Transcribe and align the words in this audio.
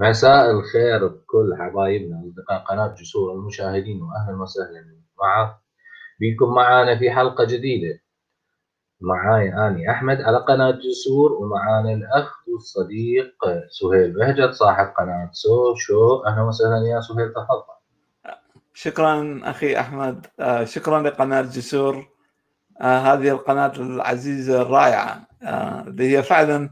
مساء 0.00 0.50
الخير 0.50 1.06
بكل 1.06 1.56
حبايبنا 1.58 2.22
أصدقاء 2.26 2.64
قناة 2.64 2.94
جسور 3.00 3.32
المشاهدين 3.32 4.02
وأهلا 4.02 4.42
وسهلا 4.42 4.96
مع 5.22 5.58
بكم 6.20 6.54
معنا 6.54 6.98
في 6.98 7.10
حلقة 7.10 7.44
جديدة. 7.44 8.00
معاي 9.00 9.52
أني 9.52 9.90
أحمد 9.90 10.20
على 10.20 10.38
قناة 10.38 10.70
جسور 10.70 11.32
ومعانا 11.32 11.92
الأخ 11.92 12.48
والصديق 12.48 13.34
سهيل 13.70 14.12
بهجت 14.12 14.54
صاحب 14.54 14.86
قناة 14.98 15.30
سو 15.32 15.74
شو. 15.74 16.22
أهلا 16.26 16.42
وسهلا 16.42 16.86
يا 16.94 17.00
سهيل 17.00 17.32
تفضل. 17.32 17.80
شكرا 18.74 19.40
أخي 19.44 19.76
أحمد. 19.80 20.26
آه، 20.40 20.64
شكرا 20.64 21.02
لقناة 21.02 21.42
جسور. 21.42 22.08
آه، 22.80 22.98
هذه 22.98 23.28
القناة 23.28 23.72
العزيزة 23.76 24.62
الرائعة. 24.62 25.26
آه، 25.42 25.80
اللي 25.80 26.16
هي 26.16 26.22
فعلا 26.22 26.70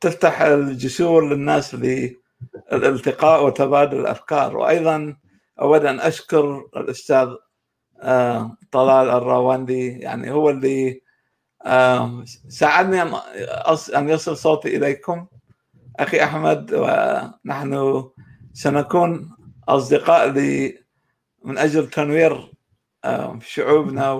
تفتح 0.00 0.42
الجسور 0.42 1.28
للناس 1.28 1.74
للالتقاء 2.72 3.46
وتبادل 3.46 4.00
الأفكار. 4.00 4.56
وأيضا 4.56 5.16
أود 5.60 5.84
أن 5.84 6.00
أشكر 6.00 6.68
الأستاذ 6.76 7.28
آه، 8.02 8.56
طلال 8.70 9.08
الراوندي 9.08 9.88
يعني 9.98 10.30
هو 10.30 10.50
اللي 10.50 11.02
آه، 11.66 12.24
ساعدني 12.48 13.02
أن 13.96 14.08
يصل 14.08 14.36
صوتي 14.36 14.76
إليكم. 14.76 15.26
أخي 16.00 16.24
أحمد 16.24 16.74
ونحن 16.74 18.04
سنكون 18.52 19.36
أصدقاء 19.68 20.30
من 21.44 21.58
أجل 21.58 21.90
تنوير 21.90 22.52
آه، 23.04 23.38
شعوبنا 23.42 24.12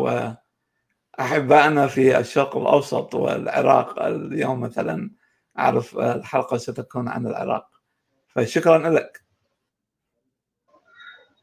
وأحبائنا 1.18 1.86
في 1.86 2.18
الشرق 2.18 2.56
الأوسط 2.56 3.14
والعراق 3.14 4.02
اليوم 4.02 4.60
مثلا. 4.60 5.10
أعرف 5.58 5.98
الحلقة 5.98 6.56
ستكون 6.56 7.08
عن 7.08 7.26
العراق. 7.26 7.69
فشكرا 8.34 8.90
لك. 8.90 9.20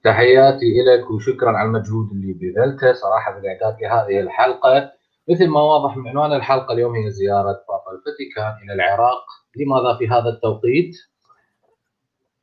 تحياتي 0.03 0.83
لك 0.87 1.11
وشكرا 1.11 1.57
على 1.57 1.67
المجهود 1.67 2.11
اللي 2.11 2.33
بذلته. 2.33 2.93
صراحة 2.93 3.31
بالاعداد 3.31 3.81
لهذه 3.81 4.19
الحلقة. 4.19 4.91
مثل 5.29 5.47
ما 5.47 5.61
واضح 5.61 5.97
من 5.97 6.07
عنوان 6.07 6.33
الحلقة 6.33 6.73
اليوم 6.73 6.95
هي 6.95 7.11
زيارة 7.11 7.65
بابا 7.69 7.97
الفاتيكان 7.97 8.53
إلى 8.63 8.73
العراق. 8.73 9.25
لماذا 9.55 9.97
في 9.97 10.07
هذا 10.07 10.29
التوقيت؟ 10.29 10.95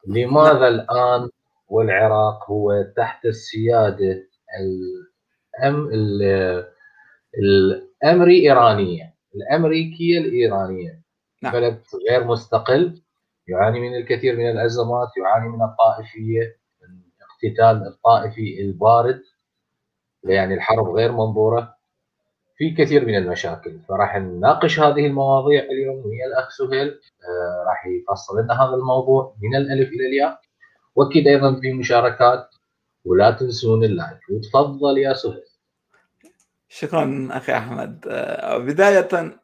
لماذا 0.07 0.69
الآن 0.69 1.31
والعراق 1.69 2.51
هو 2.51 2.83
تحت 2.97 3.25
السيادة 3.25 4.29
الأم 4.61 5.89
الامري 7.39 8.41
ايرانيه 8.41 9.15
الأمريكية 9.35 10.19
الإيرانية. 10.19 11.01
نعم. 11.43 11.53
بلد 11.53 11.83
غير 12.11 12.25
مستقل. 12.25 13.03
يعاني 13.49 13.81
من 13.81 13.97
الكثير 13.97 14.37
من 14.37 14.51
الأزمات 14.51 15.09
يعاني 15.17 15.49
من 15.49 15.63
الطائفية 15.63 16.57
الاقتتال 17.45 17.87
الطائفي 17.87 18.61
البارد 18.61 19.23
يعني 20.25 20.55
الحرب 20.55 20.89
غير 20.89 21.13
منظورة. 21.13 21.75
في 22.57 22.71
كثير 22.71 23.07
من 23.07 23.17
المشاكل 23.17 23.79
فراح 23.89 24.17
نناقش 24.17 24.81
هذه 24.81 25.07
المواضيع 25.07 25.63
اليوم. 25.63 25.97
ويا 26.07 26.27
الأخ 26.27 26.51
سهيل 26.51 26.89
آه 26.89 27.65
راح 27.69 27.87
يفصل 27.87 28.41
لنا 28.41 28.55
هذا 28.65 28.75
الموضوع 28.75 29.37
من 29.43 29.57
الألف 29.57 29.89
إلى 29.89 30.07
الياء. 30.07 30.41
وأكيد 30.95 31.29
أيضا 31.29 31.61
في 31.61 31.73
مشاركات 31.73 32.49
ولا 33.05 33.31
تنسون 33.31 33.85
اللايك. 33.85 34.21
وتفضل 34.31 34.99
يا 34.99 35.13
سهيل. 35.13 35.45
شكرا 36.69 37.29
أخي 37.31 37.53
أحمد. 37.53 38.05
آه 38.09 38.59
بداية 38.59 39.39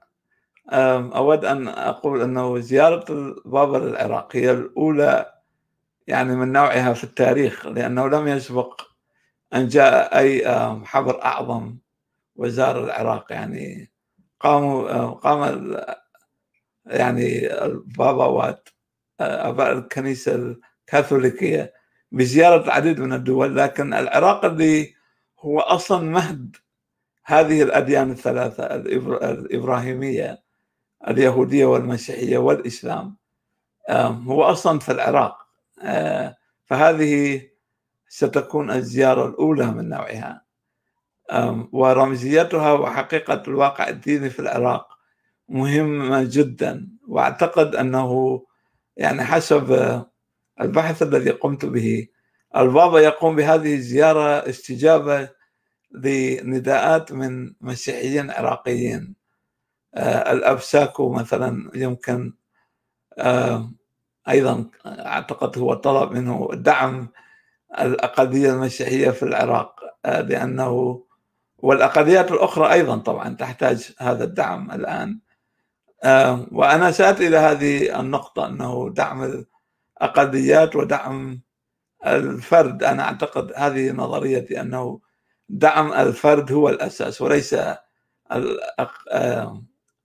أود 1.16 1.44
أن 1.44 1.69
أقول 1.69 2.22
أنه 2.22 2.58
زيارة 2.58 3.04
البابا 3.12 3.76
للعراق 3.76 4.36
هي 4.36 4.50
الأولى 4.50 5.32
يعني 6.06 6.36
من 6.36 6.53
نوعها 6.53 6.92
في 6.92 7.04
التاريخ 7.04 7.66
لأنه 7.66 8.08
لم 8.08 8.28
يسبق 8.28 8.82
أن 9.54 9.69
جاء 9.69 10.19
أي 10.19 10.44
حبر 10.84 11.22
أعظم 11.25 11.76
وزار 12.36 12.84
العراق. 12.84 13.32
يعني 13.32 13.91
قاموا 14.41 15.06
قام 15.10 15.76
يعني 16.87 17.54
الباباوات 17.64 18.69
أباء 19.20 19.72
الكنيسة 19.72 20.56
الكاثوليكية 20.88 21.75
بزيارة 22.12 22.64
العديد 22.64 23.00
من 23.00 23.12
الدول 23.12 23.56
لكن 23.56 23.94
العراق 23.94 24.44
اللي 24.44 24.94
هو 25.40 25.61
أصلا 25.61 26.11
مهد 26.11 26.56
هذه 27.25 27.62
الأديان 27.62 28.11
الثلاثة 28.11 28.64
الإبراهيمية. 29.31 30.50
اليهودية 31.08 31.64
والمسيحية 31.64 32.38
والإسلام 32.38 33.17
هو 34.26 34.43
أصلا 34.43 34.79
في 34.79 34.93
العراق. 34.93 35.47
آه، 35.82 36.37
فهذه 36.67 37.43
ستكون 38.08 38.70
الزيارة 38.70 39.26
الأولى 39.26 39.67
من 39.67 39.88
نوعها. 39.88 40.44
ورمزيتها 41.73 42.73
وحقيقة 42.73 43.43
الواقع 43.49 43.88
الديني 43.88 44.31
في 44.31 44.38
العراق 44.38 44.88
مهمة 45.49 46.23
جدا. 46.31 46.88
وأعتقد 47.08 47.75
أنه 47.76 48.43
يعني 48.97 49.25
حسب 49.25 50.02
البحث 50.61 51.02
الذي 51.02 51.31
قمت 51.31 51.64
به 51.64 52.08
البابا 52.56 53.00
يقوم 53.00 53.37
بهذه 53.37 53.75
الزيارة 53.75 54.49
استجابة 54.49 55.29
لنداءات 55.93 57.12
من 57.12 57.52
مسيحيين 57.61 58.31
عراقيين. 58.31 59.19
آه، 59.94 60.32
الأبساكو 60.32 61.12
مثلا 61.12 61.70
يمكن 61.75 62.34
آه، 63.19 63.70
أيضا 64.28 64.66
أعتقد 64.87 65.58
هو 65.58 65.75
طلب 65.75 66.12
منه 66.12 66.48
دعم 66.52 67.08
الاقليه 67.81 68.50
المسيحية 68.52 69.10
في 69.10 69.22
العراق 69.22 69.81
آه، 70.04 70.20
لأنه 70.20 71.04
والاقليات 71.58 72.32
الأخرى 72.32 72.72
أيضا 72.72 72.98
طبعا 72.98 73.37
تحتاج 73.37 73.92
هذا 73.98 74.25
الدعم 74.25 74.70
الآن. 74.70 75.20
وأنا 76.52 76.90
ساتي 76.90 77.26
إلى 77.28 77.37
هذه 77.37 78.00
النقطة 78.00 78.46
أنه 78.46 78.90
دعم 78.96 79.44
الاقليات 80.02 80.76
ودعم 80.76 81.40
الفرد. 82.06 82.82
أنا 82.84 83.02
أعتقد 83.02 83.52
هذه 83.56 83.92
نظريتي 83.92 84.60
أنه 84.60 85.00
دعم 85.48 85.92
الفرد 85.92 86.52
هو 86.52 86.69
الأساس 86.69 87.20
وليس 87.22 87.56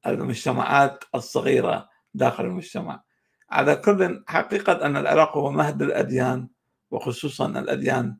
المجتمعات 0.07 1.03
الصغيرة 1.15 1.89
داخل 2.13 2.45
المجتمع. 2.45 3.03
على 3.49 3.75
كل 3.75 4.23
حقيقة 4.27 4.85
أن 4.85 4.97
العراق 4.97 5.37
هو 5.37 5.51
مهد 5.51 5.81
الأديان 5.81 6.47
وخصوصا 6.91 7.47
الأديان 7.47 8.17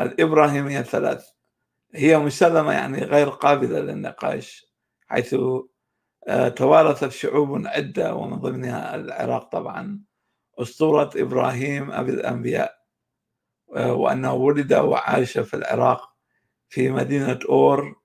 الإبراهيمية 0.00 0.80
الثلاث. 0.80 1.28
هي 1.94 2.18
مسلمة 2.18 2.72
يعني 2.72 2.98
غير 3.04 3.28
قابلة 3.28 3.80
للنقاش 3.80 4.66
حيث 5.08 5.36
آه، 6.28 6.48
توارثت 6.48 7.08
شعوب 7.08 7.66
عدة 7.66 8.14
ومن 8.14 8.36
ضمنها 8.36 8.94
العراق 8.94 9.48
طبعا. 9.52 10.00
أسطورة 10.58 11.10
إبراهيم 11.16 11.92
أبي 11.92 12.12
الأنبياء 12.12 12.74
آه، 13.76 13.92
وأنه 13.92 14.32
ولد 14.34 14.72
وعاش 14.72 15.38
في 15.38 15.54
العراق 15.54 16.14
في 16.68 16.90
مدينة 16.90 17.38
أور 17.48 17.96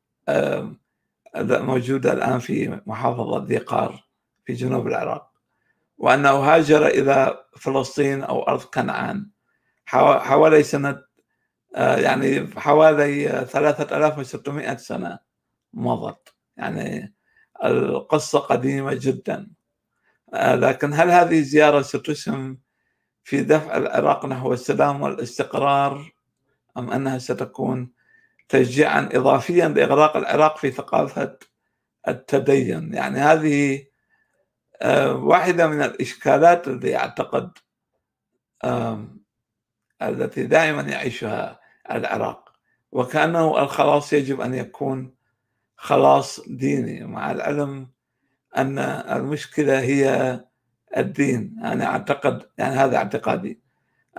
موجودة 1.36 2.14
الآن 2.14 2.40
في 2.40 2.82
محافظة 2.86 3.46
ذي 3.46 3.58
قار 3.58 4.04
في 4.46 4.54
جنوب 4.54 4.88
العراق 4.88 5.32
وأنه 5.98 6.30
هاجر 6.30 6.88
إلى 6.88 7.44
فلسطين 7.58 8.24
أو 8.24 8.44
أرض 8.44 8.64
كنعان. 8.64 9.30
حوالي 9.86 10.64
سنة 10.64 11.02
آه، 11.76 11.96
يعني 11.98 12.48
حوالي 12.60 13.46
3600 13.46 14.78
سنة 14.78 15.20
مضت. 15.74 16.34
يعني 16.58 17.16
القصة 17.64 18.40
قديمة 18.40 18.94
جدا. 18.94 19.48
آه، 20.34 20.56
لكن 20.56 20.94
هل 20.94 21.10
هذه 21.12 21.40
الزيارة 21.40 21.82
ستسهم 21.82 22.60
في 23.24 23.42
دفع 23.42 23.78
العراق 23.78 24.26
نحو 24.26 24.54
السلام 24.54 25.02
والاستقرار 25.02 26.12
أم 26.78 26.92
أنها 26.92 27.18
ستكون 27.18 27.92
تشجيعا 28.50 29.10
اضافيا 29.14 29.68
لإغراق 29.68 30.18
العراق 30.18 30.58
في 30.58 30.72
ثقافة 30.72 31.38
التدين. 32.08 32.94
يعني 32.94 33.20
هذه 33.20 33.86
آه، 34.82 35.14
واحدة 35.14 35.68
من 35.68 35.82
الإشكالات 35.82 36.68
التي 36.68 36.96
أعتقد 36.98 37.52
التي 40.02 40.44
دائما 40.44 40.82
يعيشها 40.82 41.60
العراق. 41.92 42.50
وكأنه 42.92 43.64
الخلاص 43.64 44.14
يجب 44.14 44.42
أن 44.42 44.54
يكون 44.54 45.16
خلاص 45.78 46.40
ديني 46.48 47.04
مع 47.04 47.32
العلم 47.32 47.90
أن 48.58 48.80
المشكلة 48.80 49.80
هي 49.80 50.40
الدين. 50.98 51.56
أنا 51.64 51.86
أعتقد 51.86 52.50
يعني 52.58 52.76
هذا 52.76 52.98
اعتقادي 52.98 53.62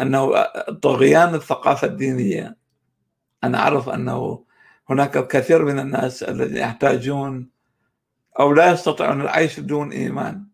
أنه 0.01 0.43
طغيان 0.83 1.35
الثقافة 1.35 1.87
الدينية 1.87 2.60
أنا 3.45 3.59
أعرف 3.59 3.89
أنه 3.89 4.45
هناك 4.91 5.17
الكثير 5.17 5.65
من 5.65 5.79
الناس 5.79 6.23
الذين 6.23 6.57
يحتاجون 6.57 7.51
أو 8.41 8.53
لا 8.53 8.73
يستطيعون 8.73 9.21
العيش 9.21 9.61
بدون 9.61 9.93
إيمان. 9.93 10.47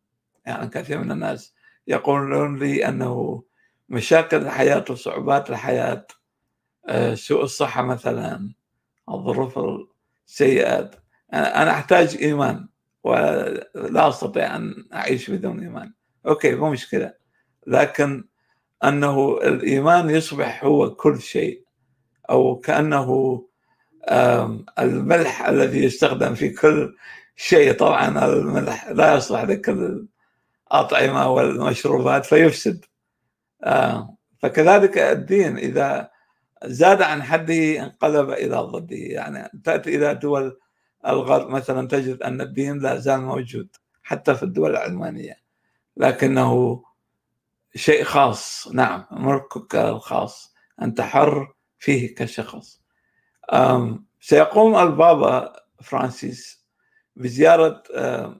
يعني 0.47 0.69
كثير 0.69 0.99
من 0.99 1.13
الناس 1.13 1.55
يقولون 1.89 2.59
لي 2.59 2.89
أنه 2.89 3.43
مشاكل 3.89 4.37
الحياة 4.37 4.85
وصعوبات 4.91 5.51
الحياة 5.51 6.07
آه، 6.89 7.15
سوء 7.15 7.43
الصحة 7.45 7.83
مثلا 7.83 8.53
الظروف 9.09 9.59
السيئة. 10.27 10.91
أنا 11.35 11.71
أحتاج 11.71 12.17
إيمان 12.23 12.69
ولا 13.05 14.09
أستطيع 14.09 14.57
أن 14.57 14.75
أعيش 14.95 15.31
بدون 15.31 15.61
إيمان. 15.61 15.93
أوكي 16.27 16.55
مو 16.55 16.71
مشكلة. 16.71 17.15
لكن 17.67 18.25
أنه 18.85 19.39
الإيمان 19.39 20.11
يصبح 20.11 20.65
هو 20.65 20.95
كل 20.95 21.21
شيء. 21.21 21.66
أو 22.31 22.57
كأنه 22.57 23.43
الملح 24.79 25.49
الذي 25.49 25.85
يستخدم 25.85 26.35
في 26.35 26.51
كل 26.51 26.97
شيء. 27.37 27.73
طبعا 27.73 28.27
الملح 28.27 28.91
لا 28.91 29.15
يصلح 29.15 29.43
لكل 29.43 30.07
الأطعمة 30.73 31.31
والمشروبات 31.31 32.27
فيفسد. 32.27 32.85
فكذلك 34.39 34.99
الدين 34.99 35.57
إذا 35.57 36.11
زاد 36.65 37.03
عن 37.03 37.23
حده 37.23 37.83
انقلب 37.83 38.31
إلى 38.31 38.57
ضده. 38.57 38.97
يعني 38.97 39.61
تأتي 39.65 39.97
إلى 39.97 40.15
دول 40.15 40.59
الغرب 41.07 41.51
مثلا 41.51 41.89
تجد 41.89 42.23
أن 42.23 42.41
الدين 42.41 42.79
لا 42.79 42.97
زال 42.97 43.21
موجود 43.21 43.69
حتى 44.03 44.35
في 44.35 44.43
الدول 44.43 44.71
العلمانية. 44.71 45.37
لكنه 45.97 46.83
شيء 47.75 48.05
خاص. 48.05 48.69
نعم 48.73 49.05
ملكك 49.11 49.77
الخاص. 49.77 50.55
أنت 50.83 51.01
حر 51.01 51.56
فيه 51.79 52.15
كشخص. 52.15 52.83
سيقوم 54.21 54.77
البابا 54.77 55.57
فرانسيس 55.83 56.67
بزيارة 57.17 57.83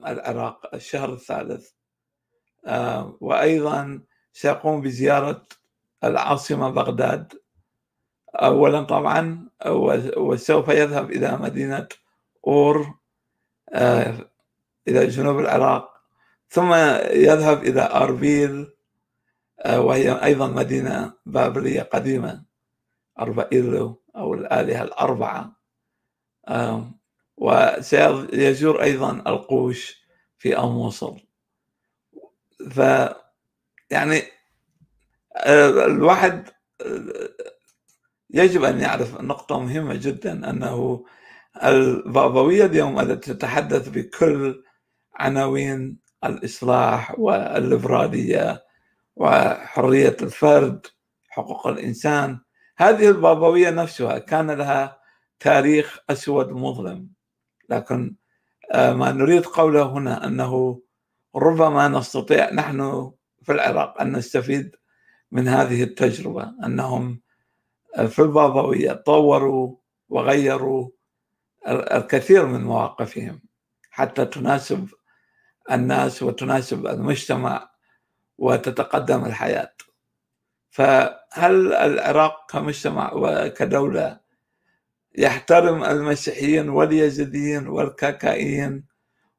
العراق 0.07 0.75
الشهر 0.75 1.13
الثالث. 1.13 1.69
وأيضا 3.21 4.01
سيقوم 4.33 4.81
بزيارة 4.81 5.45
العاصمة 6.03 6.69
بغداد. 6.69 7.33
أولا 8.35 8.81
طبعا 8.81 9.49
وسوف 10.17 10.67
يذهب 10.67 11.11
إلى 11.11 11.37
مدينة 11.37 11.87
أور 12.47 12.93
إلى 14.87 15.07
جنوب 15.07 15.39
العراق. 15.39 15.97
ثم 16.49 16.73
يذهب 17.13 17.63
إلى 17.63 17.81
أربيل 17.81 18.73
وهي 19.67 20.23
أيضا 20.23 20.47
مدينة 20.47 21.13
بابلية 21.25 21.81
قديمة. 21.81 22.46
أربائيلو 23.19 24.01
أو 24.15 24.33
الآلهة 24.33 24.83
الأربعة. 24.83 25.55
وسيزور 27.37 28.81
أيضا 28.83 29.11
القوش 29.11 30.01
في 30.37 30.59
الموصل 30.59 31.19
ف 32.71 32.79
يعني 33.91 34.21
الواحد 35.85 36.49
يجب 38.29 38.63
أن 38.63 38.79
يعرف 38.79 39.21
نقطة 39.21 39.59
مهمة 39.59 39.95
جدا 39.95 40.49
أنه 40.49 41.05
البابوية 41.63 42.65
اليوم 42.65 42.99
التي 42.99 43.33
تتحدث 43.33 43.89
بكل 43.89 44.63
عناوين 45.15 45.99
الإصلاح 46.23 47.19
والليبرالية 47.19 48.63
وحرية 49.15 50.17
الفرد 50.21 50.87
حقوق 51.29 51.67
الإنسان 51.67 52.39
هذه 52.77 53.09
البابوية 53.09 53.69
نفسها 53.69 54.17
كان 54.19 54.51
لها 54.51 55.01
تاريخ 55.39 55.99
أسود 56.09 56.49
مظلم 56.49 57.09
لكن 57.69 58.15
آه، 58.71 58.93
ما 58.93 59.11
نريد 59.11 59.45
قوله 59.45 59.83
هنا 59.83 60.27
أنه 60.27 60.81
ربما 61.35 61.87
نستطيع 61.87 62.53
نحن 62.53 63.11
في 63.43 63.51
العراق 63.51 64.01
أن 64.01 64.17
نستفيد 64.17 64.75
من 65.31 65.47
هذه 65.47 65.83
التجربة 65.83 66.53
أنهم 66.65 67.21
آه، 67.95 68.05
في 68.05 68.19
البابوية 68.21 68.93
طوروا 68.93 69.75
وغيروا 70.09 70.89
الكثير 71.67 72.45
من 72.45 72.63
مواقفهم 72.63 73.41
حتى 73.89 74.25
تناسب 74.25 74.89
الناس 75.71 76.23
وتناسب 76.23 76.87
المجتمع 76.87 77.69
وتتقدم 78.37 79.25
الحياة. 79.25 79.73
فهل 81.31 81.73
العراق 81.73 82.51
كمجتمع 82.51 83.11
وكدولة 83.13 84.19
يحترم 85.17 85.83
المسيحيين 85.83 86.69
واليزيديين 86.69 87.67
والكاكائيين 87.67 88.85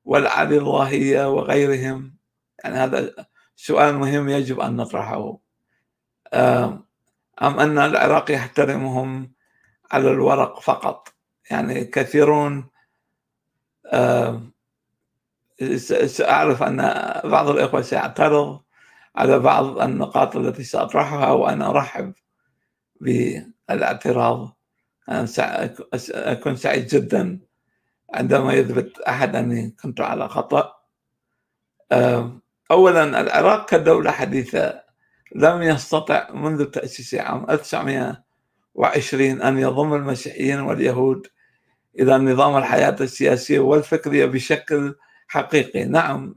والعلي 0.04 0.58
اللهية 0.58 1.28
وغيرهم؟ 1.30 2.16
يعني 2.64 2.76
هذا 2.76 3.26
سؤال 3.56 3.94
مهم 3.94 4.28
يجب 4.28 4.60
أن 4.60 4.76
نطرحه. 4.76 5.38
أم 6.34 7.60
أن 7.60 7.78
العراق 7.78 8.30
يحترمهم 8.30 9.32
على 9.90 10.10
الورق 10.10 10.60
فقط؟ 10.60 11.08
يعني 11.50 11.84
كثيرون 11.84 12.70
سأعرف 16.06 16.62
أن 16.62 16.76
بعض 17.24 17.48
الإخوة 17.48 17.82
سيعترض 17.82 18.60
على 19.18 19.38
بعض 19.38 19.80
النقاط 19.80 20.36
التي 20.36 20.64
سأطرحها 20.64 21.30
وأنا 21.30 21.70
أرحب 21.70 22.12
بالاعتراض. 23.00 24.56
أنا 25.08 25.26
أكون 26.10 26.56
سعيد 26.56 26.86
جدا 26.86 27.40
عندما 28.14 28.52
يثبت 28.52 29.00
أحد 29.00 29.36
أني 29.36 29.70
كنت 29.82 30.00
على 30.00 30.28
خطأ. 30.28 30.72
أولا 32.70 33.20
العراق 33.20 33.70
كدولة 33.70 34.10
حديثة 34.10 34.82
لم 35.34 35.62
يستطع 35.62 36.30
منذ 36.30 36.64
تأسيسه 36.64 37.20
عام 37.22 37.50
1920 37.50 39.42
أن 39.42 39.58
يضم 39.58 39.94
المسيحيين 39.94 40.60
واليهود 40.60 41.26
إلى 41.98 42.18
نظام 42.18 42.56
الحياة 42.56 42.96
السياسية 43.00 43.58
والفكرية 43.58 44.26
بشكل 44.26 44.94
حقيقي. 45.28 45.84
نعم 45.84 46.34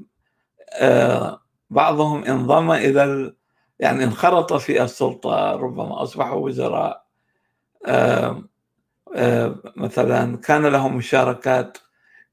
بعضهم 1.71 2.23
انضم 2.23 2.71
إلى 2.71 3.03
ال... 3.03 3.35
يعني 3.79 4.03
انخرط 4.03 4.53
في 4.53 4.83
السلطة 4.83 5.51
ربما 5.51 6.03
أصبحوا 6.03 6.45
وزراء. 6.45 7.05
مثلا 9.77 10.37
كان 10.37 10.65
لهم 10.65 10.97
مشاركات 10.97 11.77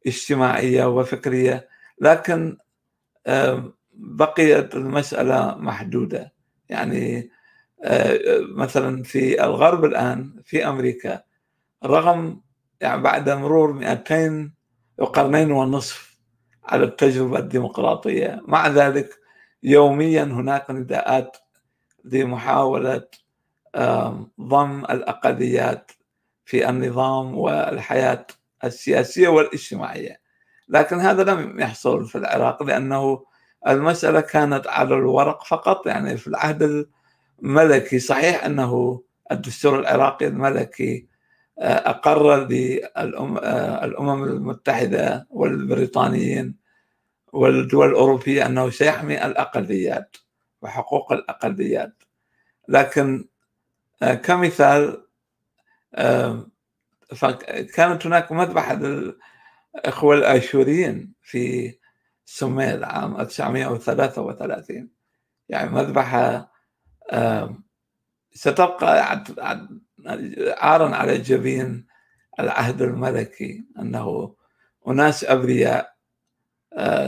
اجتماعية 0.06 0.84
وفكرية 0.84 1.68
لكن 2.00 2.56
بقيت 3.94 4.74
المسألة 4.74 5.54
محدودة. 5.58 6.32
يعني 6.68 7.30
مثلا 8.56 9.02
في 9.02 9.44
الغرب 9.44 9.84
الآن 9.84 10.42
في 10.44 10.68
أمريكا 10.68 11.22
رغم 11.84 12.40
يعني 12.80 13.02
بعد 13.02 13.30
مرور 13.30 13.72
200 13.72 14.50
وقرنين 14.98 15.50
ونصف 15.52 16.18
على 16.64 16.84
التجربة 16.84 17.38
الديمقراطية 17.38 18.40
مع 18.46 18.68
ذلك 18.68 19.10
يوميا 19.62 20.22
هناك 20.24 20.70
نداءات 20.70 21.36
لمحاولة 22.04 23.02
ضم 24.40 24.84
الأقليات 24.84 25.92
في 26.44 26.68
النظام 26.68 27.38
والحياة 27.38 28.26
السياسية 28.64 29.28
والاجتماعية. 29.28 30.20
لكن 30.68 31.00
هذا 31.00 31.24
لم 31.24 31.60
يحصل 31.60 32.06
في 32.06 32.18
العراق 32.18 32.62
لأنه 32.62 33.24
المسألة 33.68 34.20
كانت 34.20 34.66
على 34.66 34.94
الورق 34.94 35.44
فقط. 35.44 35.86
يعني 35.86 36.16
في 36.16 36.26
العهد 36.26 36.86
الملكي 37.42 37.98
صحيح 37.98 38.44
أنه 38.44 39.02
الدستور 39.32 39.78
العراقي 39.80 40.26
الملكي 40.26 41.06
آه، 41.58 41.90
أقر 41.90 42.46
للأمم 42.46 44.24
المتحدة 44.24 45.26
والبريطانيين 45.30 46.54
والدول 47.32 47.88
الأوروبية 47.88 48.46
أنه 48.46 48.70
سيحمي 48.70 49.26
الأقليات 49.26 50.16
وحقوق 50.62 51.12
الأقليات. 51.12 52.02
لكن 52.68 53.28
آه، 54.02 54.14
كمثال 54.14 55.04
كانت 57.74 58.06
هناك 58.06 58.32
مذبحة 58.32 58.74
للإخوة 58.74 60.14
الآشوريين 60.14 61.12
في 61.22 61.74
سميل 62.24 62.84
عام 62.84 63.20
1933 63.20 64.90
يعني 65.48 65.70
مذبحة 65.70 66.52
ستبقى 68.32 69.24
عارا 70.58 70.96
على 70.96 71.18
جبين 71.18 71.86
العهد 72.40 72.82
الملكي 72.82 73.64
أنه 73.78 74.34
أناس 74.88 75.24
أبرياء 75.24 75.82
آه، 75.82 75.97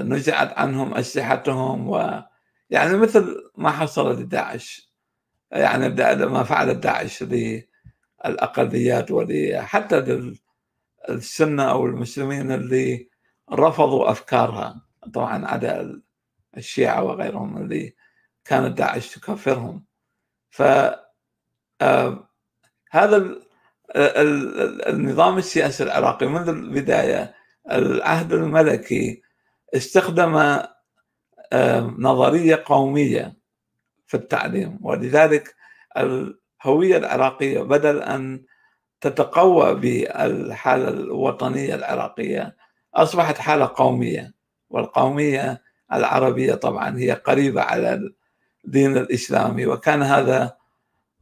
نزعت 0.03 0.59
عنهم 0.59 0.95
أسلحتهم 0.95 1.89
و 1.89 2.23
يعني 2.71 2.97
مثل 2.97 3.51
ما 3.57 3.71
حصل 3.71 4.21
لداعش. 4.21 4.91
يعني 5.53 5.89
ما 6.27 6.43
فعل 6.43 6.75
داعش 6.81 7.23
للأقليات 8.25 9.09
حتى 9.65 10.31
للسنة 11.09 11.71
أو 11.71 11.87
المسلمين 11.87 12.53
اللي 12.53 13.09
رفضوا 13.53 14.11
أفكارها. 14.11 14.87
طبعا 15.15 15.47
عدا 15.47 16.03
الشيعة 16.57 17.03
وغيرهم 17.05 17.57
اللي 17.57 17.95
كانت 18.45 18.79
داعش 18.79 19.15
تكفرهم 19.15 19.85
ف 20.51 20.63
هذا 22.91 23.37
النظام 24.89 25.39
السياسي 25.39 25.83
العراقي 25.83 26.27
منذ 26.27 26.49
البداية 26.49 27.35
العهد 27.71 28.33
الملكي 28.33 29.23
استخدم 29.75 30.59
نظرية 31.99 32.63
قومية 32.67 33.37
في 34.07 34.17
التعليم 34.17 34.79
ولذلك 34.83 35.55
الهوية 35.97 36.97
العراقية 36.97 37.61
بدل 37.63 38.03
أن 38.03 38.45
تتقوى 39.01 39.75
بالحالة 39.75 40.89
الوطنية 40.89 41.75
العراقية 41.75 42.57
أصبحت 42.95 43.39
حالة 43.39 43.73
قومية 43.75 44.35
والقومية 44.71 45.63
العربية 45.93 46.55
طبعا 46.55 46.99
هي 46.99 47.13
قريبة 47.13 47.63
على 47.63 48.11
الدين 48.65 48.97
الإسلامي 48.97 49.67
وكان 49.67 50.03
هذا 50.03 50.57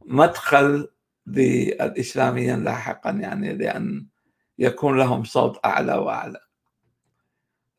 مدخل 0.05 0.87
للإسلاميين 1.27 2.63
لاحقا 2.63 3.11
يعني 3.11 3.53
لأن 3.53 4.07
يكون 4.59 4.97
لهم 4.97 5.23
صوت 5.23 5.59
أعلى 5.65 5.93
وأعلى. 5.93 6.39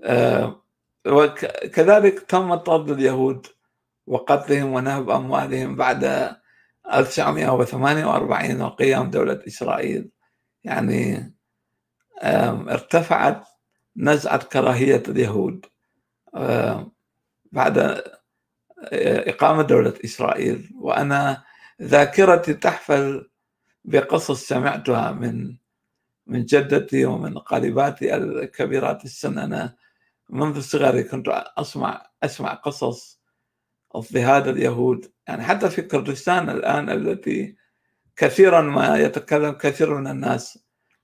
آه، 0.05 0.63
وكذلك 1.07 2.21
تم 2.21 2.55
طرد 2.55 2.91
اليهود 2.91 3.47
وقتلهم 4.07 4.73
ونهب 4.73 5.11
أموالهم 5.11 5.77
بعد 5.77 6.31
1948 6.95 8.63
وقيام 8.63 9.11
دولة 9.11 9.41
إسرائيل. 9.47 10.11
يعني 10.65 11.35
ارتفعت 12.23 13.45
نزعه 13.97 14.45
كراهية 14.45 15.03
اليهود 15.09 15.67
بعد 17.53 17.79
آه، 17.79 19.31
إقامة 19.31 19.63
دولة 19.63 19.95
إسرائيل. 20.05 20.71
وأنا 20.81 21.43
ذاكرتي 21.83 22.55
تحفل 22.55 23.31
بقصص 23.85 24.49
سمعتها 24.49 25.13
من 25.13 25.57
من 26.27 26.45
جدتي 26.45 27.05
ومن 27.05 27.39
قريباتي 27.39 28.15
الكبيرات 28.17 29.05
السن 29.05 29.39
أنا 29.39 29.75
منذ 30.33 30.61
صغري 30.61 31.03
كنت 31.03 31.45
أسمع 31.59 32.07
أسمع 32.23 32.55
قصص 32.55 33.21
اضطهاد 33.95 34.49
اليهود 34.49 35.13
يعني 35.29 35.43
حتى 35.43 35.71
في 35.71 35.83
كردستان 35.83 36.51
الآن 36.51 36.91
التي 36.91 37.57
كثيرا 38.17 38.61
ما 38.61 38.99
يتكلم 38.99 39.51
كثير 39.53 39.95
من 39.95 40.07
الناس 40.07 40.59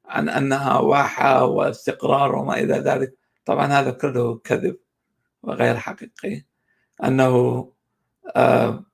عن 0.05 0.29
أنها 0.29 0.79
واحة 0.79 1.45
واستقرار 1.45 2.37
وما 2.37 2.55
إلى 2.59 2.75
ذلك. 2.75 3.15
طبعا 3.45 3.67
هذا 3.67 3.91
كله 3.91 4.39
كذب 4.39 4.77
وغير 5.43 5.77
حقيقي. 5.77 6.45
أنه 7.05 7.73
آه، 8.37 8.85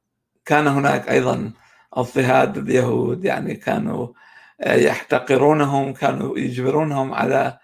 كان 0.45 0.67
هناك 0.67 1.09
أيضا 1.09 1.53
اضطهاد 1.93 2.59
اليهود 2.59 3.25
يعني 3.25 3.55
كانوا 3.57 4.09
آه، 4.61 4.75
يحتقرونهم 4.75 5.93
كانوا 5.93 6.39
يجبرونهم 6.39 7.15
على 7.15 7.59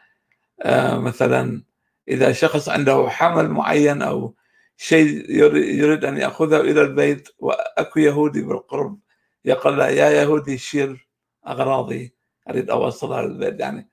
آه، 0.63 0.99
مثلا 0.99 1.63
إذا 2.09 2.33
شخص 2.33 2.69
عنده 2.69 3.09
حمل 3.09 3.49
معين 3.49 4.03
أو 4.03 4.35
شيء 4.77 5.31
يريد 5.31 6.05
أن 6.05 6.17
يأخذه 6.17 6.61
إلى 6.61 6.83
البيت 6.83 7.29
وأكو 7.39 8.01
يهودي 8.01 8.43
بالقرب 8.43 9.01
يقول 9.45 9.79
له 9.79 9.89
يا 9.89 10.11
يهودي 10.11 10.59
شيل 10.59 11.01
أغراضي 11.47 12.15
أريد 12.51 12.71
أوصلها 12.71 13.23
للبيت 13.23 13.61
يعني 13.61 13.91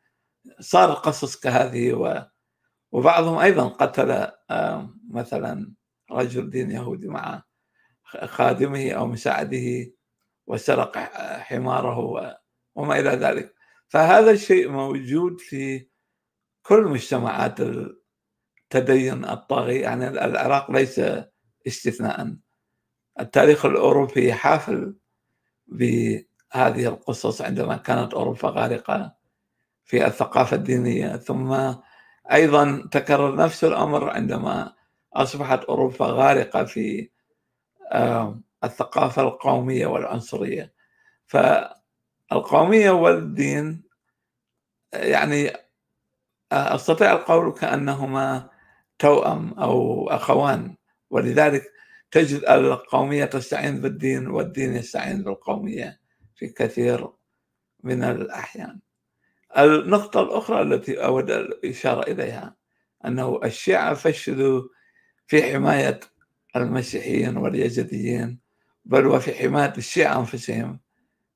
صار 0.60 0.94
قصص 0.94 1.40
كهذه 1.40 1.94
و 1.94 2.26
وبعضهم 2.92 3.38
أيضا 3.38 3.68
قتل 3.68 4.12
آه، 4.50 4.90
مثلا 5.10 5.74
رجل 6.12 6.50
دين 6.50 6.72
يهودي 6.72 7.08
مع 7.08 7.44
خادمه 8.26 8.92
أو 8.92 9.08
مساعده 9.08 9.92
وسرق 10.48 10.98
حماره 11.40 12.00
وما 12.76 13.00
إلى 13.00 13.10
ذلك. 13.10 13.56
فهذا 13.88 14.32
الشيء 14.32 14.70
موجود 14.70 15.40
في 15.40 15.88
كل 16.64 16.84
مجتمعات 16.84 17.58
التدين 18.66 19.26
الطاغي 19.26 19.80
يعني 19.80 20.08
العراق 20.08 20.72
ليس 20.72 21.02
استثناء. 21.68 22.36
التاريخ 23.20 23.66
الأوروبي 23.66 24.34
حافل 24.34 24.96
بهذه 25.68 26.88
القصص 26.88 27.42
عندما 27.42 27.78
كانت 27.78 28.14
أوروبا 28.14 28.50
غارقة 28.50 29.16
في 29.84 30.06
الثقافة 30.08 30.56
الدينية. 30.56 31.18
ثم 31.18 31.74
أيضا 32.32 32.88
تكرر 32.92 33.36
نفس 33.36 33.64
الأمر 33.64 34.10
عندما 34.10 34.74
أصبحت 35.14 35.64
أوروبا 35.64 36.06
غارقة 36.06 36.64
في 36.64 37.10
الثقافة 38.64 39.22
القومية 39.22 39.88
والعنصرية. 39.88 40.74
فالقومية 41.28 42.92
والدين 42.92 43.84
يعني 44.94 45.52
أستطيع 46.52 47.12
القول 47.12 47.54
كأنهما 47.54 48.55
توأم 49.00 49.54
أو 49.54 50.08
أخوان 50.10 50.76
ولذلك 51.10 51.64
تجد 52.12 52.44
القومية 52.50 53.26
تستعين 53.26 53.82
بالدين 53.82 54.28
والدين 54.28 54.76
يستعين 54.76 55.24
بالقومية 55.24 56.00
في 56.36 56.48
كثير 56.48 57.08
من 57.84 58.04
الأحيان. 58.04 58.80
النقطة 59.58 60.22
الأخرى 60.22 60.62
التي 60.62 61.06
أود 61.06 61.32
الإشارة 61.32 62.12
إليها 62.12 62.56
أنه 63.06 63.40
الشيعة 63.44 63.94
فشلوا 63.94 64.64
في 65.28 65.54
حماية 65.54 66.00
المسيحيين 66.56 67.38
واليزيديين 67.38 68.40
بل 68.86 69.08
وفي 69.08 69.34
حماية 69.34 69.74
الشيعة 69.78 70.20
أنفسهم 70.20 70.80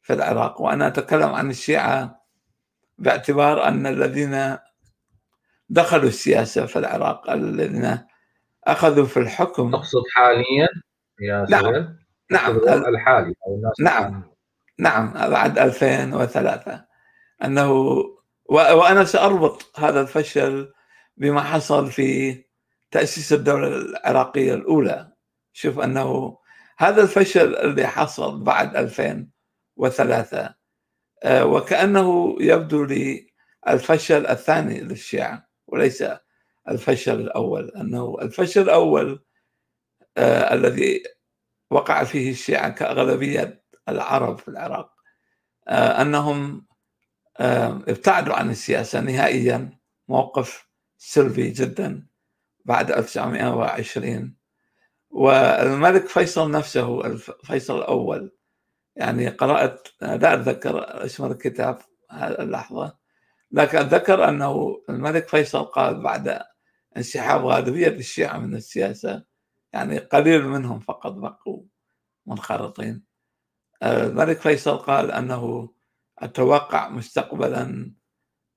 في 0.01 0.13
العراق 0.13 0.61
وأنا 0.61 0.87
أتكلم 0.87 1.29
عن 1.29 1.49
الشيعة 1.49 2.25
باعتبار 2.97 3.67
أن 3.67 3.87
الذين 3.87 4.57
دخلوا 5.69 6.07
السياسة 6.07 6.65
في 6.65 6.79
العراق 6.79 7.31
الذين 7.31 7.99
أخذوا 8.63 9.05
في 9.05 9.17
الحكم. 9.17 9.71
تقصد 9.71 10.03
حاليا 10.15 10.67
يا 11.21 11.45
نعم. 11.49 11.97
نعم. 12.31 12.57
الحالي 12.67 13.33
نعم. 13.79 14.23
نعم. 14.79 15.13
بعد 15.13 15.59
2003 15.59 16.85
أنه 17.43 17.71
وأنا 18.49 19.03
سأربط 19.03 19.79
هذا 19.79 20.01
الفشل 20.01 20.73
بما 21.17 21.41
حصل 21.41 21.91
في 21.91 22.37
تأسيس 22.91 23.33
الدولة 23.33 23.67
العراقية 23.67 24.53
الأولى. 24.53 25.11
شوف 25.53 25.79
أنه 25.79 26.37
هذا 26.77 27.01
الفشل 27.01 27.55
اللي 27.55 27.87
حصل 27.87 28.43
بعد 28.43 28.75
2003 28.75 30.55
آه، 31.23 31.45
وكأنه 31.45 32.35
يبدو 32.39 32.83
لي 32.83 33.29
الفشل 33.67 34.27
الثاني 34.27 34.81
للشيعة. 34.81 35.48
وليس 35.73 36.03
الفشل 36.69 37.19
الأول. 37.19 37.69
أنه 37.69 38.17
الفشل 38.21 38.61
الأول 38.61 39.23
آه، 40.17 40.53
الذي 40.53 41.03
وقع 41.71 42.03
فيه 42.03 42.31
الشيعة 42.31 42.69
كأغلبية 42.69 43.63
العرب 43.89 44.37
في 44.39 44.47
العراق 44.47 44.91
آه، 45.67 46.01
أنهم 46.01 46.65
ابتعدوا 47.87 48.33
عن 48.35 48.49
السياسة 48.49 48.99
نهائيا 49.01 49.79
موقف 50.07 50.67
سلبي 50.97 51.49
جدا 51.49 52.07
بعد 52.65 52.91
1920 52.91 54.35
والملك 55.09 56.07
فيصل 56.07 56.51
نفسه 56.51 57.15
فيصل 57.43 57.77
الأول 57.77 58.31
يعني 58.95 59.29
قرأت 59.29 59.87
لا 60.01 60.33
أتذكر 60.33 61.05
اسم 61.05 61.25
الكتاب 61.25 61.79
اللحظة. 62.13 62.98
لكن 63.51 63.77
أتذكر 63.77 64.29
أنه 64.29 64.81
الملك 64.89 65.27
فيصل 65.27 65.63
قال 65.63 66.01
بعد 66.03 66.41
انسحاب 66.97 67.45
غالبية 67.45 67.87
الشيعة 67.87 68.37
من 68.37 68.55
السياسة 68.55 69.23
يعني 69.73 69.97
قليل 69.97 70.47
منهم 70.47 70.79
فقط 70.79 71.11
بقوا 71.11 71.63
منخرطين. 72.25 73.03
الملك 73.83 74.39
فيصل 74.39 74.77
قال 74.77 75.11
أنه 75.11 75.69
أتوقع 76.19 76.89
مستقبلا 76.89 77.93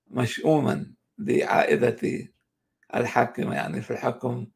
مشؤوما 0.06 0.92
لعائلة 1.18 2.28
الحاكمة 2.94 3.54
يعني 3.54 3.82
في 3.82 3.90
الحكم 3.90 4.46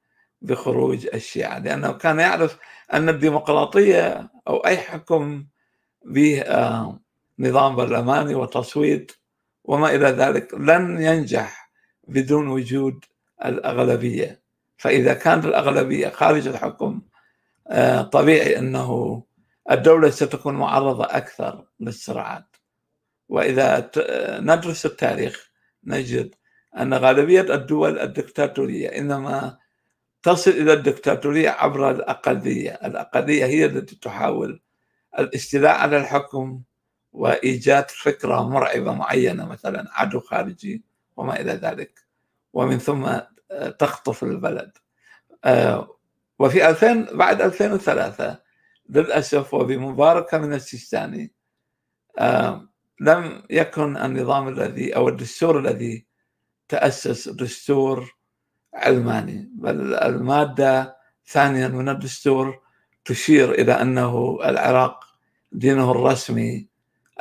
بخروج 0.43 1.07
الشيعة 1.15 1.59
لأنه 1.59 1.93
كان 1.93 2.19
يعرف 2.19 2.59
أن 2.93 3.09
الديمقراطية 3.09 4.31
أو 4.49 4.57
أي 4.57 4.77
حكم 4.77 5.47
به 6.05 6.41
آه، 6.41 7.01
نظام 7.39 7.77
برلماني 7.77 8.35
وتصويت 8.35 9.13
وما 9.67 9.95
إلى 9.95 10.07
ذلك 10.07 10.55
لن 10.55 11.03
ينجح 11.03 11.71
بدون 12.09 12.49
وجود 12.49 13.05
الأغلبية. 13.45 14.41
فإذا 14.77 15.15
كانت 15.15 15.45
الأغلبية 15.45 16.09
خارج 16.09 16.49
الحكم 16.49 17.03
آه، 17.69 18.03
طبيعي 18.03 18.59
أنه 18.59 19.23
الدولة 19.71 20.11
ستكون 20.11 20.55
معرضة 20.55 21.05
أكثر 21.05 21.65
للصراعات. 21.81 22.57
وإذا 23.29 23.91
ندرس 24.41 24.87
التاريخ 24.87 25.51
نجد 25.85 26.35
أن 26.79 26.95
غالبية 26.95 27.55
الدول 27.55 27.99
الدكتاتورية 27.99 28.89
إنما 28.89 29.59
تصل 30.23 30.51
إلى 30.51 30.73
الدكتاتورية 30.73 31.51
عبر 31.51 31.91
الأقلية. 31.91 32.71
الأقلية 32.71 33.45
هي 33.45 33.65
التي 33.65 33.97
تحاول 33.97 34.61
الاستيلاء 35.19 35.75
على 35.77 35.97
الحكم 35.97 36.63
وإيجاد 37.17 37.91
فكرة 37.91 38.49
مرعبة 38.49 38.93
معينة 38.93 39.47
مثلا 39.47 39.85
عدو 39.93 40.21
خارجي 40.21 40.85
وما 41.17 41.41
إلى 41.41 41.53
ذلك. 41.53 42.01
ومن 42.53 42.79
ثم 42.79 43.19
تخطف 43.79 44.23
البلد. 44.23 44.73
آه، 45.45 45.97
وفي 46.39 46.69
2000 46.69 47.17
بعد 47.17 47.43
2003 47.43 48.39
للأسف 48.89 49.55
وبمباركة 49.55 50.39
من 50.39 50.53
السيستاني 50.53 51.33
آه، 52.19 52.69
لم 53.01 53.43
يكن 53.51 53.97
النظام 53.97 54.49
الذي 54.49 54.97
أو 54.97 55.09
الدستور 55.09 55.59
الذي 55.59 56.07
تأسس 56.69 57.29
دستور 57.29 58.17
علماني 58.75 59.51
بل 59.55 59.95
المادة 59.95 60.97
ثانيا 61.27 61.69
من 61.69 61.89
الدستور 61.89 62.61
تشير 63.05 63.53
إلى 63.53 63.73
أنه 63.73 64.39
العراق 64.45 65.05
دينه 65.53 65.91
الرسمي 65.91 66.69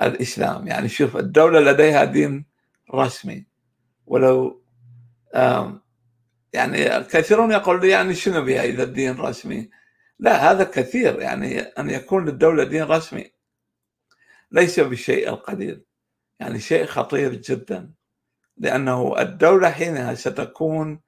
الإسلام. 0.01 0.67
يعني 0.67 0.89
شوف 0.89 1.17
الدولة 1.17 1.59
لديها 1.59 2.03
دين 2.03 2.45
رسمي. 2.93 3.45
ولو 4.05 4.63
يعني 6.53 7.03
كثيرون 7.03 7.51
يقول 7.51 7.81
لي 7.81 7.89
يعني 7.89 8.15
شنو 8.15 8.41
بها 8.41 8.63
إذا 8.63 8.83
الدين 8.83 9.17
رسمي؟ 9.17 9.69
لا 10.19 10.51
هذا 10.51 10.63
كثير. 10.63 11.21
يعني 11.21 11.59
أن 11.59 11.89
يكون 11.89 12.25
للدولة 12.25 12.63
دين 12.63 12.83
رسمي 12.83 13.31
ليس 14.51 14.79
بالشيء 14.79 15.29
القليل 15.29 15.85
يعني 16.39 16.59
شيء 16.59 16.85
خطير 16.85 17.33
جدا. 17.33 17.91
لأنه 18.57 19.21
الدولة 19.21 19.69
حينها 19.69 20.13
ستكون 20.13 21.01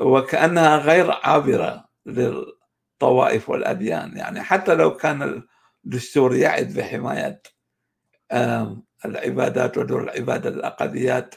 وكأنها 0.00 0.76
غير 0.76 1.10
عابرة 1.10 1.88
للطوائف 2.06 3.50
والأديان. 3.50 4.16
يعني 4.16 4.42
حتى 4.42 4.74
لو 4.74 4.96
كان 4.96 5.42
الدستور 5.84 6.34
يعد 6.34 6.72
بحماية 6.72 7.42
العبادات 9.04 9.78
ودور 9.78 10.02
العبادة 10.02 10.50
للاقليات 10.50 11.34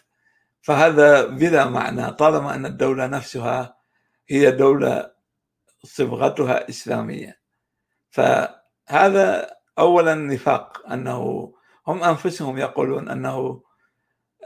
فهذا 0.62 1.25
بلا 1.25 1.65
معنى 1.69 2.12
طالما 2.12 2.55
أن 2.55 2.65
الدولة 2.65 3.07
نفسها 3.07 3.77
هي 4.29 4.51
دولة 4.51 5.12
صبغتها 5.83 6.69
إسلامية. 6.69 7.39
فهذا 8.10 9.49
اولا 9.79 10.15
نفاق 10.15 10.91
أنه 10.91 11.53
هم 11.88 12.03
أنفسهم 12.03 12.57
يقولون 12.57 13.10
أنه 13.10 13.63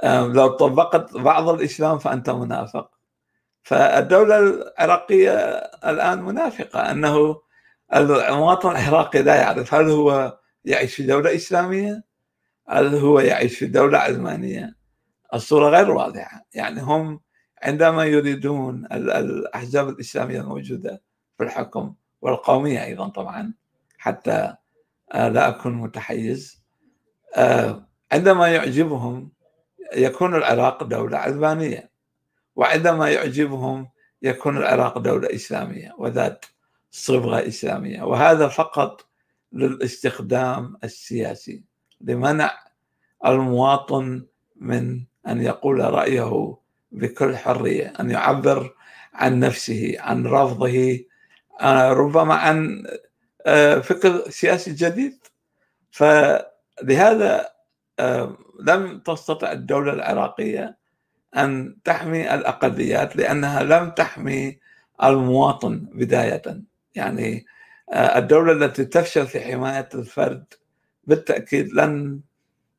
لو 0.04 0.48
طبقت 0.48 1.18
بعض 1.18 1.50
الإسلام 1.50 1.98
فأنت 1.98 2.30
منافق. 2.30 2.92
فالدولة 3.64 4.40
العراقية 4.40 5.34
الآن 5.86 6.22
منافقة 6.22 6.92
أنه 6.92 7.42
المواطن 7.96 8.72
العراقي 8.72 9.22
لا 9.22 9.36
يعرف 9.36 9.74
هل 9.74 9.90
هو 9.90 10.38
يعيش 10.66 10.96
في 10.96 11.04
دولة 11.04 11.36
إسلامية 11.36 12.04
هل 12.72 12.96
هو 12.96 13.20
يعيش 13.20 13.58
في 13.58 13.66
دولة 13.66 13.98
علمانيه 13.98 14.76
الصورة 15.34 15.70
غير 15.70 15.92
واضحة. 15.92 16.46
يعني 16.54 16.82
هم 16.82 17.20
عندما 17.64 18.06
يريدون 18.06 18.86
الأحزاب 18.92 19.90
الإسلامية 19.90 20.42
الموجودة 20.42 21.02
في 21.38 21.44
الحكم 21.44 21.94
والقومية 22.22 22.84
أيضا 22.86 23.08
طبعا 23.08 23.54
حتى 23.98 24.56
آه، 25.14 25.30
لا 25.30 25.50
أكون 25.50 25.74
متحيز 25.74 26.64
آه، 27.36 27.88
عندما 28.12 28.48
يعجبهم 28.48 29.32
يكون 29.96 30.36
العراق 30.36 30.84
دولة 30.84 31.18
علمانية 31.18 31.92
وعندما 32.56 33.10
يعجبهم 33.10 33.90
يكون 34.22 34.58
العراق 34.58 34.98
دولة 34.98 35.36
إسلامية 35.36 35.96
وذات 35.98 36.46
صبغة 36.92 37.48
إسلامية. 37.48 38.04
وهذا 38.04 38.48
فقط 38.48 39.06
للاستخدام 39.52 40.78
السياسي. 40.84 41.71
لمنع 42.04 42.52
المواطن 43.26 44.26
من 44.56 45.02
أن 45.28 45.42
يقول 45.42 45.80
رأيه 45.80 46.58
بكل 46.92 47.38
حرية 47.38 47.94
أن 48.00 48.12
يعبر 48.12 48.74
عن 49.14 49.40
نفسه 49.40 49.96
عن 50.00 50.26
رفضه. 50.28 51.00
آه، 51.62 51.94
ربما 51.94 52.34
عن 52.34 52.84
آه، 53.46 53.80
فكر 53.80 54.30
سياسي 54.30 54.72
جديد. 54.72 55.20
فلهذا 55.92 57.50
آه، 58.00 58.38
لم 58.60 59.00
تستطع 59.00 59.52
الدولة 59.52 59.94
العراقية 59.94 60.78
أن 61.38 61.78
تحمي 61.84 62.34
الأقليات 62.34 63.16
لأنها 63.16 63.64
لم 63.64 63.90
تحمي 63.90 64.60
المواطن 65.04 65.90
بداية. 65.94 66.42
يعني 66.96 67.46
الدولة 67.96 68.52
التي 68.54 68.86
تفشل 68.86 69.28
في 69.28 69.40
حماية 69.42 69.90
الفرد 69.96 70.54
بالتأكيد 71.04 71.74
لن 71.74 72.22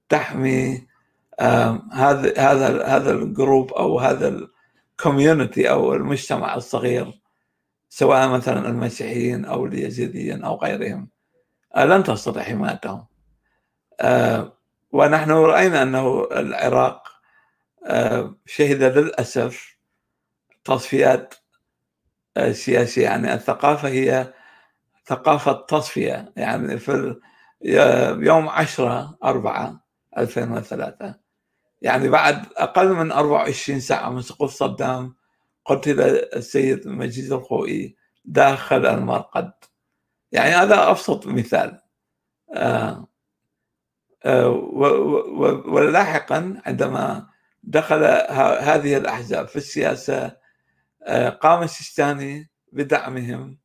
تحمي 0.08 0.87
هذا 1.92 2.38
هذا 2.38 2.87
هذا 2.87 3.12
ال 3.12 3.22
group 3.22 3.72
أو 3.72 3.98
هذا 3.98 4.48
ال 4.98 5.06
community 5.06 5.70
أو 5.70 5.94
المجتمع 5.94 6.54
الصغير 6.54 7.22
سواء 7.94 8.28
مثلا 8.28 8.68
المسيحيين 8.68 9.44
أو 9.44 9.66
اليزيديين 9.66 10.44
أو 10.44 10.56
غيرهم. 10.56 11.08
آه، 11.76 11.85
لن 11.85 12.04
تستطيع 12.04 12.42
حمايتهم. 12.42 13.06
آه، 14.00 14.58
ونحن 14.92 15.30
رأينا 15.30 15.82
أنه 15.82 16.28
العراق 16.32 17.08
آه، 17.87 18.35
شهد 18.46 18.82
للأسف 18.82 19.76
تصفيات 20.64 21.35
سياسية. 22.52 23.02
يعني 23.04 23.35
الثقافة 23.35 23.88
هي 23.88 24.32
ثقافة 25.06 25.52
تصفية. 25.52 26.32
يعني 26.37 26.78
في 26.78 27.16
يوم 27.64 28.48
10 28.48 29.18
4 29.25 29.85
2003 30.18 31.14
يعني 31.83 32.09
بعد 32.09 32.46
أقل 32.57 32.88
من 32.92 33.12
24 33.12 33.81
ساعة 33.81 34.11
من 34.11 34.22
سقوط 34.22 34.51
صدام 34.51 35.14
قتل 35.64 36.01
السيد 36.37 36.88
مجيد 36.88 37.33
الخوئي 37.33 37.96
داخل 38.25 38.87
المرقد. 38.87 39.53
يعني 40.33 40.51
هذا 40.51 40.90
أبسط 40.90 41.27
مثال. 41.27 41.81
آه 42.55 43.09
آه 44.25 44.48
ولاحقا 45.66 46.62
عندما 46.66 47.27
دخل 47.62 48.05
هذه 48.61 48.96
الأحزاب 48.96 49.48
في 49.48 49.57
السياسة 49.57 50.37
آه 51.03 51.29
قام 51.31 51.62
السيستاني 51.62 52.51
بدعمهم 52.72 53.59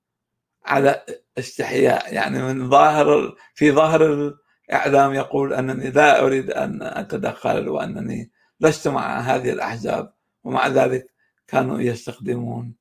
على 0.67 1.06
استحياء. 1.38 2.13
يعني 2.13 2.41
من 2.41 2.69
ظاهر 2.69 3.36
في 3.56 3.71
ظاهر 3.71 4.34
إعلام 4.73 5.13
يقول 5.13 5.53
أنني 5.53 5.89
لا 5.89 6.21
أريد 6.25 6.51
أن 6.51 6.82
أتدخل 6.82 7.69
وأنني 7.69 8.32
لست 8.60 8.88
مع 8.88 9.19
هذه 9.19 9.49
الأحزاب 9.49 10.13
ومع 10.43 10.67
ذلك 10.67 11.13
كانوا 11.47 11.80
يستخدمون 11.80 12.75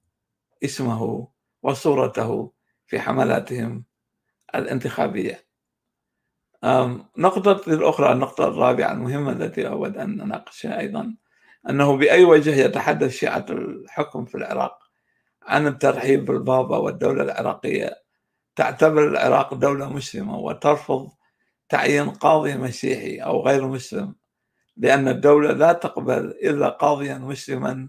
اسمه 0.64 1.28
وصورته 1.62 2.52
في 2.86 3.00
حملاتهم 3.00 3.84
الانتخابية. 4.54 5.46
نقطة 7.18 7.72
الأخرى 7.72 8.12
النقطة 8.12 8.48
الرابعة 8.48 8.92
المهمة 8.92 9.32
التي 9.32 9.68
أود 9.68 9.96
أن 9.96 10.20
أناقشها 10.20 10.78
أيضا 10.80 11.16
أنه 11.70 11.96
بأي 11.96 12.24
وجه 12.24 12.54
يتحدث 12.54 13.10
شيعة 13.10 13.46
الحكم 13.50 14.24
في 14.24 14.34
العراق؟ 14.34 14.85
عن 15.46 15.66
الترحيب 15.66 16.24
بالبابا 16.24 16.76
والدولة 16.76 17.22
العراقية. 17.22 18.02
تعتبر 18.56 19.08
العراق 19.08 19.54
دولة 19.54 19.88
مسلمة 19.92 20.38
وترفض 20.38 21.08
تعيين 21.68 22.10
قاضي 22.10 22.56
مسيحي 22.56 23.16
أو 23.18 23.46
غير 23.46 23.66
مسلم 23.68 24.14
لأن 24.76 25.08
الدولة 25.08 25.52
لا 25.52 25.72
تقبل 25.72 26.14
إلا 26.30 26.68
قاضيا 26.68 27.18
مسلما 27.18 27.88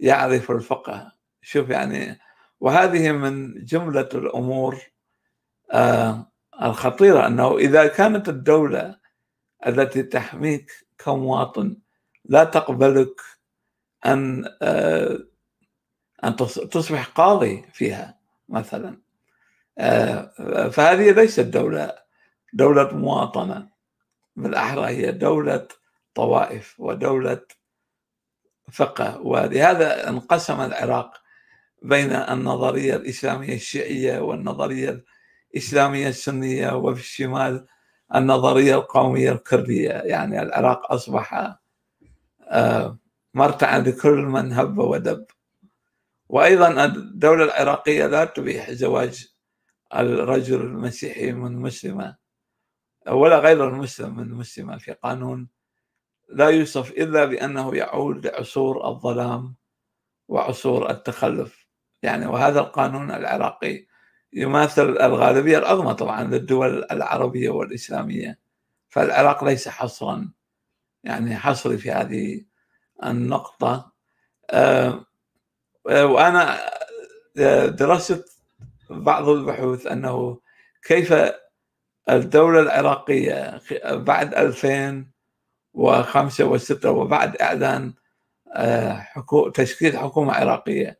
يعرف 0.00 0.50
الفقه. 0.50 1.12
شوف 1.42 1.68
يعني 1.70 2.18
وهذه 2.60 3.12
من 3.12 3.64
جملة 3.64 4.08
الأمور 4.14 4.78
آه 5.72 6.32
الخطيرة 6.62 7.26
أنه 7.26 7.56
إذا 7.58 7.86
كانت 7.86 8.28
الدولة 8.28 8.98
التي 9.66 10.02
تحميك 10.02 10.72
كمواطن 10.98 11.76
لا 12.24 12.44
تقبلك 12.44 13.20
أن 14.06 14.44
آه 14.62 15.18
أن 16.24 16.36
تصبح 16.36 17.06
قاضي 17.08 17.64
فيها 17.72 18.18
مثلا. 18.48 18.98
آه 19.78 20.68
فهذه 20.68 21.10
ليست 21.10 21.40
دولة 21.40 21.92
دولة 22.52 22.96
مواطنة. 22.96 23.68
بالأحرى 24.36 24.86
هي 24.86 25.12
دولة 25.12 25.68
طوائف 26.14 26.74
ودولة 26.80 27.40
فقه. 28.72 29.20
ولهذا 29.20 30.08
انقسم 30.08 30.60
العراق 30.60 31.14
بين 31.82 32.12
النظرية 32.12 32.96
الإسلامية 32.96 33.54
الشيعية 33.54 34.18
والنظرية 34.18 35.04
الإسلامية 35.54 36.08
السنية 36.08 36.76
وفي 36.76 37.00
الشمال 37.00 37.66
النظرية 38.14 38.74
القومية 38.74 39.32
الكردية. 39.32 39.90
يعني 39.90 40.42
العراق 40.42 40.92
أصبح 40.92 41.56
آه، 42.48 42.98
مرتعا 43.34 43.78
لكل 43.78 44.16
من 44.18 44.52
هب 44.52 44.78
ودب. 44.78 45.26
وأيضا 46.28 46.84
الدولة 46.84 47.44
العراقية 47.44 48.06
لا 48.06 48.24
تبيح 48.24 48.70
زواج 48.70 49.26
الرجل 49.94 50.60
المسيحي 50.60 51.32
من 51.32 51.56
مسلمة 51.56 52.16
ولا 53.08 53.38
غير 53.38 53.68
المسلم 53.68 54.16
من 54.16 54.30
مسلمة. 54.30 54.78
في 54.78 54.92
قانون 54.92 55.48
لا 56.28 56.48
يوصف 56.48 56.90
إلا 56.90 57.24
بأنه 57.24 57.76
يعود 57.76 58.26
لعصور 58.26 58.88
الظلام 58.88 59.54
وعصور 60.28 60.90
التخلف. 60.90 61.66
يعني 62.02 62.26
وهذا 62.26 62.60
القانون 62.60 63.10
العراقي 63.10 63.86
يماثل 64.32 64.88
الغالبية 64.88 65.58
العظمى 65.58 65.94
طبعا 65.94 66.24
للدول 66.24 66.86
العربية 66.90 67.50
والإسلامية. 67.50 68.38
فالعراق 68.88 69.44
ليس 69.44 69.68
حصرا. 69.68 70.32
يعني 71.04 71.36
حصري 71.36 71.78
في 71.78 71.90
هذه 71.90 72.44
النقطة. 73.04 73.92
آه، 74.50 75.05
وأنا 75.90 76.58
درست 77.68 78.24
بعض 78.90 79.28
البحوث 79.28 79.86
أنه 79.86 80.40
كيف 80.82 81.14
الدولة 82.08 82.60
العراقية 82.60 83.60
بعد 83.84 84.34
2005 84.34 86.58
و6 86.58 86.84
وبعد 86.84 87.36
إعلان 87.36 87.94
آه، 88.54 89.06
تشكيل 89.54 89.98
حكومة 89.98 90.32
عراقية 90.32 90.98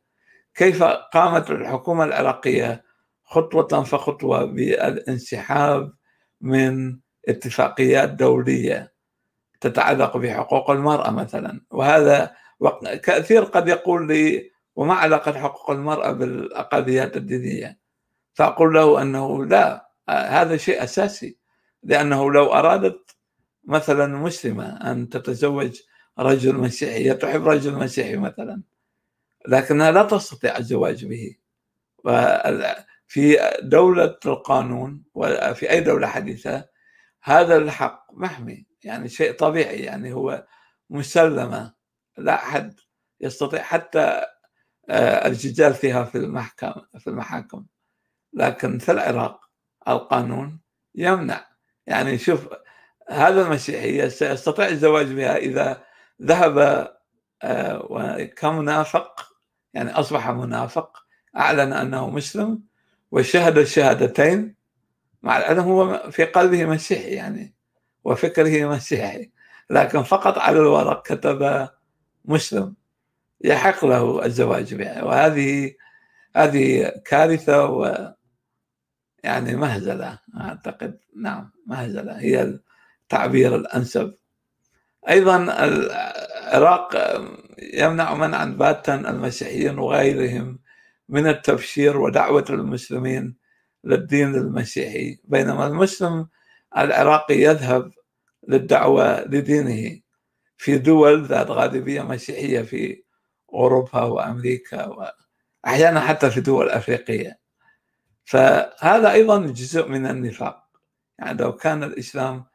كيف 0.55 0.83
قامت 0.83 1.51
الحكومة 1.51 2.03
العراقية 2.03 2.83
خطوة 3.23 3.83
فخطوة 3.83 4.45
بالانسحاب 4.45 5.93
من 6.41 6.99
اتفاقيات 7.27 8.09
دولية 8.09 8.93
تتعلق 9.61 10.17
بحقوق 10.17 10.71
المرأة 10.71 11.11
مثلا؟ 11.11 11.61
وهذا 11.71 12.35
كثير 13.03 13.43
قد 13.43 13.67
يقول 13.67 14.07
لي 14.07 14.51
وما 14.77 14.93
علاقة 14.93 15.33
حقوق 15.33 15.71
المرأة 15.71 16.11
بالأقليات 16.11 17.17
الدينية. 17.17 17.79
فأقول 18.33 18.73
له 18.73 19.01
أنه 19.01 19.45
لا 19.45 19.89
هذا 20.09 20.57
شيء 20.57 20.83
أساسي 20.83 21.37
لأنه 21.83 22.31
لو 22.31 22.53
أرادت 22.53 23.15
مثلا 23.63 24.07
مسلمة 24.07 24.91
أن 24.91 25.09
تتزوج 25.09 25.81
رجل 26.19 26.55
مسيحي 26.55 27.09
هي 27.09 27.13
تحب 27.13 27.47
رجل 27.47 27.73
مسيحي 27.73 28.15
مثلا 28.17 28.61
لكنها 29.47 29.91
لا 29.91 30.03
تستطيع 30.03 30.57
الزواج 30.57 31.05
به. 31.05 31.35
في 33.07 33.37
دولة 33.61 34.17
القانون 34.25 35.03
وفي 35.13 35.71
أي 35.71 35.81
دولة 35.81 36.07
حديثة 36.07 36.65
هذا 37.23 37.57
الحق 37.57 38.07
محمي 38.13 38.65
يعني 38.83 39.09
شيء 39.09 39.31
طبيعي 39.31 39.79
يعني 39.79 40.13
هو 40.13 40.47
مسلمة 40.89 41.73
لا 42.17 42.35
أحد 42.35 42.79
يستطيع 43.21 43.61
حتى 43.61 44.21
الجدال 44.89 45.73
فيها 45.73 46.03
في 46.03 46.17
المحكم 46.17 46.73
في 46.99 47.07
المحاكم. 47.07 47.65
لكن 48.33 48.77
في 48.79 48.91
العراق 48.91 49.49
القانون 49.87 50.59
يمنع. 50.95 51.47
يعني 51.87 52.17
شوف 52.17 52.47
هذا 53.09 53.41
المسيحي 53.41 54.09
سيستطيع 54.09 54.67
الزواج 54.67 55.13
بها 55.13 55.37
إذا 55.37 55.83
ذهب 56.21 56.87
آه، 57.43 58.23
كمنافق 58.23 59.33
يعني 59.73 59.91
أصبح 59.91 60.29
منافق 60.29 61.03
أعلن 61.37 61.73
أنه 61.73 62.09
مسلم 62.09 62.63
وشهد 63.11 63.57
الشهادتين. 63.57 64.55
مع 65.23 65.37
العلم 65.37 65.59
هو 65.59 66.11
في 66.11 66.25
قلبه 66.25 66.65
مسيحي 66.65 67.09
يعني 67.09 67.55
وفكره 68.03 68.65
مسيحي. 68.65 69.31
لكن 69.69 70.03
فقط 70.03 70.37
على 70.37 70.59
الورق 70.59 71.07
كتب 71.07 71.69
مسلم. 72.25 72.75
يحق 73.41 73.85
له 73.85 74.25
الزواج 74.25 74.73
بها. 74.75 75.03
وهذه 75.03 75.73
هذه 76.35 76.91
كارثة 77.05 77.65
و 77.65 78.07
يعني 79.23 79.55
مهزلة 79.55 80.19
أعتقد. 80.41 80.99
نعم 81.15 81.51
مهزلة. 81.67 82.19
هي 82.19 82.59
التعبير 83.03 83.55
الأنسب. 83.55 84.13
أيضا 85.09 85.63
العراق 85.65 86.95
يمنع 87.73 88.13
منعا 88.13 88.45
باتا 88.45 88.95
المسيحيين 88.95 89.79
وغيرهم 89.79 90.59
من 91.09 91.27
التبشير 91.27 91.97
ودعوة 91.97 92.45
المسلمين 92.49 93.37
للدين 93.83 94.35
المسيحي 94.35 95.19
بينما 95.23 95.67
المسلم 95.67 96.27
العراقي 96.77 97.35
يذهب 97.35 97.91
للدعوة 98.47 99.21
لدينه 99.21 99.99
في 100.57 100.77
دول 100.77 101.25
ذات 101.25 101.49
غالبية 101.49 102.01
مسيحية 102.01 102.61
في 102.61 103.03
أوروبا 103.53 104.01
وأمريكا 104.01 104.85
وأحيانا 105.65 105.99
حتى 105.99 106.29
في 106.29 106.41
دول 106.41 106.69
أفريقية. 106.69 107.39
فهذا 108.25 109.11
أيضا 109.11 109.39
جزء 109.39 109.87
من 109.87 110.05
النفاق. 110.05 110.67
يعني 111.19 111.37
لو 111.37 111.55
كان 111.55 111.83
الإسلام 111.83 112.45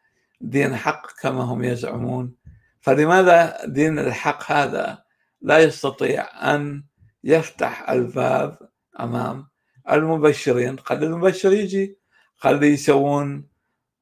دين 0.41 0.77
حق 0.77 1.21
كما 1.21 1.43
هم 1.43 1.65
يزعمون 1.65 2.35
فلماذا 2.81 3.67
دين 3.67 3.99
الحق 3.99 4.53
هذا 4.53 5.05
لا 5.41 5.59
يستطيع 5.59 6.55
أن 6.55 6.85
يفتح 7.25 7.91
الباب 7.91 8.59
أمام 9.01 9.49
المبشرين؟ 9.91 10.77
قد 10.77 11.03
المبشر 11.03 11.53
يجي 11.53 11.99
قد 12.41 12.63
يسوون 12.63 13.49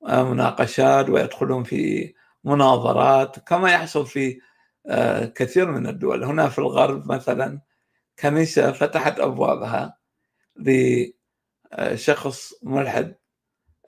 مناقشات 0.09 1.11
ويدخلون 1.11 1.63
في 1.65 2.15
مناظرات 2.45 3.39
كما 3.39 3.71
يحصل 3.73 4.07
في 4.07 4.31
آه، 4.31 4.41
كثير 5.35 5.71
من 5.71 5.87
الدول. 5.87 6.25
هنا 6.25 6.49
في 6.49 6.59
الغرب 6.59 7.13
مثلا 7.13 7.61
كنيسة 8.19 8.73
فتحت 8.73 9.21
أبوابها 9.21 9.99
لشخص 11.77 12.55
ملحد 12.63 13.17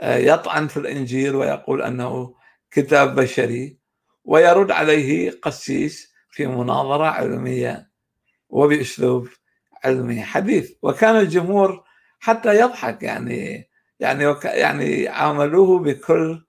آه، 0.01 0.17
يطعن 0.17 0.69
في 0.69 0.77
الإنجيل 0.77 1.35
ويقول 1.35 1.83
أنه 1.83 2.35
كتاب 2.71 3.15
بشري 3.15 3.79
ويرد 4.25 4.71
عليه 4.71 5.31
قسيس 5.31 6.13
في 6.31 6.47
مناظرة 6.47 7.05
علمية 7.07 7.91
وبأسلوب 8.49 9.29
علمي 9.85 10.23
حديث. 10.23 10.73
وكان 10.83 11.17
الجمهور 11.17 11.85
حتى 12.21 12.61
يضحك 12.61 13.03
يعني 13.03 13.69
يعني 14.01 14.25
يعني 14.45 15.09
عاملوه 15.09 15.79
بكل 15.79 16.45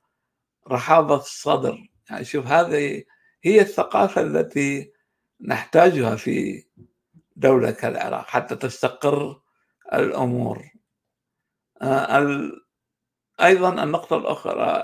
رحابة 0.67 1.15
الصدر 1.15 1.77
يعني 2.09 2.25
شوف 2.25 2.47
هذه 2.47 3.03
هي 3.43 3.61
الثقافة 3.61 4.21
التي 4.21 4.91
نحتاجها 5.41 6.15
في 6.15 6.63
دولة 7.35 7.71
كالعراق 7.71 8.25
حتى 8.27 8.55
تستقر 8.55 9.41
الأمور. 9.93 10.71
آه، 11.81 12.51
أيضا 13.41 13.83
النقطة 13.83 14.17
الأخرى 14.17 14.83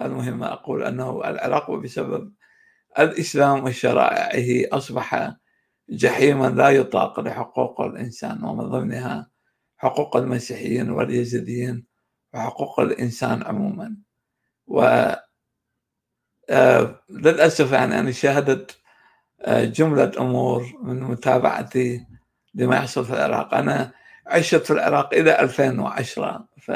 المهمة 0.00 0.52
أقول 0.52 0.82
أنه 0.82 1.20
العراق 1.30 1.70
بسبب 1.70 2.32
الإسلام 2.98 3.64
وشرائعه 3.64 4.76
أصبح 4.78 5.36
جحيما 5.88 6.46
لا 6.46 6.70
يطاق 6.70 7.20
لحقوق 7.20 7.80
الإنسان 7.80 8.44
ومن 8.44 8.64
ضمنها 8.64 9.30
حقوق 9.76 10.16
المسيحيين 10.16 10.90
واليزيديين 10.90 11.86
وحقوق 12.34 12.80
الإنسان 12.80 13.42
عموما. 13.42 13.96
آه، 16.50 17.00
للأسف 17.10 17.72
يعني 17.72 17.98
أنا 18.00 18.10
شاهدت 18.12 18.78
آه، 19.40 19.64
جملة 19.64 20.12
أمور 20.18 20.66
من 20.82 21.00
متابعتي 21.02 22.06
لما 22.54 22.76
يحصل 22.76 23.04
في 23.04 23.12
العراق. 23.12 23.54
أنا 23.54 23.92
عشت 24.26 24.56
في 24.56 24.70
العراق 24.70 25.14
إلى 25.14 25.40
2010 25.40 26.46
ف 26.60 26.72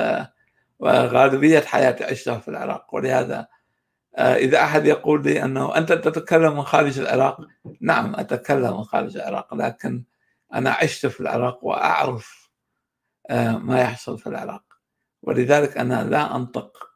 وغالبية 0.79 1.61
حياتي 1.61 2.05
عشتها 2.05 2.39
في 2.39 2.49
العراق. 2.49 2.95
ولهذا 2.95 3.47
آه، 4.17 4.35
إذا 4.37 4.65
أحد 4.65 4.87
يقول 4.87 5.23
لي 5.25 5.45
أنه 5.45 5.77
أنت 5.77 5.93
تتكلم 5.93 6.57
من 6.57 6.63
خارج 6.63 6.99
العراق 6.99 7.41
نعم 7.81 8.15
أتكلم 8.15 8.77
من 8.77 8.85
خارج 8.85 9.17
العراق 9.17 9.55
لكن 9.55 10.05
أنا 10.55 10.71
عشت 10.71 11.07
في 11.07 11.21
العراق 11.21 11.65
وأعرف 11.65 12.51
آه، 13.31 13.53
ما 13.59 13.81
يحصل 13.81 14.19
في 14.19 14.27
العراق. 14.27 14.63
ولذلك 15.23 15.79
أنا 15.79 16.05
لا 16.05 16.37
أنطق 16.37 16.90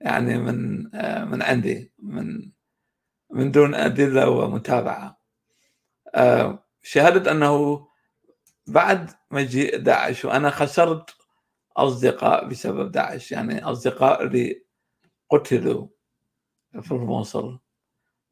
يعني 0.00 0.38
من 0.38 0.90
آه، 0.94 1.24
من 1.24 1.42
عندي 1.42 1.92
من 1.98 2.52
من 3.30 3.50
دون 3.52 3.74
أدلة 3.74 4.30
ومتابعة. 4.30 5.18
شهدت 6.82 7.28
أنه 7.28 7.88
بعد 8.66 9.10
مجيء 9.30 9.76
داعش 9.78 10.24
وأنا 10.24 10.50
خسرت 10.50 11.10
أصدقاء 11.76 12.48
بسبب 12.48 12.92
داعش 12.92 13.32
يعني 13.32 13.64
أصدقاء 13.64 14.24
لي 14.26 14.64
قتلوا 15.30 15.88
في 16.82 16.92
الموصل 16.92 17.60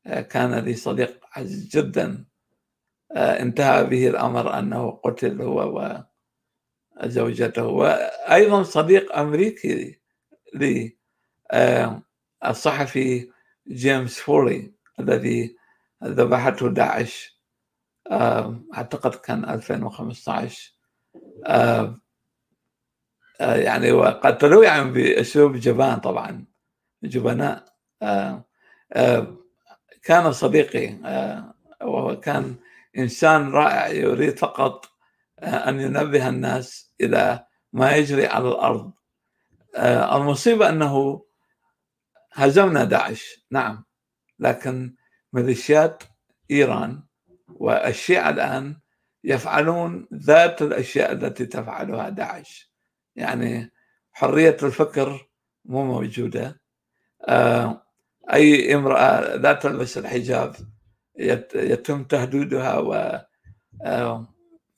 آه، 0.07 0.20
كان 0.20 0.55
لي 0.55 0.74
صديق 0.74 1.20
عزيز 1.33 1.68
جدا. 1.68 2.24
آه، 3.12 3.42
انتهى 3.42 3.85
به 3.85 4.09
الأمر 4.09 4.59
أنه 4.59 4.90
قتل 4.90 5.42
هو 5.42 6.05
وزوجته 7.05 7.66
وأيضا 7.66 8.62
صديق 8.62 9.16
أمريكي 9.18 10.00
لي. 10.55 10.87
آه، 10.87 11.06
الصحفي 12.44 13.30
جيمس 13.68 14.20
فولي 14.20 14.72
الذي 15.00 15.56
ذبحته 16.04 16.68
داعش 16.68 17.37
أعتقد 18.74 19.14
كان 19.14 19.44
2015 19.44 20.72
يعني 23.40 23.92
وقتلوه 23.92 24.64
يعني 24.64 24.90
بأسلوب 24.90 25.56
جبان 25.56 25.98
طبعا 25.98 26.44
جبناء. 27.02 27.64
كان 30.02 30.32
صديقي 30.32 30.94
وهو 31.82 32.20
كان 32.20 32.54
إنسان 32.98 33.50
رائع 33.50 33.88
يريد 33.88 34.38
فقط 34.38 34.87
أن 35.42 35.80
ينبه 35.80 36.28
الناس 36.28 36.92
إلى 37.00 37.46
ما 37.72 37.96
يجري 37.96 38.26
على 38.26 38.48
الأرض. 38.48 38.92
المصيبة 40.16 40.68
أنه 40.68 41.25
هزمنا 42.37 42.85
داعش 42.85 43.46
نعم. 43.51 43.85
لكن 44.38 44.94
ميليشيات 45.33 46.03
إيران 46.51 47.03
والشيعة 47.49 48.31
الآن 48.31 48.77
يفعلون 49.25 50.09
ذات 50.14 50.62
الأشياء 50.62 51.12
التي 51.12 51.46
تفعلها 51.46 52.09
داعش. 52.09 52.72
يعني 53.16 53.72
حرية 54.12 54.57
الفكر 54.62 55.29
مو 55.64 55.85
موجودة. 55.85 56.61
آه، 57.29 57.87
أي 58.33 58.75
امرأة 58.75 59.37
لا 59.37 59.53
تلبس 59.53 59.99
الحجاب 59.99 60.57
يتم 61.55 62.05
تهديدها 62.05 62.79
و 62.79 63.20
آه، 63.85 64.35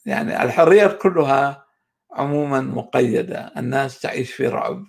يعني 0.07 0.42
الحريات 0.42 0.99
كلها 1.03 1.66
عموما 2.12 2.61
مقيدة. 2.61 3.53
الناس 3.57 4.01
تعيش 4.01 4.33
في 4.33 4.49
رعب. 4.49 4.85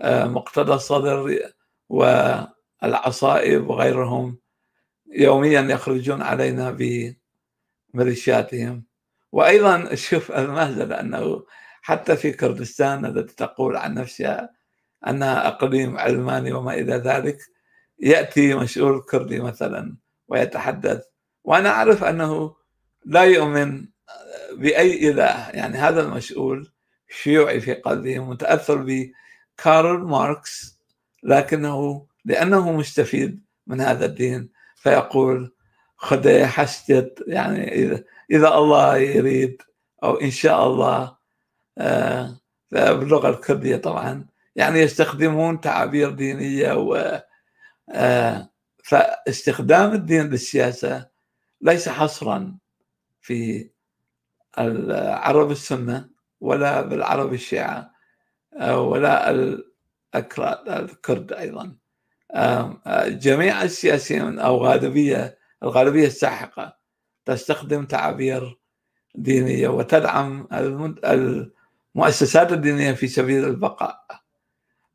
آه، 0.00 0.24
مقتدى 0.24 0.72
الصدر 0.72 1.38
والعصائب 1.88 3.70
وغيرهم 3.70 4.38
يوميا 5.06 5.60
يخرجون 5.60 6.22
علينا 6.22 6.76
بميليشياتهم 7.94 8.84
وأيضا 9.32 9.94
شوف 9.94 10.32
المهزلة 10.32 11.00
أنه 11.00 11.44
حتى 11.82 12.16
في 12.16 12.32
كردستان 12.32 13.04
التي 13.04 13.34
تقول 13.34 13.76
عن 13.76 13.94
نفسها 13.94 14.50
انها 15.08 15.46
أقليم 15.48 15.98
علماني 15.98 16.52
وما 16.52 16.74
إلى 16.74 16.94
ذلك 16.94 17.38
يأتي 17.98 18.54
مسؤول 18.54 19.02
كردي 19.02 19.40
مثلا 19.40 19.96
ويتحدث. 20.28 21.04
وأنا 21.44 21.68
أعرف 21.70 22.04
أنه 22.04 22.56
لا 23.04 23.22
يؤمن 23.22 23.88
بأي 24.52 25.10
إله 25.10 25.50
يعني 25.50 25.78
هذا 25.78 26.00
المسؤول 26.00 26.72
شيوعي 27.08 27.60
في 27.60 27.74
قلبه 27.74 28.18
متأثر 28.18 28.86
بكارل 28.86 29.98
ماركس 29.98 30.75
لكنه 31.26 32.06
لأنه 32.24 32.72
مستفيد 32.72 33.44
من 33.66 33.80
هذا 33.80 34.06
الدين 34.06 34.50
فيقول 34.76 35.54
خدي 35.96 36.46
حسجت 36.46 37.24
يعني 37.26 37.74
إذا 37.74 38.04
إذا 38.30 38.48
الله 38.48 38.96
يريد 38.96 39.62
أو 40.04 40.14
إن 40.14 40.30
شاء 40.30 40.66
الله 40.66 41.16
آه 41.78 42.40
باللغة 42.72 43.28
الكردية 43.28 43.76
طبعا 43.76 44.26
يعني 44.56 44.78
يستخدمون 44.78 45.60
تعابير 45.60 46.10
دينية 46.10 46.72
و 46.72 47.22
آه 47.90 48.50
فاستخدام 48.84 49.92
الدين 49.92 50.28
للسياسة 50.28 51.08
ليس 51.60 51.88
حصرا 51.88 52.58
في 53.20 53.70
العرب 54.58 55.50
السنة 55.50 56.08
ولا 56.40 56.82
بالعرب 56.82 57.32
الشيعة 57.34 57.90
آه، 58.60 58.80
ولا 60.14 60.80
الكرد 60.80 61.32
أيضا 61.32 61.76
جميع 63.08 63.62
السياسيين 63.62 64.38
أو 64.38 64.56
غالبيه 64.56 65.38
الغالبية 65.62 66.06
الساحقة 66.06 66.76
تستخدم 67.24 67.84
تعابير 67.84 68.58
دينية 69.14 69.68
وتدعم 69.68 70.48
المؤسسات 71.94 72.52
الدينية 72.52 72.92
في 72.92 73.06
سبيل 73.06 73.44
البقاء. 73.44 74.06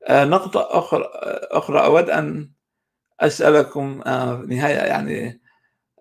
آه، 0.07 0.25
نقطة 0.25 0.67
أخرى 0.79 1.03
أخرى 1.51 1.85
أود 1.85 2.09
أن 2.09 2.51
أسألكم 3.19 4.01
آه، 4.05 4.45
نهاية 4.47 4.75
يعني 4.75 5.41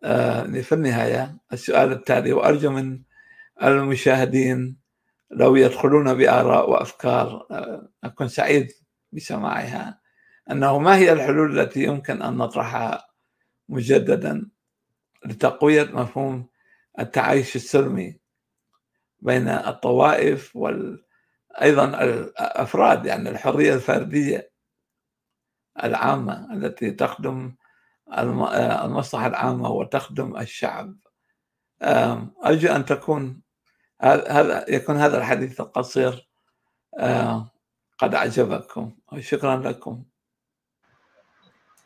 آه، 0.05 0.43
في 0.43 0.73
النهاية 0.73 1.37
السؤال 1.53 1.93
التالي 1.93 2.33
وأرجو 2.33 2.71
من 2.71 3.03
المشاهدين 3.63 4.77
لو 5.31 5.57
يدخلون 5.57 6.15
بآراء 6.15 6.71
وأفكار 6.71 7.47
أكون 8.05 8.29
سعيد 8.29 8.69
بسماعها. 9.13 10.01
أنه 10.51 10.79
ما 10.79 10.97
هي 10.97 11.13
الحلول 11.13 11.61
التي 11.61 11.85
يمكن 11.85 12.23
أن 12.23 12.37
نطرحها 12.37 13.09
مجددا 13.69 14.51
لتقوية 15.27 15.85
مفهوم 15.85 16.49
التعايش 16.99 17.57
السلمي 17.57 18.21
بين 19.21 19.49
الطوائف 19.49 20.57
وال 20.57 21.05
أيضا 21.63 21.85
الأفراد 21.85 23.07
يعني 23.07 23.31
الحرية 23.31 23.75
الفردية 23.75 24.51
العامة 25.85 26.53
التي 26.53 26.91
تخدم 26.91 27.55
المصلحة 28.19 29.27
العامة 29.27 29.71
وتخدم 29.71 30.37
الشعب. 30.37 30.97
أرجو 31.83 32.69
أن 32.69 32.85
تكون 32.85 33.43
هذا 34.03 34.65
يكون 34.69 34.97
هذا 34.97 35.19
الحديث 35.19 35.61
القصير. 35.61 36.29
قد 37.99 38.15
أعجبكم. 38.15 38.97
شكرا 39.19 39.57
لكم 39.57 40.03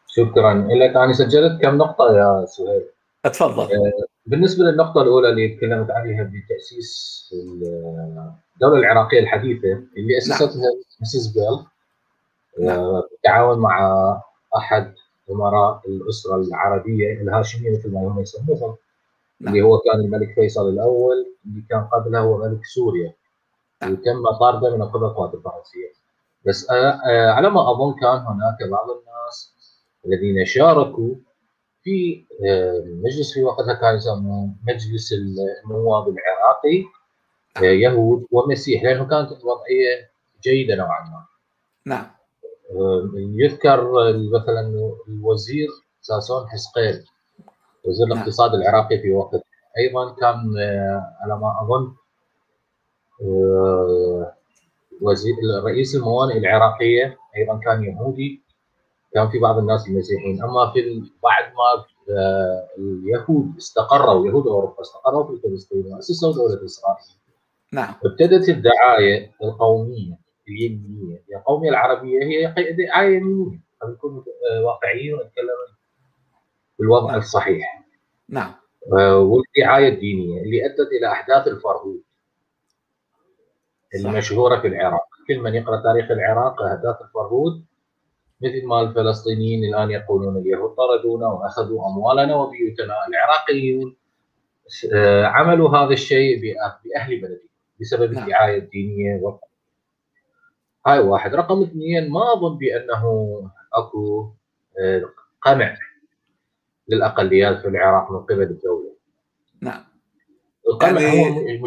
شكرا 0.09 0.55
لك 0.55 0.97
أنا 0.97 1.13
سجلت 1.13 1.63
كم 1.63 1.79
نقطة 1.79 2.17
يا 2.17 2.47
سهيل 2.47 2.85
اتفضل 3.25 3.63
آه، 3.63 3.93
بالنسبة 4.27 4.65
للنقطة 4.65 5.03
الأولى 5.03 5.29
اللي 5.29 5.57
تكلمت 5.57 5.91
عليها 5.91 6.23
بتأسيس 6.23 7.15
الدولة 8.55 8.79
العراقية 8.79 9.21
الحديثة 9.21 9.73
اللي 9.97 10.19
أسستها 10.19 10.47
نعم. 10.47 10.81
مسز 11.01 11.27
بيل 11.27 11.67
نعم. 12.67 13.01
بالتعاون 13.11 13.59
مع 13.59 13.79
أحد 14.57 14.95
أمراء 15.31 15.81
الأسرة 15.89 16.37
العربية 16.37 17.13
الهاشمية 17.13 17.71
مثل 17.71 17.93
ما 17.93 18.01
هم 18.01 18.21
يسموهم 18.21 18.77
نعم. 19.41 19.55
اللي 19.55 19.63
هو 19.63 19.79
كان 19.79 20.01
الملك 20.01 20.35
فيصل 20.35 20.69
الأول 20.69 21.35
اللي 21.47 21.65
كان 21.71 21.85
قبله 21.85 22.19
هو 22.19 22.39
ملك 22.39 22.65
سوريا 22.65 23.13
نعم. 23.83 23.93
وتم 23.93 24.39
طارده 24.41 24.77
من 24.77 24.83
قبل 24.83 25.05
القوات 25.05 25.35
الفرنسيه 25.35 26.04
بس 26.47 26.71
آه، 26.71 27.01
آه، 27.11 27.31
على 27.31 27.51
ما 27.51 27.71
أظن 27.71 27.95
كان 28.01 28.17
هناك 28.17 28.71
بعض 28.71 28.91
الناس 28.91 29.55
الذين 30.07 30.45
شاركوا 30.45 31.15
في 31.83 32.27
آه، 32.49 32.85
مجلس 32.87 33.35
في 33.35 33.45
وقتها 33.45 33.75
كان 33.75 33.97
يسموه 33.97 34.51
مجلس 34.69 35.13
النواب 35.13 36.09
العراقي 36.09 36.85
يهود 37.61 38.27
ومسيح 38.31 38.83
لأنه 38.83 39.05
كانت 39.05 39.33
الوضعية 39.33 40.11
جيدة 40.43 40.75
نوعا 40.75 41.01
ما. 41.01 41.25
نعم. 41.87 42.11
يذكر 43.15 43.91
مثلا 44.33 44.95
الوزير 45.09 45.69
ساسون 46.01 46.49
حسقيل 46.49 47.05
وزير 47.85 48.07
نعم. 48.07 48.19
الاقتصاد 48.19 48.55
العراقي 48.55 48.99
في 48.99 49.13
وقت 49.13 49.43
أيضا 49.79 50.15
كان 50.15 50.37
على 51.21 51.41
ما 51.41 51.59
أظن 51.63 51.95
وزير 55.01 55.35
رئيس 55.65 55.97
الموانئ 55.97 56.39
العراقية 56.39 57.19
أيضا 57.37 57.61
كان 57.65 57.85
يهودي. 57.85 58.43
كان 59.15 59.29
في 59.29 59.39
بعض 59.39 59.59
الناس 59.59 59.89
المسيحيين. 59.89 60.43
أما 60.43 60.73
في 60.73 61.03
بعد 61.23 61.45
ما 61.45 61.85
آه، 62.11 62.69
اليهود 62.79 63.57
استقروا 63.59 64.27
يهود 64.27 64.47
أوروبا 64.47 64.81
استقروا 64.81 65.27
في 65.27 65.43
فلسطين 65.43 65.87
وأسسوا 65.87 66.33
دولة 66.33 66.65
إسرائيل. 66.65 67.07
نعم. 67.73 67.95
ابتدت 68.05 68.49
الدعاية 68.49 69.31
القومية 69.43 70.19
اليمينية. 70.49 71.23
القومية 71.37 71.71
العربية 71.71 72.25
هي 72.25 72.55
دعايه 72.73 73.17
يمينية. 73.17 73.61
خلينا 73.81 73.97
نكون 73.97 74.25
آه، 74.51 74.65
واقعيين 74.65 75.15
ونتكلم 75.15 75.49
بالوضع 76.79 77.11
نعم. 77.11 77.19
الصحيح. 77.19 77.85
نعم. 78.29 78.53
آه، 78.99 79.19
والدعاية 79.19 79.89
الدينية 79.89 80.43
اللي 80.43 80.67
أدت 80.67 80.89
إلى 80.99 81.13
أحداث 81.13 81.49
الفرهود 81.49 82.03
المشهوره 83.95 84.61
في 84.61 84.67
العراق. 84.67 85.09
كل 85.29 85.39
من 85.39 85.55
يقرأ 85.55 85.83
تاريخ 85.83 86.11
العراق 86.11 86.63
احداث 86.63 86.97
الفرهود 87.03 87.65
مثل 88.41 88.67
ما 88.67 88.81
الفلسطينيين 88.81 89.65
الآن 89.65 89.91
يقولون 89.91 90.37
اليهود 90.37 90.75
طردونا 90.75 91.27
وأخذوا 91.27 91.87
أموالنا 91.87 92.37
وبيوتنا. 92.37 92.95
العراقيون 93.09 93.97
آه، 94.95 95.25
عملوا 95.27 95.77
هذا 95.77 95.93
الشيء 95.93 96.41
بأهل 96.41 97.21
بلدهم 97.21 97.49
بسبب 97.81 98.13
نعم. 98.13 98.23
الدعاية 98.23 98.59
الدينية 98.59 99.21
و... 99.23 99.39
هاي 100.87 100.99
واحد. 100.99 101.35
رقم 101.35 101.63
اثنين 101.63 102.11
ما 102.11 102.33
أظن 102.33 102.59
بأنه 102.59 103.05
أكو 103.75 104.31
آه، 104.81 105.03
قمع 105.43 105.77
للأقليات 106.89 107.61
في 107.61 107.69
العراق 107.69 108.13
من 108.13 108.19
قبل 108.19 108.43
الدولة. 108.43 108.95
نعم. 109.63 109.85
القمع 110.69 111.01
يعني 111.01 111.61
هو 111.61 111.67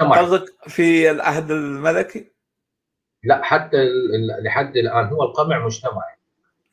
قصدك 0.00 0.44
في 0.68 1.10
العهد 1.10 1.50
الملكي؟ 1.50 2.32
لا 3.24 3.42
حتى 3.42 3.76
لحد 4.42 4.76
الآن 4.76 5.06
هو 5.06 5.22
القمع 5.22 5.64
مجتمعي. 5.64 6.16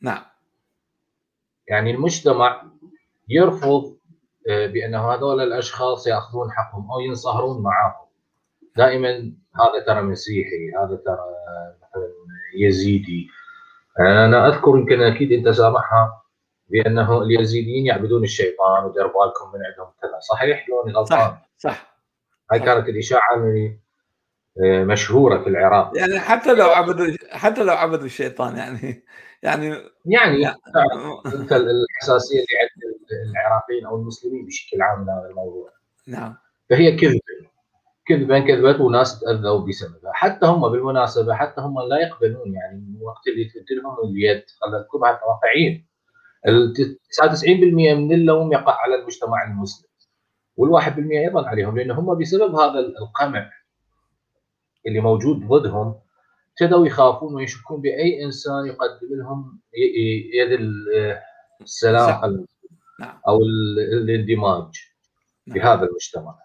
نعم. 0.00 0.22
يعني 1.68 1.90
المجتمع 1.90 2.62
يرفض 3.28 3.96
آه، 4.48 4.66
بانه 4.66 5.12
هذول 5.12 5.40
الأشخاص 5.40 6.06
يأخذون 6.06 6.52
حقهم 6.52 6.90
أو 6.90 7.00
ينصهرون 7.00 7.62
معهم. 7.62 8.06
دائما 8.76 9.32
هذا 9.54 9.84
ترى 9.86 10.02
مسيحي 10.02 10.72
هذا 10.78 10.96
ترى 10.96 11.24
مثلا 11.82 12.12
يزيدي. 12.58 13.28
أنا 14.00 14.48
أذكر 14.48 14.70
يمكن 14.70 15.02
أكيد 15.02 15.32
أنت 15.32 15.48
سامعها 15.48 16.22
بأنه 16.68 17.22
اليزيديين 17.22 17.86
يعبدون 17.86 18.22
الشيطان 18.22 18.84
ودير 18.84 19.06
بالكم 19.06 19.52
من 19.54 19.66
عندهم 19.66 19.92
كذا. 20.02 20.20
صحيح؟ 20.20 20.68
لوني 20.68 20.92
غلطان 20.92 21.18
صح 21.18 21.48
صح. 21.58 21.93
هاي 22.52 22.60
كانت 22.60 22.88
الإشاعة 22.88 23.20
آه، 24.64 24.84
مشهورة 24.84 25.42
في 25.42 25.48
العراق. 25.48 25.92
يعني 25.96 26.20
حتى 26.20 26.54
لو 26.54 26.66
عبدوا 26.66 27.06
حتى 27.30 27.64
لو 27.64 27.74
عبدوا 27.74 28.04
الشيطان 28.04 28.56
يعني 28.56 29.04
يعني 29.42 29.66
يعني, 30.06 30.40
يعني 30.40 30.56
أنت 31.26 31.52
الحساسيه 31.52 32.36
اللي 32.36 32.58
عند 32.60 33.30
العراقيين 33.30 33.86
أو 33.86 33.96
المسلمين 33.96 34.46
بشكل 34.46 34.82
عام 34.82 35.06
لهذا 35.06 35.28
الموضوع. 35.30 35.70
نعم. 36.06 36.36
فهي 36.70 36.96
كذبة. 36.96 37.20
كذبا 38.06 38.38
كذبت 38.38 38.80
وناس 38.80 39.20
تأذوا 39.20 39.66
بسببها. 39.66 40.12
حتى 40.12 40.46
هم 40.46 40.68
بالمناسبة 40.68 41.34
حتى 41.34 41.60
هم 41.60 41.80
لا 41.88 42.00
يقبلون 42.00 42.54
يعني 42.54 42.78
من 42.78 43.02
وقت 43.02 43.26
اللي 43.26 43.44
تمد 43.44 43.78
لهم 43.82 43.96
اليد. 44.10 44.44
خلينا 44.60 44.78
نكون 44.78 45.00
واقعيين 45.00 45.86
99% 46.44 47.94
من 47.94 48.12
اللوم 48.12 48.52
يقع 48.52 48.76
على 48.80 48.94
المجتمع 48.94 49.44
المسلم. 49.44 49.88
وال1% 50.60 50.98
أيضا 50.98 51.48
عليهم 51.48 51.78
لأن 51.78 51.90
هم 51.90 52.18
بسبب 52.18 52.54
هذا 52.54 52.78
القمع 52.78 53.50
اللي 54.86 55.00
موجود 55.00 55.48
ضدهم 55.48 56.00
ابتدوا 56.50 56.86
يخافون 56.86 57.34
ويشكون 57.34 57.80
بأي 57.80 58.24
إنسان 58.24 58.66
يقدم 58.66 59.08
لهم 59.10 59.60
يد 60.34 60.60
السلام 61.60 62.46
نعم. 63.00 63.20
أو 63.28 63.38
الاندماج 63.92 64.80
نعم. 65.46 65.58
بهذا 65.58 65.82
المجتمع. 65.82 66.38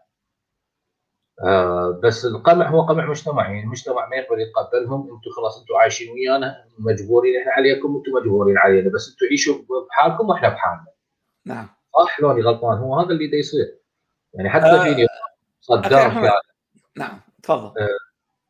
آه 1.43 1.99
بس 2.03 2.25
القمع 2.25 2.69
هو 2.69 2.81
قمع 2.81 3.05
مجتمعي 3.05 3.53
يعني 3.53 3.63
المجتمع 3.63 4.09
ما 4.09 4.15
يقدر 4.15 4.39
يتقبلهم. 4.39 5.01
أنتم 5.01 5.31
خلاص 5.37 5.59
أنتم 5.59 5.75
عايشين 5.75 6.13
ويانا 6.13 6.65
مجبورين 6.79 7.39
إحنا 7.41 7.51
عليكم 7.51 7.95
أنتم 7.95 8.11
مجبورين 8.11 8.57
علينا 8.57 8.89
بس 8.89 9.09
أنتم 9.09 9.25
عيشوا 9.31 9.55
بحالكم 9.89 10.29
وإحنا 10.29 10.49
بحالنا. 10.49 10.87
نعم. 11.45 11.67
صح 11.99 12.19
لوني 12.19 12.41
غلطان 12.41 12.77
هو 12.77 12.99
هذا 12.99 13.09
اللي 13.09 13.27
دا 13.27 13.37
يصير. 13.37 13.78
يعني 14.33 14.49
حتى 14.49 14.65
آه 14.65 14.83
في 14.83 15.07
صدام 15.61 16.11
كان 16.11 16.31
نعم 16.97 17.21
تفضل. 17.43 17.81
آه 17.81 17.87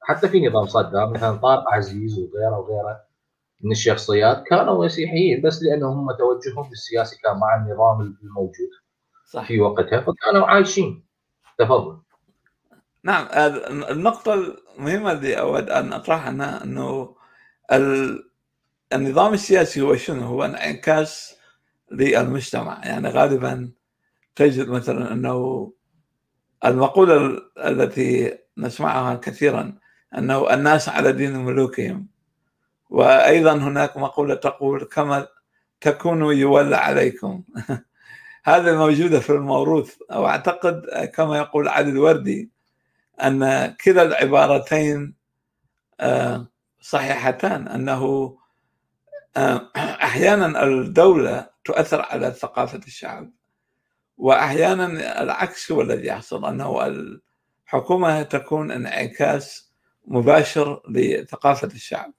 حتى 0.01 0.29
في 0.29 0.47
نظام 0.47 0.65
صدام 0.65 1.11
مثلا 1.11 1.37
طارق 1.37 1.63
عزيز 1.73 2.19
وغيره 2.19 2.59
وغيره 2.59 2.99
من 3.61 3.71
الشخصيات 3.71 4.43
كانوا 4.43 4.85
مسيحيين 4.85 5.41
بس 5.41 5.63
لأنهم 5.63 5.97
هم 5.97 6.17
توجههم 6.17 6.71
السياسي 6.71 7.17
كان 7.23 7.37
مع 7.39 7.55
النظام 7.55 8.17
الموجود 8.23 8.69
صح. 9.25 9.47
في 9.47 9.61
وقتها 9.61 10.01
فكانوا 10.01 10.47
عايشين. 10.47 11.05
تفضل. 11.57 11.97
نعم 13.03 13.27
النقطة 13.89 14.33
المهمة 14.33 15.11
اللي 15.11 15.39
أود 15.39 15.69
أن 15.69 15.93
أطرحها 15.93 16.63
أنه 16.63 17.15
النظام 18.93 19.33
السياسي 19.33 19.81
هو 19.81 19.95
شنو؟ 19.95 20.23
هو 20.23 20.45
انعكاس 20.45 21.35
للمجتمع. 21.91 22.81
يعني 22.85 23.09
غالبا 23.09 23.71
تجد 24.39 24.69
مثلا 24.69 25.13
أنه 25.13 25.71
المقولة 26.65 27.41
التي 27.57 28.37
نسمعها 28.57 29.15
كثيرا 29.15 29.77
أنه 30.17 30.53
الناس 30.53 30.89
على 30.89 31.11
دين 31.11 31.37
ملوكهم 31.37 32.07
وأيضا 32.89 33.53
هناك 33.53 33.97
مقولة 33.97 34.35
تقول 34.35 34.83
كما 34.83 35.27
تكونوا 35.81 36.33
يولى 36.33 36.75
عليكم. 36.75 37.43
هذه 38.45 38.77
موجودة 38.77 39.19
في 39.19 39.29
الموروث 39.29 39.95
أو 40.11 40.27
أعتقد 40.27 40.81
كما 41.15 41.37
يقول 41.37 41.67
علي 41.67 41.89
الوردي 41.89 42.51
أن 43.23 43.67
كلا 43.85 44.01
العبارتين 44.01 45.15
آه، 45.99 46.47
صحيحتان 46.81 47.67
أنه 47.67 48.37
آه، 49.37 49.69
أحيانا 49.75 50.63
الدولة 50.63 51.49
تؤثر 51.65 52.01
على 52.01 52.31
ثقافة 52.31 52.81
الشعب. 52.87 53.38
وأحيانا 54.19 55.21
العكس 55.21 55.71
هو 55.71 55.81
الذي 55.81 56.07
يحصل 56.07 56.45
أنه 56.45 56.85
الحكومة 57.67 58.21
تكون 58.21 58.71
انعكاس 58.71 59.71
مباشر 60.07 60.81
لثقافة 60.89 61.67
الشعب. 61.67 62.13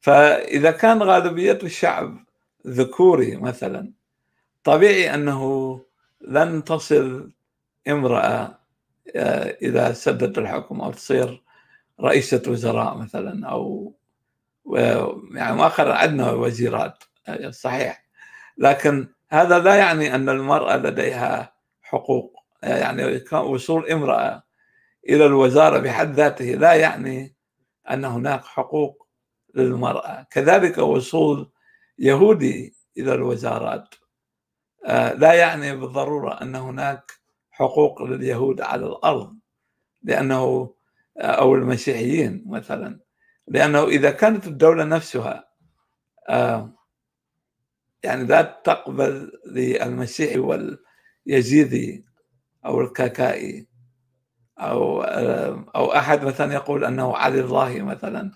فإذا 0.00 0.70
كان 0.70 1.02
غالبية 1.02 1.58
الشعب 1.62 2.26
ذكوري 2.66 3.36
مثلا 3.36 3.92
طبيعي 4.64 5.14
أنه 5.14 5.80
لن 6.20 6.64
تصل 6.64 7.32
امرأة 7.88 8.58
آه، 9.16 9.56
إذا 9.62 9.92
سدت 9.92 10.38
الحكم 10.38 10.80
أو 10.80 10.92
تصير 10.92 11.42
رئيسة 12.00 12.42
وزراء 12.48 12.96
مثلا 12.96 13.48
أو 13.48 13.94
يعني 15.34 15.56
مؤخرا 15.56 15.94
عندنا 15.94 16.30
وزيرات 16.30 17.04
آه، 17.28 17.50
صحيح. 17.50 18.06
لكن 18.58 19.08
هذا 19.28 19.58
لا 19.58 19.74
يعني 19.74 20.14
أن 20.14 20.28
المرأة 20.28 20.76
لديها 20.76 21.54
حقوق 21.82 22.36
يعني 22.62 23.24
وصول 23.32 23.90
امرأة 23.90 24.42
إلى 25.08 25.26
الوزارة 25.26 25.78
بحد 25.78 26.14
ذاته 26.14 26.44
لا 26.44 26.74
يعني 26.74 27.36
أن 27.90 28.04
هناك 28.04 28.44
حقوق 28.44 29.08
للمرأة. 29.54 30.26
كذلك 30.30 30.78
وصول 30.78 31.50
يهودي 31.98 32.76
إلى 32.98 33.14
الوزارات 33.14 33.94
آه، 34.86 35.12
لا 35.12 35.32
يعني 35.32 35.76
بالضرورة 35.76 36.42
أن 36.42 36.56
هناك 36.56 37.12
حقوق 37.50 38.02
لليهود 38.02 38.60
على 38.60 38.86
الأرض 38.86 39.36
لأنه 40.02 40.74
آه، 41.18 41.22
أو 41.26 41.54
المسيحيين 41.54 42.44
مثلا 42.46 43.00
لأنه 43.48 43.84
إذا 43.84 44.10
كانت 44.10 44.46
الدولة 44.46 44.84
نفسها 44.84 45.48
آه، 46.28 46.75
يعني 48.02 48.24
لا 48.24 48.60
تقبل 48.64 49.32
للمسيحي 49.46 50.38
واليزيدي 50.38 52.04
أو 52.66 52.80
الكاكائي 52.80 53.68
أو 54.58 55.02
أو 55.76 55.92
أحد 55.92 56.24
مثلا 56.24 56.54
يقول 56.54 56.84
أنه 56.84 57.16
علي 57.16 57.40
الله 57.40 57.82
مثلا. 57.82 58.30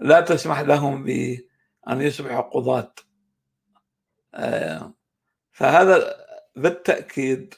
لا 0.00 0.20
تسمح 0.20 0.60
لهم 0.60 1.04
بأن 1.04 2.00
يصبحوا 2.00 2.40
قضاة. 2.40 2.94
فهذا 5.52 6.16
بالتأكيد 6.56 7.54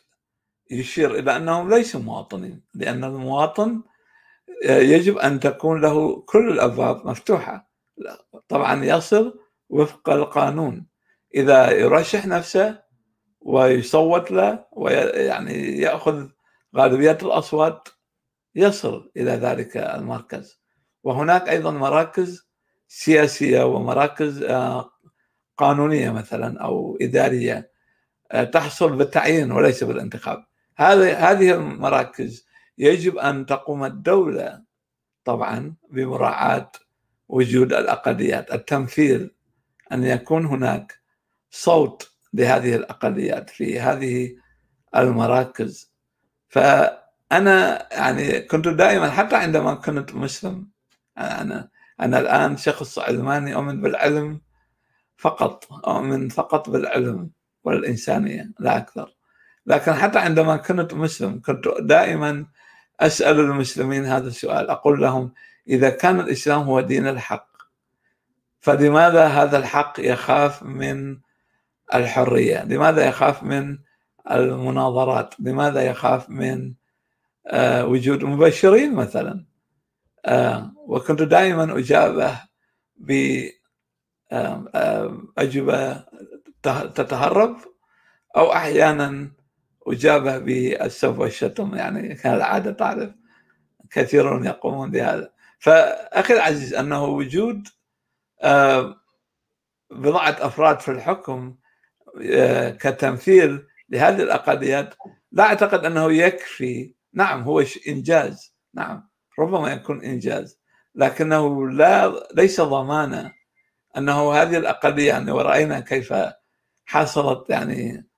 يشير 0.71 1.15
إلى 1.19 1.37
أنهم 1.37 1.75
ليسوا 1.75 2.01
مواطنين 2.01 2.63
لأن 2.75 3.05
المواطن 3.05 3.83
يجب 4.65 5.19
أن 5.19 5.41
تكون 5.41 5.81
له 5.81 6.21
كل 6.21 6.53
الابواب 6.53 7.07
مفتوحة. 7.07 7.71
طبعا 8.49 8.85
يصل 8.85 9.41
وفق 9.69 10.11
القانون. 10.11 10.87
إذا 11.35 11.71
يرشح 11.71 12.27
نفسه 12.27 12.83
ويصوت 13.41 14.31
له 14.31 14.67
ويعني 14.73 15.79
يأخذ 15.79 16.29
غالبيه 16.77 17.19
الأصوات 17.23 17.89
يصل 18.55 19.11
إلى 19.17 19.31
ذلك 19.31 19.77
المركز. 19.77 20.63
وهناك 21.03 21.49
أيضا 21.49 21.71
مراكز 21.71 22.49
سياسية 22.89 23.63
ومراكز 23.67 24.43
آه، 24.43 24.91
قانونية 25.57 26.11
مثلا 26.11 26.61
أو 26.61 26.99
إدارية 27.01 27.71
آه، 28.33 28.45
تحصل 28.45 28.97
بالتعيين 28.97 29.53
وليس 29.53 29.85
بالانتخاب. 29.85 30.45
هذه 30.77 31.55
المراكز 31.55 32.47
يجب 32.79 33.19
أن 33.19 33.47
تقوم 33.47 33.85
الدولة 33.85 34.63
طبعا 35.25 35.75
بمراعاة 35.91 36.73
وجود 37.29 37.73
الأقليات 37.73 38.53
التمثيل 38.53 39.35
أن 39.93 40.05
يكون 40.05 40.47
هناك 40.47 40.99
صوت 41.51 42.13
لهذه 42.35 42.77
الأقليات 42.77 43.51
في 43.51 43.81
هذه 43.81 44.37
المراكز. 44.97 45.93
ف 46.49 46.59
أنا 47.33 47.89
يعني 47.93 48.41
كنت 48.41 48.69
دائما 48.69 49.11
حتى 49.11 49.37
عندما 49.37 49.75
كنت 49.75 50.15
مسلم 50.15 50.69
أنا 51.19 51.69
أنا 52.01 52.19
الآن 52.19 52.57
شخص 52.57 52.99
علماني 52.99 53.55
أؤمن 53.55 53.81
بالعلم 53.81 54.41
فقط 55.17 55.73
أؤمن 55.73 56.29
فقط 56.29 56.71
بالعلم 56.71 57.31
والإنسانية 57.65 58.53
لا 58.61 58.77
أكثر. 58.77 59.17
لكن 59.67 59.93
حتى 59.93 60.19
عندما 60.19 60.57
كنت 60.57 60.95
مسلم 60.95 61.41
كنت 61.41 61.69
دائما 61.81 62.47
أسأل 63.01 63.41
المسلمين 63.41 64.05
هذا 64.05 64.29
السؤال 64.29 64.71
أقول 64.71 65.03
لهم 65.03 65.33
إذا 65.69 65.91
كان 65.91 66.21
الإسلام 66.21 66.63
هو 66.63 66.81
دين 66.81 67.07
الحق 67.09 67.49
فلماذا 68.61 69.27
هذا 69.27 69.59
الحق 69.59 69.95
يخاف 69.99 70.63
من 70.63 71.19
الحرية؟ 71.95 72.65
لماذا 72.65 73.09
يخاف 73.09 73.43
من 73.43 73.79
المناظرات؟ 74.31 75.35
لماذا 75.41 75.83
يخاف 75.83 76.31
من 76.31 76.75
آه، 77.47 77.87
وجود 77.87 78.25
مبشرين 78.25 78.95
مثلا 78.95 79.45
آه، 80.27 80.73
وكنت 80.87 81.23
دائما 81.23 81.79
أجابه 81.79 82.41
بأجوبة 85.37 86.05
تتهرب 86.95 87.57
أو 88.37 88.53
أحيانا 88.53 89.31
أجابه 89.87 90.39
بالسب 90.39 91.19
والشتم 91.19 91.75
يعني 91.75 92.15
كالعادة 92.15 92.73
تعرف 92.73 93.11
كثيرون 93.91 94.45
يقومون 94.45 94.91
بهذا 94.91 95.33
فأخي 95.59 96.35
العزيز 96.35 96.75
أنه 96.75 97.05
وجود 97.05 97.69
بضعة 99.91 100.37
أفراد 100.41 100.81
في 100.81 100.91
الحكم 100.91 101.55
آه، 101.55 101.68
كتمثيل 102.81 103.67
لهذه 103.91 104.23
الأقليات 104.23 104.95
لا 105.33 105.45
أعتقد 105.45 105.85
أنه 105.85 106.13
يكفي. 106.13 106.95
نعم 107.13 107.43
هو 107.43 107.65
إنجاز. 107.89 108.55
نعم 108.75 109.09
ربما 109.39 109.73
يكون 109.73 110.05
إنجاز 110.05 110.61
لكنه 110.95 111.71
لا 111.71 112.27
ليس 112.35 112.61
ضمانا 112.61 113.33
أنه 113.97 114.33
هذه 114.33 114.57
الأقلية 114.57 115.09
يعني 115.09 115.31
ورأينا 115.31 115.81
كيف 115.81 116.15
حصلت 116.87 117.51
يعني 117.51 118.09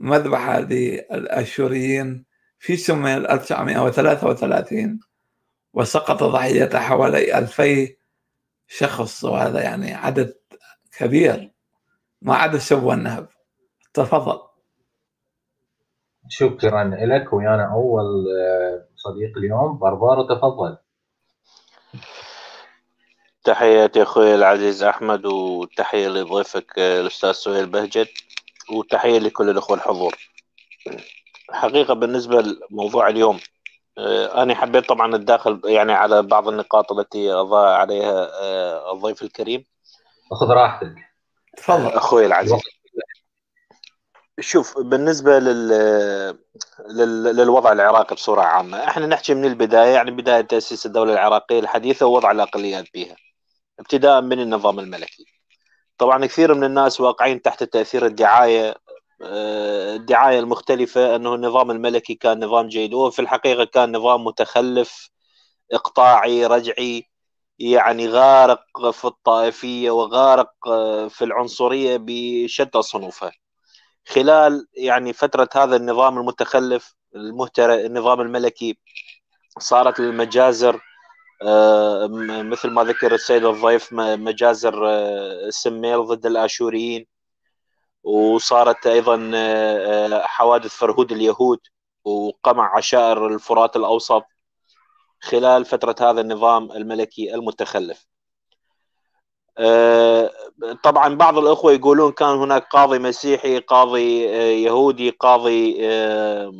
مذبحة 0.00 0.60
للأشوريين 0.60 2.24
في 2.58 2.76
سمي 2.76 3.16
1933 3.16 5.00
وسقط 5.72 6.22
ضحيته 6.24 6.78
حوالي 6.78 7.38
2000 7.38 7.88
شخص 8.66 9.24
وهذا 9.24 9.62
يعني 9.62 9.94
عدد 9.94 10.34
كبير 10.98 11.50
ما 12.22 12.34
عدا 12.34 12.56
السب 12.56 12.82
والنهب 12.82 13.28
تفضل. 14.04 14.40
شكرا 16.28 16.84
لك 16.84 17.32
ويانا 17.32 17.72
أول 17.72 18.04
آه، 18.38 18.84
صديق 18.96 19.36
اليوم. 19.36 19.78
بربارو 19.78 20.22
تفضل. 20.22 20.76
تحياتي 23.44 24.02
أخوي 24.02 24.34
العزيز 24.34 24.82
أحمد 24.82 25.26
وتحية 25.26 26.08
لضيفك 26.08 26.78
آه، 26.78 27.00
الأستاذ 27.00 27.32
سهيل 27.32 27.66
بهجت 27.66 28.10
وتحية 28.72 29.18
لكل 29.18 29.50
الأخوة 29.50 29.76
الحضور. 29.76 30.16
حقيقة 31.50 31.94
بالنسبة 31.94 32.44
لموضوع 32.70 33.08
اليوم 33.08 33.40
آه، 33.98 34.42
أنا 34.42 34.54
حبيت 34.54 34.88
طبعا 34.88 35.14
الداخل 35.14 35.60
يعني 35.64 35.92
على 35.92 36.22
بعض 36.22 36.48
النقاط 36.48 36.92
التي 36.92 37.32
أضاء 37.32 37.68
عليها 37.68 38.28
الضيف 38.92 39.22
الكريم. 39.22 39.64
خذ 40.30 40.46
راحتك. 40.50 40.94
تفضل. 41.56 41.86
أخوي 41.86 42.26
العزيز. 42.26 42.79
شوف 44.40 44.78
بالنسبة 44.78 45.38
لل... 45.38 45.70
لل... 46.90 47.22
للوضع 47.36 47.72
العراقي 47.72 48.14
بصورة 48.14 48.42
عامة 48.42 48.84
إحنا 48.88 49.06
نحكي 49.06 49.34
من 49.34 49.44
البداية 49.44 49.94
يعني 49.94 50.10
بداية 50.10 50.40
تأسيس 50.40 50.86
الدولة 50.86 51.12
العراقية 51.12 51.58
الحديثة 51.60 52.06
ووضع 52.06 52.30
الأقليات 52.30 52.84
بها 52.94 53.16
ابتداء 53.80 54.20
من 54.22 54.40
النظام 54.40 54.80
الملكي. 54.80 55.26
طبعا 55.98 56.26
كثير 56.26 56.54
من 56.54 56.64
الناس 56.64 57.00
واقعين 57.00 57.42
تحت 57.42 57.64
تأثير 57.64 58.06
الدعاية 58.06 58.74
آه، 59.22 59.96
الدعاية 59.96 60.38
المختلفة 60.40 61.16
أنه 61.16 61.34
النظام 61.34 61.70
الملكي 61.70 62.14
كان 62.14 62.44
نظام 62.44 62.68
جيد 62.68 62.94
وفي 62.94 63.18
الحقيقة 63.22 63.64
كان 63.64 63.96
نظام 63.96 64.24
متخلف 64.24 65.10
إقطاعي 65.72 66.46
رجعي 66.46 67.10
يعني 67.58 68.08
غارق 68.08 68.90
في 68.92 69.04
الطائفية 69.06 69.90
وغارق 69.90 70.68
آه، 70.68 71.08
في 71.08 71.24
العنصرية 71.24 71.98
بشتى 72.00 72.82
صنوفها 72.82 73.32
خلال 74.08 74.66
يعني 74.74 75.12
فترة 75.12 75.48
هذا 75.56 75.76
النظام 75.76 76.18
المتخلف 76.18 76.94
المهترئ 77.16 77.86
النظام 77.86 78.20
الملكي 78.20 78.78
صارت 79.58 80.00
المجازر 80.00 80.80
آه، 81.42 82.06
مثل 82.42 82.70
ما 82.70 82.84
ذكر 82.84 83.14
السيد 83.14 83.44
الضيف 83.44 83.92
مجازر 83.92 84.88
آه، 84.90 85.50
سميل 85.50 86.04
ضد 86.06 86.26
الآشوريين. 86.26 87.06
وصارت 88.02 88.86
أيضا 88.86 89.30
آه، 89.34 90.22
حوادث 90.26 90.70
فرهود 90.70 91.12
اليهود 91.12 91.60
وقمع 92.04 92.76
عشائر 92.76 93.26
الفرات 93.26 93.76
الأوسط 93.76 94.24
خلال 95.20 95.64
فترة 95.64 95.96
هذا 96.00 96.20
النظام 96.20 96.72
الملكي 96.72 97.34
المتخلف. 97.34 98.09
طبعا 100.82 101.14
بعض 101.14 101.38
الأخوة 101.38 101.72
يقولون 101.72 102.12
كان 102.12 102.28
هناك 102.28 102.66
قاضي 102.72 102.98
مسيحي 102.98 103.58
قاضي 103.58 104.28
آه، 104.28 104.52
يهودي 104.52 105.10
قاضي 105.10 105.78
آه، 105.88 106.52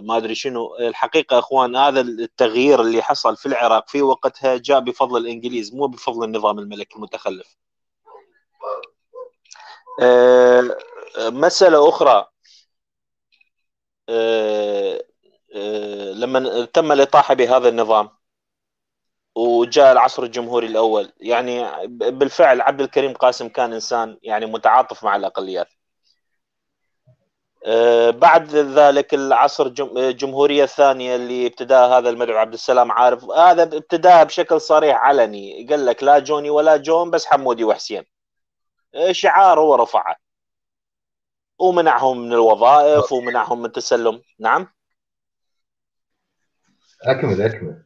ما 0.00 0.16
أدري 0.16 0.34
شنو. 0.34 0.76
الحقيقة 0.76 1.38
أخوان 1.38 1.76
هذا 1.76 2.00
التغيير 2.00 2.80
اللي 2.80 3.02
حصل 3.02 3.36
في 3.36 3.46
العراق 3.46 3.88
في 3.88 4.02
وقتها 4.02 4.56
جاء 4.56 4.80
بفضل 4.80 5.16
الإنجليز 5.20 5.74
مو 5.74 5.86
بفضل 5.86 6.24
النظام 6.24 6.58
الملكي 6.58 6.96
المتخلف. 6.96 7.56
مسألة 11.18 11.88
أخرى. 11.88 12.26
لما 16.14 16.64
تم 16.64 16.92
الإطاحة 16.92 17.34
بهذا 17.34 17.68
النظام 17.68 18.15
وجاء 19.36 19.92
العصر 19.92 20.22
الجمهوري 20.22 20.66
الأول. 20.66 21.12
يعني 21.20 21.86
بالفعل 21.86 22.60
عبد 22.60 22.80
الكريم 22.80 23.12
قاسم 23.12 23.48
كان 23.48 23.72
إنسان 23.72 24.18
يعني 24.22 24.46
متعاطف 24.46 25.04
مع 25.04 25.16
الأقليات. 25.16 25.68
آه، 27.66 28.10
بعد 28.10 28.54
ذلك 28.54 29.14
العصر 29.14 29.66
الجمهورية 29.96 30.64
الثانية 30.64 31.16
اللي 31.16 31.46
ابتداها 31.46 31.98
هذا 31.98 32.10
المدعو 32.10 32.38
عبد 32.38 32.52
السلام 32.52 32.92
عارف 32.92 33.24
هذا 33.24 33.62
ابتداها 33.62 34.24
بشكل 34.24 34.60
صريح 34.60 34.96
علني. 34.96 35.66
قال 35.70 35.86
لك 35.86 36.02
لا 36.02 36.18
جوني 36.18 36.50
ولا 36.50 36.76
جون 36.76 37.10
بس 37.10 37.26
حمودي 37.26 37.64
وحسين. 37.64 38.04
آه، 38.94 39.12
شعار 39.12 39.60
هو 39.60 39.74
رفعه. 39.74 40.16
ومنعهم 41.58 42.18
من 42.18 42.32
الوظائف 42.32 43.12
ومنعهم 43.12 43.62
من 43.62 43.72
تسلم 43.72 44.22
نعم؟ 44.38 44.68
أكمل 47.02 47.42
أكمل. 47.42 47.85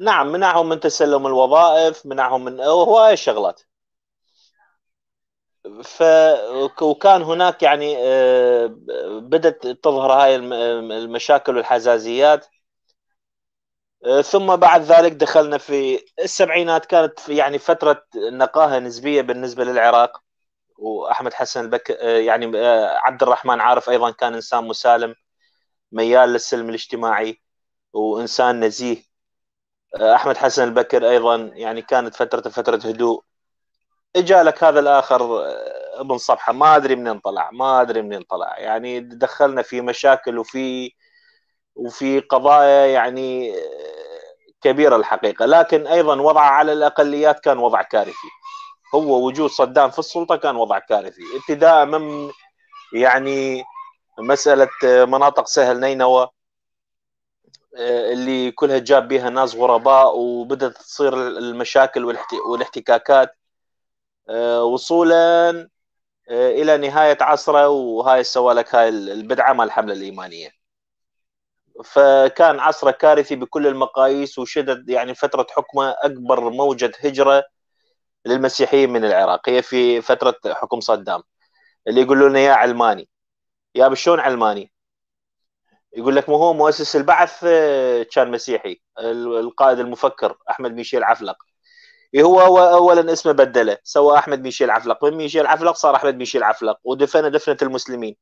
نعم 0.00 0.32
منعهم 0.32 0.68
من 0.68 0.80
تسلم 0.80 1.26
الوظائف 1.26 2.06
منعهم 2.06 2.44
من 2.44 2.60
هواية 2.60 3.14
شغلات؟ 3.14 3.60
ف 5.84 6.02
وكان 6.82 7.22
هناك 7.22 7.62
يعني 7.62 7.96
آه، 7.98 8.66
بدأت 9.22 9.66
تظهر 9.66 10.12
هاي 10.12 10.36
المشاكل 10.36 11.56
والحزازيات. 11.56 12.46
آه، 14.06 14.20
ثم 14.22 14.56
بعد 14.56 14.80
ذلك 14.82 15.12
دخلنا 15.12 15.58
في 15.58 16.04
السبعينات 16.22 16.86
كانت 16.86 17.28
يعني 17.28 17.58
فترة 17.58 18.04
نقاهة 18.32 18.78
نسبية 18.78 19.22
بالنسبة 19.22 19.64
للعراق. 19.64 20.22
وأحمد 20.78 21.34
حسن 21.34 21.60
البك 21.64 21.90
آه، 21.90 22.18
يعني 22.18 22.58
عبد 23.04 23.22
الرحمن 23.22 23.60
عارف 23.60 23.90
أيضا 23.90 24.12
كان 24.12 24.34
إنسان 24.34 24.64
مسالم 24.68 25.16
ميال 25.92 26.30
للسلم 26.30 26.70
الاجتماعي 26.70 27.42
وإنسان 27.94 28.64
نزيه. 28.64 29.09
أحمد 29.96 30.36
حسن 30.36 30.64
البكر 30.64 31.10
أيضا 31.10 31.36
يعني 31.36 31.82
كانت 31.82 32.14
فترته 32.14 32.50
فترة 32.50 32.76
هدوء. 32.76 33.22
إجا 34.16 34.42
لك 34.42 34.64
هذا 34.64 34.80
الآخر 34.80 35.22
آه، 35.22 36.00
ابن 36.00 36.18
صفحة. 36.18 36.52
ما 36.52 36.76
أدري 36.76 36.96
منين 36.96 37.18
طلع 37.18 37.50
ما 37.52 37.80
أدري 37.80 38.02
منين 38.02 38.22
طلع. 38.22 38.58
يعني 38.58 39.00
دخلنا 39.00 39.62
في 39.62 39.80
مشاكل 39.80 40.38
وفي 40.38 40.92
وفي 41.74 42.20
قضايا 42.20 42.86
يعني 42.86 43.50
آه، 43.58 43.60
كبيرة 44.62 44.96
الحقيقة. 44.96 45.46
لكن 45.46 45.86
أيضا 45.86 46.20
وضعه 46.20 46.50
على 46.50 46.72
الأقليات 46.72 47.40
كان 47.40 47.58
وضع 47.58 47.82
كارثي. 47.82 48.28
هو 48.94 49.26
وجود 49.26 49.50
صدام 49.50 49.90
في 49.90 49.98
السلطة 49.98 50.36
كان 50.36 50.56
وضع 50.56 50.78
كارثي. 50.78 51.22
ابتداء 51.36 51.86
من 51.86 52.30
يعني 52.94 53.64
مسألة 54.18 54.68
آه، 54.84 55.04
مناطق 55.04 55.46
سهل 55.46 55.80
نينوى. 55.80 56.22
آه، 56.22 56.30
اللي 57.76 58.50
كلها 58.52 58.78
جاب 58.78 59.08
بها 59.08 59.30
ناس 59.30 59.54
غرباء 59.54 60.18
وبدأت 60.18 60.72
تصير 60.76 61.14
المشاكل 61.14 62.04
والاحتكاكات. 62.50 63.36
آه، 64.28 64.64
وصولا 64.64 65.50
آه، 66.30 66.50
إلى 66.50 66.76
نهاية 66.78 67.18
عصره 67.20 67.68
وهاي 67.68 68.24
سوى 68.24 68.54
لك 68.54 68.74
هاي 68.74 68.88
البدعة 68.88 69.52
مال 69.52 69.66
الحملة 69.66 69.92
الإيمانية. 69.94 70.50
فكان 71.84 72.60
عصره 72.60 72.90
كارثي 72.90 73.36
بكل 73.36 73.66
المقاييس 73.66 74.38
وشدد 74.38 74.88
يعني 74.90 75.14
فترة 75.14 75.46
حكمه 75.50 75.94
أكبر 76.02 76.50
موجة 76.50 76.92
هجرة 77.00 77.44
للمسيحيين 78.26 78.90
من 78.90 79.04
العراق. 79.04 79.48
هي 79.48 79.62
في 79.62 80.02
فترة 80.02 80.36
حكم 80.46 80.80
صدام. 80.80 81.22
اللي 81.88 82.00
يقولون 82.02 82.36
يا 82.36 82.52
علماني. 82.52 83.08
يا 83.74 83.94
شلون 83.94 84.20
علماني؟ 84.20 84.72
يقول 85.96 86.16
لك 86.16 86.28
ما 86.28 86.36
هو 86.36 86.52
مؤسس 86.54 86.96
البعث 86.96 87.44
آه، 87.44 88.02
كان 88.02 88.30
مسيحي 88.30 88.80
القائد 88.98 89.78
المفكر 89.78 90.36
أحمد 90.50 90.74
ميشيل 90.74 91.04
عفلق. 91.04 91.36
إيه 92.14 92.22
هو 92.22 92.40
اولا 92.60 93.12
اسمه 93.12 93.32
بدله 93.32 93.78
سوى 93.84 94.18
أحمد 94.18 94.42
ميشيل 94.42 94.70
عفلق. 94.70 95.04
من 95.04 95.14
ميشيل 95.14 95.46
عفلق؟ 95.46 95.74
صار 95.74 95.96
أحمد 95.96 96.16
ميشيل 96.16 96.42
عفلق 96.44 96.78
ودفن 96.84 97.30
دفنة 97.30 97.56
المسلمين. 97.62 98.16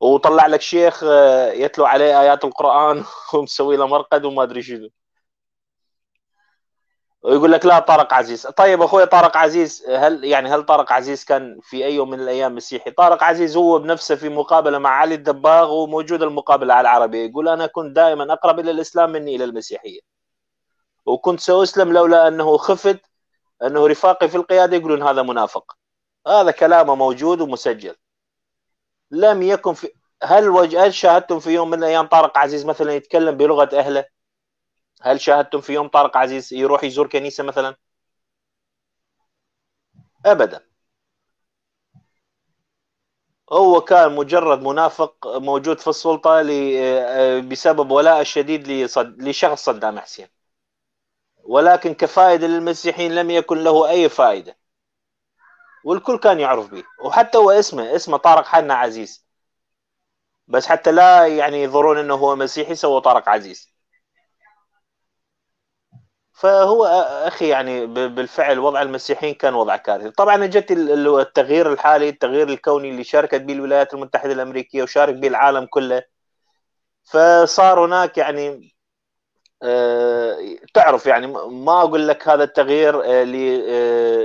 وطلع 0.00 0.46
لك 0.46 0.60
شيخ 0.60 1.04
آه، 1.04 1.52
يتلو 1.52 1.84
عليه 1.86 2.20
آيات 2.20 2.44
القرآن 2.44 3.04
ومسوي 3.34 3.76
له 3.76 3.86
مرقد 3.86 4.24
وما 4.24 4.42
أدري 4.42 4.62
شنو. 4.62 4.88
ويقول 7.26 7.52
لك 7.52 7.66
لا 7.66 7.78
طارق 7.78 8.14
عزيز. 8.14 8.46
طيب 8.46 8.82
أخوي 8.82 9.06
طارق 9.06 9.36
عزيز 9.36 9.84
هل 9.88 10.24
يعني 10.24 10.48
هل 10.48 10.62
طارق 10.62 10.92
عزيز 10.92 11.24
كان 11.24 11.58
في 11.62 11.84
أي 11.84 11.94
يوم 11.94 12.10
من 12.10 12.20
الأيام 12.20 12.54
مسيحي؟ 12.54 12.90
طارق 12.90 13.22
عزيز 13.24 13.56
هو 13.56 13.78
بنفسه 13.78 14.14
في 14.14 14.28
مقابلة 14.28 14.78
مع 14.78 14.90
علي 14.90 15.14
الدباغ 15.14 15.72
وموجود 15.74 16.22
المقابلة 16.22 16.74
على 16.74 16.80
العربيه 16.80 17.28
يقول 17.28 17.48
أنا 17.48 17.66
كنت 17.66 17.96
دائما 17.96 18.32
أقرب 18.32 18.60
إلى 18.60 18.70
الإسلام 18.70 19.12
مني 19.12 19.36
إلى 19.36 19.44
المسيحية. 19.44 20.00
وكنت 21.06 21.40
سأسلم 21.40 21.92
لولا 21.92 22.28
أنه 22.28 22.56
خفت 22.56 23.00
أنه 23.62 23.86
رفاقي 23.86 24.28
في 24.28 24.36
القيادة 24.36 24.76
يقولون 24.76 25.02
هذا 25.02 25.22
منافق. 25.22 25.76
هذا 26.26 26.50
كلامه 26.50 26.94
موجود 26.94 27.40
ومسجل. 27.40 27.96
لم 29.10 29.42
يكن 29.42 29.74
في 29.74 29.92
هل 30.22 30.48
وج... 30.48 30.76
هل 30.76 30.94
شاهدتم 30.94 31.38
في 31.38 31.50
يوم 31.50 31.70
من 31.70 31.78
الأيام 31.78 32.06
طارق 32.06 32.38
عزيز 32.38 32.66
مثلا 32.66 32.92
يتكلم 32.92 33.36
بلغة 33.36 33.78
أهله؟ 33.78 34.15
هل 35.02 35.20
شاهدتم 35.20 35.60
في 35.60 35.72
يوم 35.72 35.88
طارق 35.88 36.16
عزيز 36.16 36.52
يروح 36.52 36.84
يزور 36.84 37.08
كنيسة 37.08 37.44
مثلا؟ 37.44 37.76
ابدا. 40.26 40.66
هو 43.52 43.80
كان 43.80 44.16
مجرد 44.16 44.62
منافق 44.62 45.26
موجود 45.26 45.80
في 45.80 45.88
السلطة 45.88 46.42
بسبب 47.40 47.90
ولاء 47.90 48.20
الشديد. 48.20 48.68
لشخص 48.98 49.64
صدام 49.64 49.98
حسين. 50.00 50.28
ولكن 51.44 51.94
كفائدة 51.94 52.46
للمسيحيين 52.46 53.14
لم 53.14 53.30
يكن 53.30 53.64
له 53.64 53.90
أي 53.90 54.08
فائدة. 54.08 54.56
والكل 55.84 56.18
كان 56.18 56.40
يعرف 56.40 56.70
به. 56.70 56.84
وحتى 57.04 57.38
هو 57.38 57.50
اسمه 57.50 57.96
اسمه 57.96 58.16
طارق 58.16 58.44
حنا 58.44 58.74
عزيز. 58.74 59.26
بس 60.48 60.66
حتى 60.66 60.92
لا 60.92 61.26
يعني 61.26 61.62
يظهرون 61.62 61.98
إنه 61.98 62.14
هو 62.14 62.36
مسيحي 62.36 62.74
سوى 62.74 63.00
طارق 63.00 63.28
عزيز. 63.28 63.75
فهو 66.36 66.84
أخي 67.26 67.48
يعني 67.48 67.86
بالفعل 67.86 68.58
وضع 68.58 68.82
المسيحيين 68.82 69.34
كان 69.34 69.54
وضع 69.54 69.76
كارثي. 69.76 70.10
طبعا 70.10 70.44
اجت 70.44 70.66
التغيير 70.70 71.72
الحالي 71.72 72.08
التغيير 72.08 72.48
الكوني 72.48 72.90
اللي 72.90 73.04
شاركت 73.04 73.40
به 73.40 73.54
الولايات 73.54 73.94
المتحدة 73.94 74.32
الأمريكية 74.32 74.82
وشارك 74.82 75.14
به 75.14 75.28
العالم 75.28 75.66
كله. 75.66 76.02
فصار 77.04 77.84
هناك 77.84 78.18
يعني 78.18 78.72
تعرف 80.74 81.06
يعني 81.06 81.26
ما 81.48 81.80
أقول 81.82 82.08
لك 82.08 82.28
هذا 82.28 82.44
التغيير 82.44 83.02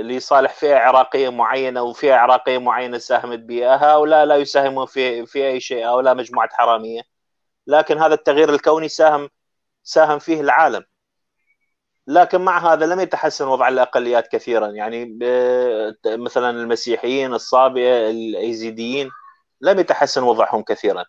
لصالح 0.02 0.54
فئة 0.54 0.76
عراقية 0.76 1.28
معينة 1.28 1.80
أو 1.80 1.92
فئة 1.92 2.14
عراقية 2.14 2.58
معينة 2.58 2.98
ساهمت 2.98 3.38
بها. 3.38 3.76
هؤلاء 3.92 4.24
لا 4.24 4.36
يساهمون 4.36 4.86
في 4.86 5.26
في 5.26 5.48
أي 5.48 5.60
شيء. 5.60 5.86
هؤلاء 5.88 6.14
مجموعة 6.14 6.48
حرامية. 6.52 7.02
لكن 7.66 7.98
هذا 7.98 8.14
التغيير 8.14 8.50
الكوني 8.50 8.88
ساهم 8.88 9.30
ساهم 9.82 10.18
فيه 10.18 10.40
العالم. 10.40 10.84
لكن 12.06 12.40
مع 12.40 12.72
هذا 12.72 12.86
لم 12.86 13.00
يتحسن 13.00 13.48
وضع 13.48 13.68
الأقليات 13.68 14.28
كثيرا. 14.28 14.66
يعني 14.66 15.18
مثلا 16.06 16.50
المسيحيين 16.50 17.34
الصابئة 17.34 18.10
الإيزيديين 18.10 19.10
لم 19.60 19.78
يتحسن 19.78 20.22
وضعهم 20.22 20.62
كثيرا. 20.62 21.04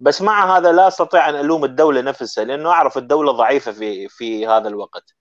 بس 0.00 0.22
مع 0.22 0.56
هذا 0.56 0.72
لا 0.72 0.88
أستطيع 0.88 1.28
أن 1.28 1.34
ألوم 1.34 1.64
الدولة 1.64 2.00
نفسها 2.00 2.44
لأنه 2.44 2.70
أعرف 2.70 2.98
الدولة 2.98 3.32
ضعيفة 3.32 3.72
في 3.72 4.08
في 4.08 4.46
هذا 4.46 4.68
الوقت. 4.68 5.14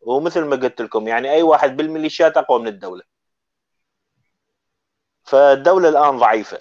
ومثل 0.00 0.44
ما 0.44 0.56
قلت 0.56 0.82
لكم 0.82 1.08
يعني 1.08 1.32
أي 1.32 1.42
واحد 1.42 1.76
بالميليشيات 1.76 2.36
أقوى 2.36 2.60
من 2.60 2.68
الدولة. 2.68 3.02
فالدولة 5.24 5.88
الآن 5.88 6.18
ضعيفة. 6.18 6.58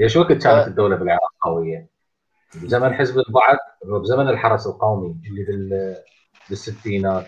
هي 0.00 0.08
شو 0.08 0.20
وقت 0.20 0.32
كانت 0.32 0.68
الدولة 0.68 0.96
بالعراق 0.96 1.30
قوية؟ 1.40 1.97
بزمن 2.54 2.94
حزب 2.94 3.18
البعث 3.18 3.58
بزمن 3.84 4.28
الحرس 4.28 4.66
القومي 4.66 5.16
اللي 5.26 5.42
بال 5.42 5.96
بالستينات. 6.48 7.26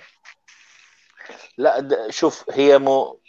لا 1.59 2.07
شوف 2.11 2.45
هي 2.51 2.79
مو 2.79 3.21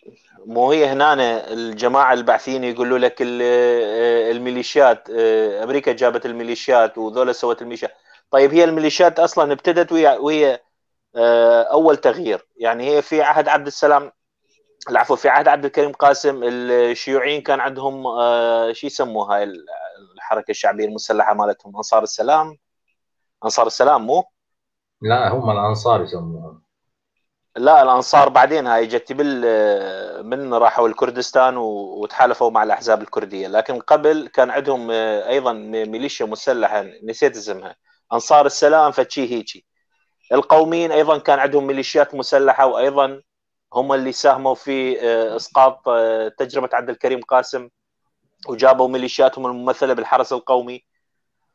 مو 0.45 0.71
هي 0.71 0.85
هنا 0.85 1.13
الجماعة 1.53 2.13
البعثيين 2.13 2.63
يقولوا 2.63 2.97
لك 2.97 3.15
الميليشيات 3.21 5.09
أمريكا 5.63 5.91
جابت 5.91 6.25
الميليشيات 6.25 6.97
وذولا 6.97 7.31
سوت 7.31 7.61
الميليشيات. 7.61 7.93
طيب 8.31 8.53
هي 8.53 8.63
الميليشيات 8.63 9.19
أصلا 9.19 9.53
ابتدت 9.53 9.91
وهي 9.91 10.59
أول 11.71 11.97
تغيير. 11.97 12.47
يعني 12.57 12.89
هي 12.89 13.01
في 13.01 13.21
عهد 13.21 13.47
عبد 13.47 13.67
السلام 13.67 14.11
العفو 14.89 15.15
في 15.15 15.29
عهد 15.29 15.47
عبد 15.47 15.65
الكريم 15.65 15.91
قاسم 15.91 16.39
الشيوعيين 16.43 17.41
كان 17.41 17.59
عندهم 17.59 18.03
شو 18.73 18.87
يسموها؟ 18.87 19.53
الحركة 20.21 20.51
الشعبية 20.51 20.85
المسلحة 20.85 21.33
مالتهم 21.33 21.75
أنصار 21.75 22.03
السلام. 22.03 22.57
أنصار 23.45 23.67
السلام 23.67 24.05
مو؟ 24.05 24.23
لا 25.01 25.29
هم 25.33 25.49
الأنصار 25.49 26.01
يسموها. 26.01 26.61
لا 27.55 27.81
الأنصار 27.83 28.29
بعدين 28.29 28.67
هاي 28.67 28.87
جت 28.87 29.13
بال 29.13 30.25
من 30.25 30.53
راحوا 30.53 30.87
الكردستان 30.87 31.57
وتحالفوا 31.57 32.51
مع 32.51 32.63
الأحزاب 32.63 33.01
الكردية. 33.01 33.47
لكن 33.47 33.79
قبل 33.79 34.29
كان 34.33 34.49
عندهم 34.49 34.91
أيضا 34.91 35.53
ميليشيا 35.53 36.25
مسلحة 36.25 36.85
نسيت 37.03 37.37
اسمها. 37.37 37.75
أنصار 38.13 38.45
السلام 38.45 38.91
فتشي 38.91 39.21
هيجي. 39.21 39.65
القوميين 40.33 40.91
أيضا 40.91 41.17
كان 41.17 41.39
عندهم 41.39 41.67
ميليشيات 41.67 42.15
مسلحة 42.15 42.65
وأيضا 42.65 43.21
هم 43.73 43.93
اللي 43.93 44.11
ساهموا 44.11 44.55
في 44.55 45.01
إسقاط 45.35 45.83
تجربة 46.37 46.69
عبد 46.73 46.89
الكريم 46.89 47.21
قاسم. 47.21 47.69
وجابوا 48.47 48.87
ميليشياتهم 48.87 49.45
الممثلة 49.45 49.93
بالحرس 49.93 50.33
القومي. 50.33 50.83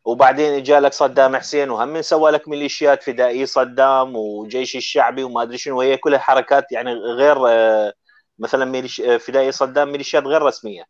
وبعدين 0.06 0.54
اجى 0.54 0.78
لك 0.78 0.92
صدام 0.92 1.36
حسين 1.36 1.70
وهم 1.70 2.02
سوى 2.02 2.30
لك 2.30 2.48
ميليشيات 2.48 3.02
فدائي 3.02 3.46
صدام 3.46 4.16
وجيش 4.16 4.76
الشعبي 4.76 5.24
وما 5.24 5.42
أدري 5.42 5.58
شنو 5.58 5.78
وهي 5.78 5.96
كلها 5.96 6.18
حركات 6.18 6.72
يعني 6.72 6.92
غير 6.94 7.48
آه، 7.48 7.92
مثلا 8.38 8.64
ميليش 8.64 9.00
آه، 9.00 9.16
فدائي 9.16 9.52
صدام 9.52 9.92
ميليشيات 9.92 10.24
غير 10.24 10.42
رسمية 10.42 10.84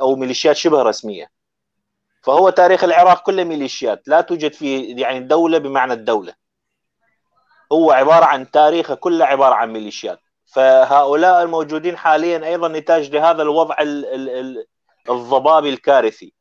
أو 0.00 0.16
ميليشيات 0.16 0.56
شبه 0.56 0.82
رسمية. 0.82 1.26
فهو 2.22 2.50
تاريخ 2.50 2.84
العراق 2.84 3.22
كله 3.22 3.44
ميليشيات 3.44 4.08
لا 4.08 4.20
توجد 4.20 4.52
فيه 4.52 4.96
يعني 5.02 5.20
دولة 5.20 5.58
بمعنى 5.58 5.92
الدولة. 5.92 6.34
هو 7.72 7.92
عبارة 7.92 8.24
عن 8.24 8.50
تاريخه 8.50 8.94
كله 8.94 9.24
عبارة 9.24 9.54
عن 9.54 9.72
ميليشيات. 9.72 10.18
فهؤلاء 10.54 11.42
الموجودين 11.42 11.96
حاليا 11.96 12.46
أيضا 12.46 12.68
نتاج 12.68 13.10
لهذا 13.10 13.42
الوضع 13.42 13.76
الضبابي 15.10 15.68
الكارثي. 15.68 16.34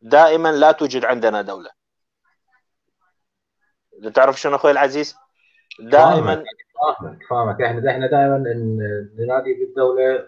دائما 0.00 0.52
لا 0.52 0.72
توجد 0.72 1.04
عندنا 1.04 1.42
دولة. 1.42 1.70
تعرف 4.14 4.40
شنو 4.40 4.56
أخوي 4.56 4.70
العزيز؟ 4.70 5.16
دائما 5.80 6.34
فاهمك. 6.80 7.18
فاهمك. 7.30 7.62
إحنا 7.62 7.90
إحنا 7.90 8.06
دائما 8.06 8.38
ننادي 9.18 9.54
بالدولة 9.54 10.26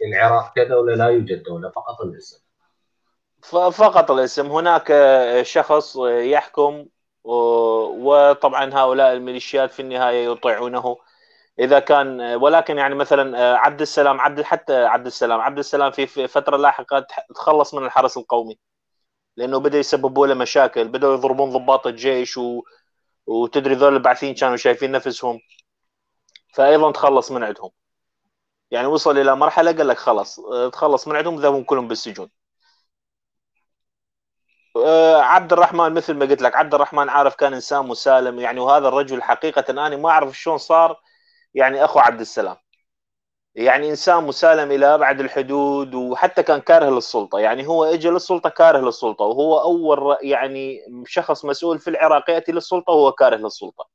والعراق 0.00 0.52
كدولة 0.56 0.94
لا 0.94 1.06
يوجد 1.06 1.42
دولة 1.42 1.70
فقط 1.70 2.00
الاسم. 2.00 2.44
فقط 3.72 4.10
الاسم. 4.10 4.46
هناك 4.46 4.92
شخص 5.42 5.96
يحكم 6.06 6.86
وطبعا 7.24 8.74
هؤلاء 8.74 9.12
الميليشيات 9.12 9.70
في 9.70 9.82
النهاية 9.82 10.28
يطيعونه. 10.28 10.96
إذا 11.58 11.78
كان 11.78 12.20
ولكن 12.20 12.78
يعني 12.78 12.94
مثلا 12.94 13.56
عبد 13.58 13.80
السلام 13.80 14.20
عبد 14.20 14.42
حتى 14.42 14.84
عبد 14.84 15.06
السلام 15.06 15.40
عبد 15.40 15.58
السلام 15.58 15.90
في 15.92 16.28
فترة 16.28 16.56
لاحقة 16.56 17.06
تخلص 17.34 17.74
من 17.74 17.84
الحرس 17.84 18.16
القومي 18.16 18.58
لأنه 19.36 19.58
بدا 19.60 19.78
يسببوا 19.78 20.26
له 20.26 20.34
مشاكل 20.34 20.88
بدأوا 20.88 21.14
يضربون 21.14 21.50
ضباط 21.50 21.86
الجيش 21.86 22.36
و... 22.38 22.62
وتدري 23.26 23.74
ذول 23.74 23.94
البعثيين 23.94 24.34
كانوا 24.34 24.56
شايفين 24.56 24.92
نفسهم. 24.92 25.40
فايضا 26.54 26.92
تخلص 26.92 27.32
من 27.32 27.44
عندهم. 27.44 27.70
يعني 28.70 28.86
وصل 28.86 29.18
إلى 29.18 29.36
مرحلة 29.36 29.72
قال 29.72 29.88
لك 29.88 29.96
خلاص 29.98 30.40
تخلص 30.72 31.08
من 31.08 31.16
عندهم 31.16 31.36
ذهبوا 31.36 31.64
كلهم 31.64 31.88
بالسجون. 31.88 32.30
آه، 34.76 35.16
عبد 35.22 35.52
الرحمن 35.52 35.92
مثل 35.94 36.14
ما 36.14 36.26
قلت 36.26 36.42
لك 36.42 36.56
عبد 36.56 36.74
الرحمن 36.74 37.08
عارف 37.08 37.34
كان 37.34 37.54
إنسان 37.54 37.86
مسالم 37.86 38.40
يعني 38.40 38.60
وهذا 38.60 38.88
الرجل 38.88 39.22
حقيقة 39.22 39.64
أنا 39.70 39.96
ما 39.96 40.10
أعرف 40.10 40.38
شلون 40.38 40.58
صار 40.58 41.00
يعني 41.54 41.84
أخو 41.84 41.98
عبد 41.98 42.20
السلام. 42.20 42.56
يعني 43.54 43.90
إنسان 43.90 44.24
مسالم 44.24 44.72
إلى 44.72 44.94
أبعد 44.94 45.20
الحدود 45.20 45.94
وحتى 45.94 46.42
كان 46.42 46.60
كاره 46.60 46.90
للسلطة. 46.90 47.38
يعني 47.40 47.66
هو 47.68 47.84
اجى 47.84 48.08
للسلطة 48.10 48.48
كاره 48.50 48.78
للسلطة 48.78 49.24
وهو 49.24 49.58
أول 49.58 50.16
يعني 50.22 50.80
شخص 51.06 51.44
مسؤول 51.44 51.78
في 51.78 51.90
العراق 51.90 52.30
يأتي 52.30 52.52
للسلطة 52.52 52.92
وهو 52.92 53.12
كاره 53.12 53.36
للسلطة. 53.36 53.88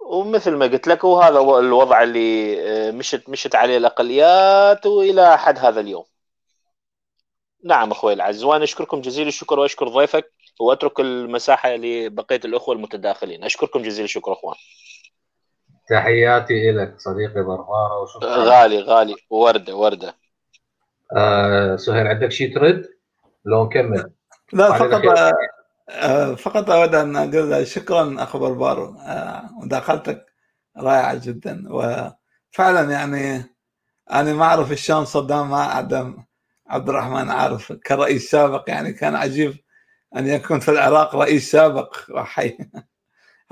ومثل 0.00 0.56
ما 0.56 0.66
قلت 0.66 0.86
لك 0.88 1.04
وهذا 1.04 1.38
الوضع 1.40 2.02
اللي 2.02 2.56
آه، 2.88 2.90
مشت 2.90 3.28
مشت 3.28 3.54
عليه 3.54 3.76
الأقليات 3.76 4.86
وإلى 4.86 5.38
حد 5.38 5.58
هذا 5.58 5.80
اليوم. 5.80 6.04
نعم 7.64 7.90
أخوي 7.90 8.12
العزيز 8.12 8.44
وأنا 8.44 8.64
أشكركم 8.64 9.00
جزيل 9.00 9.28
الشكر 9.28 9.58
وأشكر 9.58 9.88
ضيفك 9.88 10.32
وأترك 10.60 11.00
المساحة 11.00 11.70
لبقية 11.76 12.40
الأخوة 12.44 12.74
المتداخلين. 12.74 13.44
أشكركم 13.44 13.82
جزيل 13.82 14.04
الشكر 14.04 14.32
أخوان. 14.32 14.56
تحياتي 15.90 16.72
لك 16.72 16.94
صديقي 17.00 17.42
بربارة 17.42 18.02
وشكرا. 18.02 18.36
غالي 18.36 18.80
غالي. 18.80 19.16
وردة 19.30 19.76
وردة. 19.76 20.14
آه 21.16 21.76
سهيل 21.76 22.06
عندك 22.06 22.30
شيء 22.32 22.54
ترد؟ 22.54 22.88
لو 23.44 23.64
نكمل. 23.64 24.10
لا 24.52 24.72
فقط 24.72 25.02
آه 25.90 26.34
فقط 26.34 26.70
أود 26.70 26.94
أن 26.94 27.16
أقول 27.16 27.66
شكرا 27.66 28.16
اخو 28.18 28.38
بربارو 28.38 28.94
آه 28.94 29.42
مداخلتك 29.62 30.26
رائعة 30.76 31.20
جدا. 31.24 31.64
وفعلا 31.68 32.90
يعني 32.92 33.44
أنا 34.12 34.32
ما 34.32 34.44
أعرف 34.44 34.72
شلون 34.72 35.04
صدام 35.04 35.50
ما 35.50 35.62
عدم 35.62 36.16
عبد 36.66 36.88
الرحمن 36.88 37.30
عارف. 37.30 37.72
كرئيس 37.72 38.30
سابق 38.30 38.64
يعني 38.68 38.92
كان 38.92 39.14
عجيب 39.16 39.54
أن 40.16 40.26
يكون 40.26 40.60
في 40.60 40.70
العراق 40.70 41.16
رئيس 41.16 41.50
سابق. 41.50 41.96
وحي. 42.14 42.58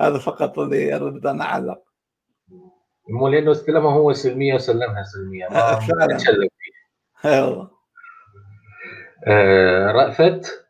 هذا 0.01 0.17
فقط 0.17 0.59
الذي 0.59 0.95
أردت 0.95 1.25
أن 1.25 1.41
أعلق. 1.41 1.86
مو 3.09 3.27
لأنه 3.27 3.51
استلمها 3.51 3.93
هو 3.93 4.13
سلمية 4.13 4.53
وسلمها 4.53 5.03
سلمية 5.03 5.47
ما 5.47 5.79
فعلا. 5.79 6.49
أيوه. 7.25 7.77
رأفت. 9.91 10.67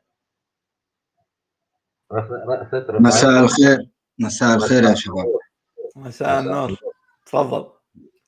رأفت 2.12 2.92
مساء 2.92 3.44
الخير. 3.44 3.90
مساء 4.20 4.56
الخير 4.56 4.84
يا 4.84 4.96
شباب. 4.96 5.26
مساء 5.96 6.40
النور. 6.40 6.78
تفضل. 7.26 7.72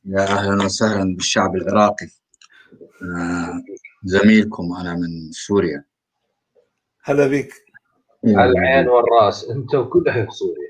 يا 0.06 0.22
أهلا 0.22 0.66
وسهلا 0.66 1.16
بالشعب 1.16 1.56
العراقي. 1.56 2.08
آه، 3.04 3.64
زميلكم 4.04 4.64
أنا 4.82 4.94
من 4.94 5.32
سوريا. 5.32 5.86
هلا 7.04 7.28
بك 7.28 7.54
على 8.26 8.52
العين 8.52 8.88
والرأس. 8.88 9.50
انت 9.50 9.76
وكلها 9.76 10.26
في 10.26 10.32
سوريا. 10.32 10.69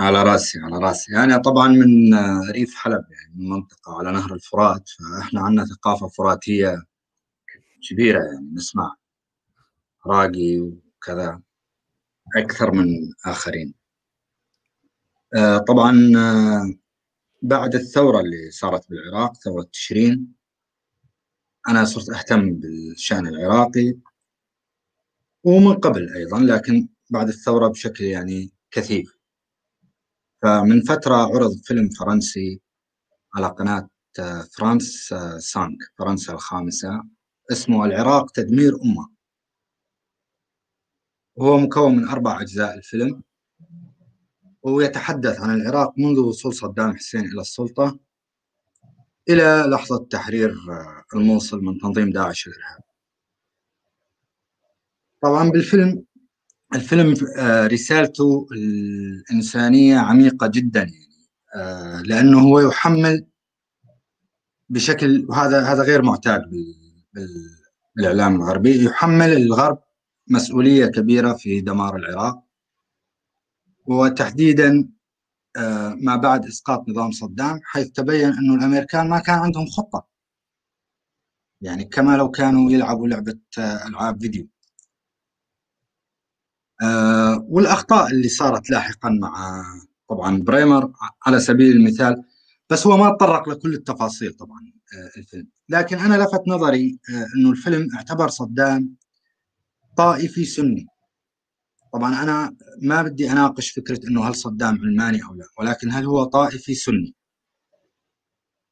على 0.00 0.22
رأسي 0.22 0.58
على 0.60 0.78
رأسي. 0.78 1.12
يعني 1.12 1.38
طبعا 1.38 1.68
من 1.68 2.14
ريف 2.50 2.74
حلب 2.74 3.04
يعني 3.10 3.34
من 3.36 3.48
منطقة 3.48 3.98
على 3.98 4.12
نهر 4.12 4.34
الفرات. 4.34 4.88
فإحنا 4.88 5.40
عندنا 5.40 5.64
ثقافة 5.66 6.08
فراتية 6.08 6.82
كبيرة 7.90 8.18
يعني 8.24 8.50
نسمع 8.54 8.94
راقي 10.06 10.60
وكذا 10.60 11.40
أكثر 12.36 12.72
من 12.72 12.86
آخرين. 13.26 13.74
آه، 15.36 15.58
طبعا 15.58 16.12
آه، 16.16 16.74
بعد 17.42 17.74
الثورة 17.74 18.20
اللي 18.20 18.50
صارت 18.50 18.90
بالعراق 18.90 19.36
ثورة 19.36 19.62
تشرين 19.72 20.34
أنا 21.68 21.84
صرت 21.84 22.10
أهتم 22.10 22.54
بالشأن 22.54 23.26
العراقي 23.26 23.94
ومن 25.44 25.74
قبل 25.74 26.14
أيضا 26.14 26.38
لكن 26.38 26.88
بعد 27.10 27.28
الثورة 27.28 27.68
بشكل 27.68 28.04
يعني 28.04 28.50
كثيف. 28.70 29.19
فمن 30.42 30.82
فترة 30.82 31.14
عرض 31.14 31.52
فيلم 31.64 31.88
فرنسي 31.88 32.60
على 33.34 33.46
قناة 33.46 33.88
آه، 34.18 34.42
فرانس 34.42 35.14
سانك 35.38 35.78
فرنسا 35.98 36.32
الخامسة 36.32 37.02
اسمه 37.52 37.84
العراق 37.84 38.30
تدمير 38.30 38.74
أمة. 38.74 39.08
هو 41.40 41.58
مكون 41.58 41.96
من 41.96 42.08
أربع 42.08 42.40
أجزاء 42.40 42.74
الفيلم 42.74 43.22
ويتحدث 44.62 45.40
عن 45.40 45.54
العراق 45.60 45.98
منذ 45.98 46.18
وصول 46.18 46.54
صدام 46.54 46.96
حسين 46.96 47.20
إلى 47.20 47.40
السلطة 47.40 47.98
إلى 49.28 49.64
لحظة 49.68 50.06
تحرير 50.10 50.50
آه، 50.50 51.04
الموصل 51.14 51.60
من 51.60 51.78
تنظيم 51.78 52.10
داعش 52.10 52.46
الإرهابي 52.46 52.82
طبعا 55.22 55.50
بالفيلم 55.50 56.04
الفيلم 56.74 57.14
آه، 57.38 57.66
رسالته 57.66 58.46
الإنسانية 58.52 59.98
عميقة 59.98 60.46
جدا 60.46 60.80
يعني 60.80 61.28
آه، 61.54 62.02
لأنه 62.02 62.40
هو 62.40 62.60
يحمل 62.60 63.26
بشكل 64.68 65.26
وهذا 65.28 65.62
هذا 65.62 65.82
غير 65.82 66.02
معتاد 66.02 66.42
بالإعلام 67.96 68.36
الغربي 68.36 68.84
يحمل 68.84 69.32
الغرب 69.32 69.78
مسؤولية 70.28 70.86
كبيرة 70.86 71.32
في 71.32 71.60
دمار 71.60 71.96
العراق 71.96 72.44
وتحديدا 73.86 74.88
آه، 75.56 75.88
ما 76.00 76.16
بعد 76.16 76.46
إسقاط 76.46 76.88
نظام 76.88 77.10
صدام 77.10 77.60
حيث 77.64 77.90
تبين 77.90 78.32
أنه 78.32 78.54
الأمريكان 78.54 79.08
ما 79.08 79.18
كان 79.18 79.38
عندهم 79.38 79.66
خطة 79.66 80.06
يعني 81.60 81.84
كما 81.84 82.16
لو 82.16 82.30
كانوا 82.30 82.70
يلعبوا 82.70 83.08
لعبة 83.08 83.38
آه، 83.58 83.86
ألعاب 83.88 84.20
فيديو. 84.20 84.48
آه، 86.82 87.46
والأخطاء 87.48 88.10
اللي 88.10 88.28
صارت 88.28 88.70
لاحقا 88.70 89.10
مع 89.10 89.62
طبعا 90.08 90.42
بريمر 90.42 90.92
على 91.26 91.40
سبيل 91.40 91.76
المثال. 91.76 92.22
بس 92.70 92.86
هو 92.86 92.96
ما 92.96 93.10
تطرق 93.10 93.48
لكل 93.48 93.74
التفاصيل 93.74 94.32
طبعا 94.32 94.72
الفيلم. 95.16 95.46
لكن 95.68 95.98
أنا 95.98 96.22
لفت 96.24 96.42
نظري 96.48 96.98
إنه 97.36 97.50
الفيلم 97.50 97.88
اعتبر 97.94 98.28
صدام 98.28 98.96
طائفي 99.96 100.44
سني. 100.44 100.86
طبعا 101.92 102.22
أنا 102.22 102.56
ما 102.82 103.02
بدي 103.02 103.32
أناقش 103.32 103.70
فكرة 103.70 104.00
إنه 104.08 104.28
هل 104.28 104.34
صدام 104.34 104.78
علماني 104.78 105.24
أو 105.24 105.34
لا 105.34 105.44
ولكن 105.58 105.90
هل 105.90 106.04
هو 106.04 106.24
طائفي 106.24 106.74
سني؟ 106.74 107.14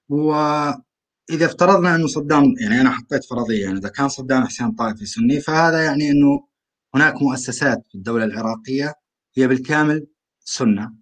وإذا 0.09 1.47
افترضنا 1.47 1.95
إنه 1.95 2.07
صدام 2.07 2.55
يعني 2.61 2.81
أنا 2.81 2.91
حطيت 2.91 3.25
فرضية 3.25 3.65
يعني 3.65 3.79
إذا 3.79 3.89
كان 3.89 4.09
صدام 4.09 4.45
حسين 4.45 4.73
طائفي 4.73 5.07
سني 5.07 5.41
فهذا 5.41 5.85
يعني 5.85 6.11
إنه 6.11 6.49
هناك 6.95 7.23
مؤسسات 7.23 7.87
في 7.89 7.95
الدولة 7.95 8.25
العراقية 8.25 8.95
هي 9.35 9.47
بالكامل 9.47 10.07
سنة. 10.41 10.93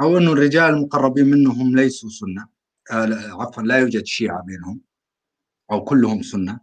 أو 0.00 0.18
انه 0.18 0.32
الرجال 0.32 0.74
المقربين 0.74 1.26
منهم 1.30 1.76
ليسوا 1.76 2.10
سنة. 2.10 2.48
آه 2.90 3.42
عفوا 3.42 3.62
لا 3.62 3.78
يوجد 3.78 4.06
شيعة 4.06 4.42
بينهم. 4.42 4.80
أو 5.72 5.84
كلهم 5.84 6.22
سنة. 6.22 6.60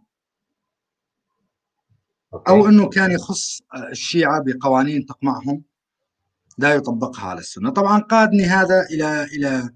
أو 2.48 2.68
أنه 2.68 2.88
كان 2.88 3.10
يخص 3.10 3.62
الشيعة 3.90 4.42
بقوانين 4.46 5.06
تقمعهم. 5.06 5.62
لا 6.58 6.74
يطبقها 6.74 7.26
على 7.26 7.40
السنة. 7.40 7.70
طبعا 7.70 8.00
قادني 8.00 8.42
هذا 8.44 8.86
إلى 8.90 9.24
إلى 9.24 9.70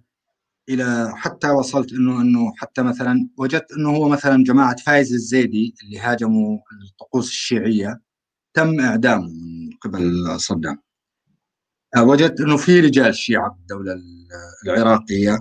إلى 0.68 1.12
حتى 1.16 1.50
وصلت 1.50 1.92
إنه 1.92 2.20
إنه 2.20 2.52
حتى 2.56 2.82
مثلا 2.82 3.28
وجدت 3.38 3.72
إنه 3.72 3.90
هو 3.90 4.08
مثلا 4.08 4.44
جماعة 4.44 4.76
فايز 4.76 5.12
الزيدي 5.12 5.74
اللي 5.82 5.98
هاجموا 5.98 6.58
الطقوس 6.90 7.28
الشيعية 7.28 8.00
تم 8.54 8.80
إعدامه 8.80 9.28
من 9.28 9.70
قبل 9.80 10.40
صدام 10.40 10.78
وجدت 11.98 12.40
إنه 12.40 12.56
في 12.56 12.80
رجال 12.80 13.14
شيعة 13.14 13.50
بالدولة 13.50 13.96
العراقية. 14.66 15.38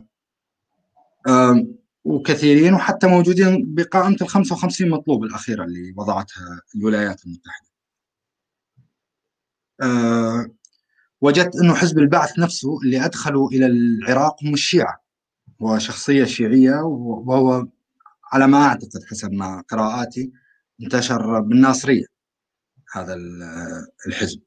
وكثيرين 2.05 2.73
وحتى 2.73 3.07
موجودين 3.07 3.75
بقائمة 3.75 4.17
ال 4.21 4.27
55 4.27 4.89
مطلوب 4.89 5.23
الأخيرة 5.23 5.63
اللي 5.63 5.93
وضعتها 5.97 6.61
الولايات 6.75 7.25
المتحدة. 7.25 7.67
أه 9.81 10.47
وجدت 11.21 11.55
أنه 11.55 11.73
حزب 11.73 11.99
البعث 11.99 12.39
نفسه 12.39 12.79
اللي 12.83 13.05
أدخلوا 13.05 13.49
إلى 13.51 13.65
العراق 13.65 14.43
هم 14.43 14.53
الشيعة. 14.53 15.02
هو 15.63 15.77
شخصية 15.79 16.23
شيعية 16.25 16.75
وهو 16.81 17.67
على 18.33 18.47
ما 18.47 18.65
أعتقد 18.65 19.03
حسب 19.11 19.31
ما 19.31 19.63
قراءاتي 19.69 20.31
انتشر 20.83 21.39
بالناصرية 21.39 22.05
هذا 22.95 23.15
الحزب. 24.07 24.41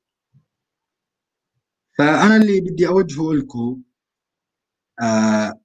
فأنا 1.99 2.37
اللي 2.37 2.61
بدي 2.61 2.89
أوجهه 2.89 3.35
لكم 3.35 3.83
آه 5.03 5.61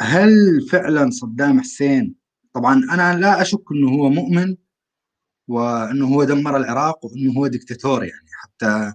هل 0.00 0.30
فعلا 0.70 1.10
صدام 1.10 1.60
حسين 1.60 2.14
طبعا 2.54 2.74
أنا 2.74 3.18
لا 3.20 3.42
أشك 3.42 3.62
إنه 3.72 3.88
هو 3.90 4.10
مؤمن 4.10 4.56
وإنه 5.48 6.06
هو 6.06 6.24
دمر 6.24 6.56
العراق 6.56 7.04
وإنه 7.04 7.32
هو 7.38 7.46
دكتاتور 7.46 8.04
يعني 8.04 8.28
حتى 8.42 8.92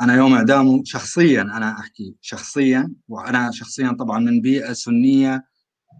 أنا 0.00 0.16
يوم 0.16 0.34
اعدامه 0.34 0.82
شخصيا 0.84 1.42
أنا 1.42 1.78
أحكي 1.80 2.16
شخصيا 2.20 2.94
وأنا 3.08 3.50
شخصيا 3.50 3.96
طبعا 3.98 4.18
من 4.18 4.40
بيئة 4.40 4.72
سنية 4.72 5.44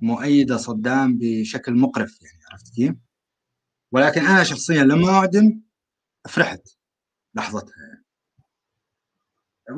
مؤيدة 0.03 0.57
صدام 0.57 1.19
بشكل 1.19 1.75
مقرف 1.75 2.23
يعني 2.23 2.39
عرفت 2.53 2.75
كيف؟ 2.75 2.95
ولكن 3.93 4.27
أنا 4.27 4.45
شخصيا 4.45 4.85
لما 4.85 5.09
أعدم 5.11 5.61
فرحت 6.29 6.69
لحظتها 7.35 7.75
يعني. 7.89 8.05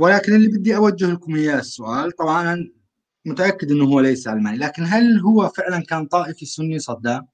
ولكن 0.00 0.34
اللي 0.34 0.48
بدي 0.48 0.76
أوجه 0.76 1.06
لكم 1.12 1.34
إياه 1.34 1.58
السؤال 1.58 2.12
طبعا 2.12 2.70
متأكد 3.26 3.70
إنه 3.70 3.84
هو 3.84 4.00
ليس 4.00 4.28
علماني 4.28 4.58
لكن 4.58 4.82
هل 4.82 5.20
هو 5.20 5.48
فعلا 5.48 5.82
كان 5.84 6.06
طائفي 6.06 6.46
سني 6.46 6.78
صدام 6.78 7.26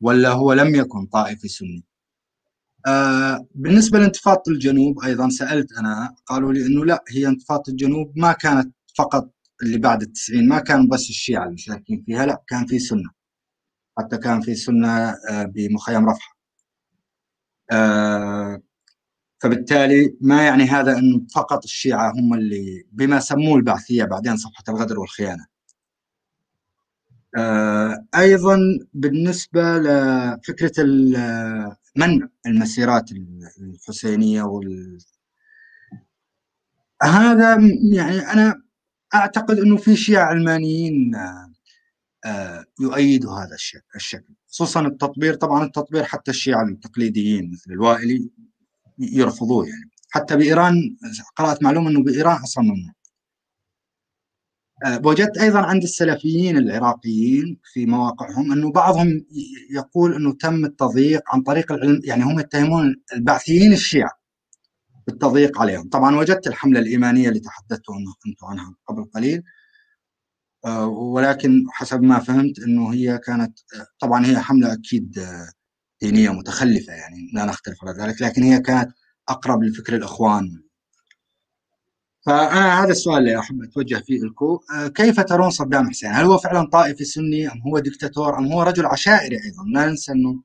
ولا 0.00 0.30
هو 0.30 0.52
لم 0.52 0.74
يكن 0.74 1.06
طائفي 1.06 1.48
سني 1.48 1.84
آه 2.86 3.46
بالنسبة 3.54 3.98
لانتفاضة 3.98 4.42
الجنوب 4.48 5.04
أيضا 5.04 5.28
سألت 5.28 5.72
أنا 5.72 6.14
قالوا 6.26 6.52
لي 6.52 6.66
إنه 6.66 6.84
لا 6.84 7.04
هي 7.10 7.26
انتفاضة 7.28 7.62
الجنوب 7.68 8.12
ما 8.16 8.32
كانت 8.32 8.74
فقط 8.98 9.30
اللي 9.62 9.78
بعد 9.78 10.02
التسعين 10.02 10.48
ما 10.48 10.58
كان 10.60 10.88
بس 10.88 11.10
الشيعة 11.10 11.44
المشاركين 11.46 12.02
فيها 12.06 12.26
لا 12.26 12.42
كان 12.48 12.66
في 12.66 12.78
سنة 12.78 13.10
حتى 13.98 14.18
كان 14.18 14.40
في 14.40 14.54
سنة 14.54 14.88
آه، 15.30 15.44
بمخيم 15.44 16.08
رفح 16.10 16.36
آه 17.72 18.62
فبالتالي 19.42 20.16
ما 20.20 20.42
يعني 20.46 20.64
هذا 20.64 20.98
انه 20.98 21.26
فقط 21.34 21.64
الشيعة 21.64 22.12
هم 22.12 22.34
اللي 22.34 22.84
بما 22.92 23.20
سموه 23.20 23.56
البعثية 23.56 24.04
بعدين 24.04 24.36
صفحة 24.36 24.64
الغدر 24.68 25.00
والخيانة. 25.00 25.46
آه، 27.38 28.04
أيضا 28.18 28.58
بالنسبة 28.94 29.78
لفكرة 29.78 30.72
منع 31.98 32.28
المسيرات 32.46 33.10
الحسينية 33.60 34.42
وال؟ 34.42 34.98
هذا 37.02 37.58
يعني 37.92 38.18
أنا 38.18 38.62
أعتقد 39.14 39.58
إنه 39.58 39.76
في 39.76 39.96
شيعة 39.96 40.24
علمانيين 40.24 41.14
آه، 42.24 42.64
يؤيدوا 42.80 43.32
هذا 43.32 43.54
الشكل. 43.94 44.34
خصوصا 44.48 44.86
التطبير 44.86 45.34
طبعا 45.34 45.64
التطبير 45.64 46.04
حتى 46.04 46.30
الشيعة 46.30 46.64
التقليديين 46.64 47.50
مثل 47.50 47.72
الوائلي 47.72 48.30
يرفضوه 48.98 49.66
يعني. 49.66 49.90
حتى 50.10 50.36
بإيران 50.36 50.96
قرأت 51.36 51.62
معلومة 51.62 51.90
إنه 51.90 52.02
بإيران 52.02 52.36
أصلا 52.42 52.64
ممنوع 52.64 52.92
وجدت 54.86 55.38
أيضا 55.38 55.58
عند 55.60 55.82
السلفيين 55.82 56.56
العراقيين 56.56 57.60
في 57.72 57.86
مواقعهم 57.86 58.52
أنه 58.52 58.72
بعضهم 58.72 59.24
يقول 59.70 60.14
أنه 60.14 60.32
تم 60.32 60.64
التضييق 60.64 61.22
عن 61.32 61.42
طريق 61.42 61.72
العلم 61.72 62.00
يعني 62.04 62.24
هم 62.24 62.40
يتهمون 62.40 62.96
البعثيين 63.12 63.72
الشيعة 63.72 64.10
بالتضييق 65.06 65.60
عليهم. 65.60 65.88
طبعا 65.88 66.16
وجدت 66.16 66.46
الحملة 66.46 66.80
الإيمانية 66.80 67.28
اللي 67.28 67.40
تحدثت 67.40 67.82
أنتم 68.26 68.46
عنها 68.46 68.74
قبل 68.86 69.04
قليل 69.04 69.42
آه، 70.64 70.86
ولكن 70.86 71.64
حسب 71.70 72.02
ما 72.02 72.18
فهمت 72.18 72.58
أنه 72.58 72.92
هي 72.92 73.18
كانت 73.18 73.58
طبعا 74.00 74.26
هي 74.26 74.38
حملة 74.38 74.72
أكيد 74.72 75.26
دينية 76.02 76.30
متخلفة 76.30 76.92
يعني 76.92 77.30
لا 77.34 77.44
نختلف 77.44 77.84
على 77.84 78.02
ذلك 78.02 78.22
لكن 78.22 78.42
هي 78.42 78.60
كانت 78.60 78.90
أقرب 79.28 79.62
لفكر 79.62 79.96
الإخوان 79.96 80.62
فأنا 82.28 82.84
هذا 82.84 82.90
السؤال 82.90 83.18
اللي 83.18 83.38
احب 83.38 83.62
اتوجه 83.62 83.96
فيه 84.06 84.18
لكم 84.20 84.58
آه، 84.74 84.88
كيف 84.88 85.20
ترون 85.20 85.50
صدام 85.50 85.90
حسين؟ 85.90 86.10
هل 86.12 86.24
هو 86.24 86.38
فعلا 86.38 86.70
طائفي 86.70 87.04
سني 87.04 87.48
أم 87.52 87.62
هو 87.66 87.78
دكتاتور 87.78 88.38
أم 88.38 88.52
هو 88.52 88.62
رجل 88.62 88.86
عشائري 88.86 89.36
أيضا؟ 89.44 89.64
لا 89.74 89.86
ننسى 89.86 90.12
أنه 90.12 90.42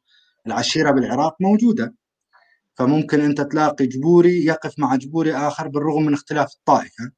العشيرة 0.48 0.92
بالعراق 0.92 1.36
موجودة 1.42 1.96
فممكن 2.76 3.22
أنت 3.22 3.42
تلاقي 3.42 3.88
جبوري 3.88 4.46
يقف 4.46 4.80
مع 4.80 4.96
جبوري 4.96 5.36
آخر 5.36 5.68
بالرغم 5.68 6.06
من 6.06 6.14
اختلاف 6.14 6.54
الطائفة 6.54 7.12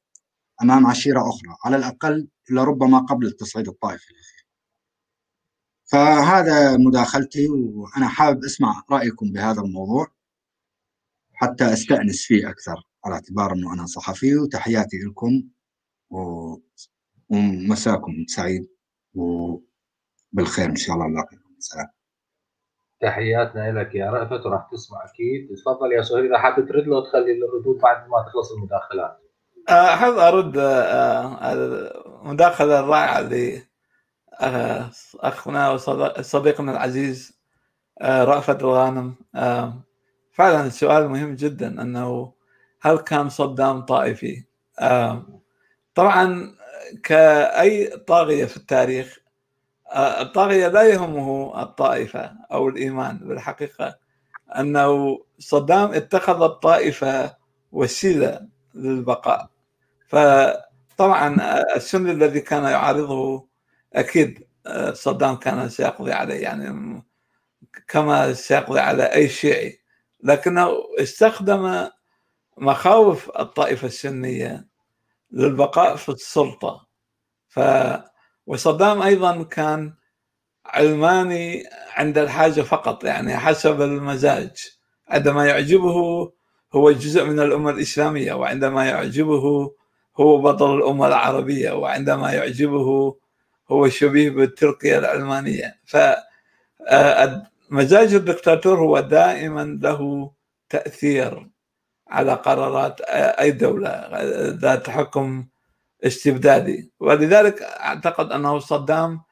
أمام 0.62 0.86
عشيرة 0.86 1.20
أخرى 1.20 1.56
على 1.64 1.76
الأقل 1.76 2.28
لربما 2.50 2.98
قبل 2.98 3.26
التصعيد 3.26 3.68
الطائفي. 3.68 4.14
فهذا 5.84 6.76
مداخلتي 6.76 7.48
وأنا 7.48 8.08
حابب 8.08 8.44
أسمع 8.44 8.82
رأيكم 8.90 9.32
بهذا 9.32 9.60
الموضوع 9.60 10.06
حتى 11.34 11.72
أستأنس 11.72 12.22
فيه 12.22 12.50
أكثر 12.50 12.82
على 13.06 13.14
اعتبار 13.14 13.52
إنه 13.52 13.74
أنا 13.74 13.86
صحفي 13.86 14.36
وتحياتي 14.36 14.96
لكم 15.08 15.42
و... 16.10 16.18
ومساكم 17.28 18.12
سعيد 18.26 18.68
وبالخير 19.14 20.70
إن 20.70 20.76
شاء 20.76 20.96
الله 20.96 21.06
نلاقيكم. 21.06 21.56
سلام. 21.58 21.86
تحياتنا 23.00 23.80
لك 23.80 23.94
يا 23.94 24.10
رأفت 24.10 24.46
وراح 24.46 24.68
تسمع 24.72 25.04
أكيد. 25.04 25.56
تفضل 25.56 25.92
يا 25.92 26.02
سهيل 26.02 26.26
إذا 26.26 26.38
حابب 26.38 26.68
ترد 26.68 26.86
له 26.86 27.04
تخلي 27.04 27.32
الردود 27.32 27.78
بعد 27.78 28.08
ما 28.08 28.24
تخلص 28.28 28.52
المداخلات. 28.52 29.18
أحب 29.68 30.12
أرد 30.12 30.58
آه، 30.58 31.52
المداخلة 32.22 32.80
الرائعة 32.80 33.20
ل 33.20 33.62
آه، 34.40 34.90
اخنا 35.14 35.70
وصديقنا 35.70 36.72
العزيز 36.72 37.38
آه، 38.00 38.24
رأفت 38.24 38.62
الغانم. 38.62 39.14
فعلا 40.32 40.66
السؤال 40.66 41.08
مهم 41.08 41.34
جدا 41.34 41.82
أنه 41.82 42.35
هل 42.86 42.98
كان 42.98 43.28
صدام 43.28 43.80
طائفي؟ 43.80 44.44
طبعا 45.94 46.54
كأي 47.02 47.86
طاغية 47.96 48.44
في 48.44 48.56
التاريخ 48.56 49.18
الطاغية 49.96 50.68
لا 50.68 50.82
يهمه 50.82 51.62
الطائفة 51.62 52.32
أو 52.52 52.68
الإيمان 52.68 53.18
بالحقيقة 53.18 53.98
أنه 54.58 55.18
صدام 55.38 55.92
اتخذ 55.92 56.42
الطائفة 56.42 57.36
وسيلة 57.72 58.48
للبقاء 58.74 59.48
فطبعا 60.08 61.36
السني 61.76 62.10
الذي 62.10 62.40
كان 62.40 62.64
يعارضه 62.64 63.46
أكيد 63.94 64.46
صدام 64.92 65.36
كان 65.36 65.68
سيقضي 65.68 66.12
عليه 66.12 66.42
يعني 66.42 67.02
كما 67.88 68.32
سيقضي 68.32 68.80
على 68.80 69.02
أي 69.02 69.28
شيعي 69.28 69.78
لكنه 70.22 70.70
استخدم 71.00 71.88
مخاوف 72.58 73.30
الطائفة 73.38 73.86
السنية 73.86 74.66
للبقاء 75.32 75.96
في 75.96 76.08
السلطة. 76.08 76.86
ف 77.48 77.60
وصدام 78.46 79.02
أيضا 79.02 79.42
كان 79.42 79.94
علماني 80.66 81.64
عند 81.96 82.18
الحاجة 82.18 82.62
فقط 82.62 83.04
يعني 83.04 83.36
حسب 83.38 83.82
المزاج. 83.82 84.50
عندما 85.08 85.46
يعجبه 85.46 86.32
هو 86.74 86.92
جزء 86.92 87.24
من 87.24 87.40
الأمة 87.40 87.70
الإسلامية 87.70 88.32
وعندما 88.34 88.86
يعجبه 88.86 89.72
هو 90.20 90.38
بطل 90.42 90.74
الأمة 90.78 91.06
العربية 91.08 91.72
وعندما 91.72 92.32
يعجبه 92.32 93.16
هو 93.70 93.88
شبيه 93.88 94.30
بتركيا 94.30 94.98
العلمانية. 94.98 95.80
ف 95.86 95.96
آه، 96.88 97.46
الدكتاتور 98.16 98.78
هو 98.80 99.00
دائما 99.00 99.78
له 99.82 100.32
تأثير. 100.70 101.50
على 102.08 102.34
قرارات 102.34 103.00
أي 103.00 103.50
دولة 103.50 104.08
ذات 104.50 104.90
حكم 104.90 105.46
استبدادي. 106.04 106.92
ولذلك 107.00 107.62
أعتقد 107.62 108.32
أنه 108.32 108.58
صدام 108.58 109.22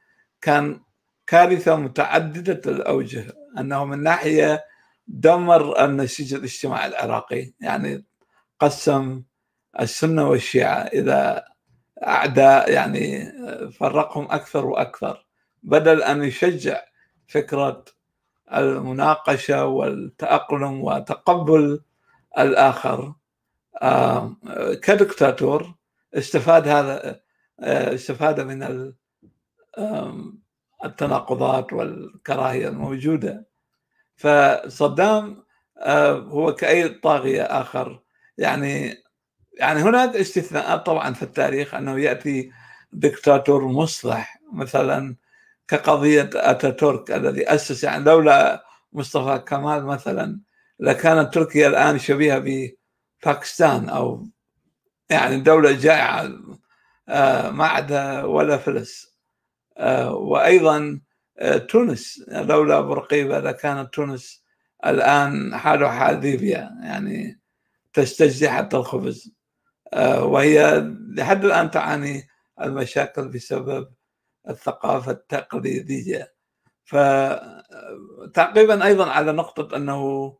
كان 0.41 0.81
كارثة 1.27 1.77
متعددة 1.77 2.73
الأوجه 2.73 3.27
أنه 3.59 3.85
من 3.85 4.03
ناحية 4.03 4.65
دمر 5.09 5.85
النسيج 5.85 6.35
الاجتماعي 6.35 6.87
العراقي. 6.89 7.53
يعني 7.61 8.05
قسم 8.61 9.23
السنة 9.81 10.29
والشيعة 10.29 10.83
إلى 10.83 11.45
أعداء 12.07 12.73
يعني 12.73 13.33
فرقهم 13.71 14.25
أكثر 14.31 14.67
وأكثر 14.67 15.27
بدل 15.63 16.03
أن 16.03 16.23
يشجع 16.25 16.81
فكرة 17.29 17.85
المناقشة 18.55 19.65
والتأقلم 19.67 20.81
وتقبل 20.85 21.81
الآخر 22.39 23.15
آه، 23.83 24.37
كدكتاتور 24.83 25.75
استفاد 26.15 26.69
هذا 26.69 27.21
آه، 27.61 27.95
استفاد 27.95 28.41
من 28.41 28.93
التناقضات 30.85 31.73
والكراهية 31.73 32.69
الموجودة. 32.69 33.47
فصدام 34.17 35.45
آه، 35.79 36.13
هو 36.13 36.55
كأي 36.55 36.89
طاغية 36.89 37.43
آخر. 37.43 38.01
يعني 38.39 39.05
يعني 39.61 39.81
هناك 39.83 40.17
استثناءات 40.17 40.87
طبعا 40.87 41.15
في 41.15 41.23
التاريخ 41.23 41.75
أنه 41.75 42.01
يأتي 42.01 42.53
دكتاتور 42.93 43.65
مصلح 43.69 44.41
مثلا 44.53 45.17
كقضية 45.69 46.31
أتاتورك 46.35 47.11
الذي 47.11 47.49
أسس 47.55 47.85
يعني 47.85 48.05
لولا 48.05 48.65
مصطفى 48.93 49.39
كمال 49.49 49.85
مثلا. 49.87 50.41
لكانت 50.79 51.35
تركيا 51.35 51.69
الآن 51.69 51.99
شبيهة 51.99 52.39
بباكستان 53.25 53.89
أو 53.89 54.27
يعني 55.11 55.41
دولة 55.41 55.73
جائعة 55.73 56.29
آه، 57.09 57.51
ما 57.51 57.67
عدا 57.67 58.25
ولا 58.25 58.57
فلس. 58.57 59.19
آه، 59.79 60.15
وأيضا 60.15 61.01
آه، 61.39 61.57
تونس 61.59 62.25
لولا 62.29 62.81
برقيبة 62.81 63.41
لكانت 63.41 63.95
تونس 63.95 64.45
الآن 64.87 65.57
حالها 65.57 65.89
حال 65.91 66.21
ليبيا 66.21 66.71
يعني 66.83 67.41
تستجدي 67.93 68.49
حتى 68.51 68.77
الخبز. 68.77 69.35
وهي 69.97 70.81
لحد 71.17 71.45
الآن 71.45 71.71
تعاني 71.71 72.29
المشاكل 72.61 73.29
بسبب 73.29 73.89
الثقافة 74.49 75.13
التقليدية. 75.13 76.35
فتعقيبا 76.85 78.85
أيضا 78.87 79.11
على 79.11 79.33
نقطة 79.33 79.77
أنه 79.77 80.37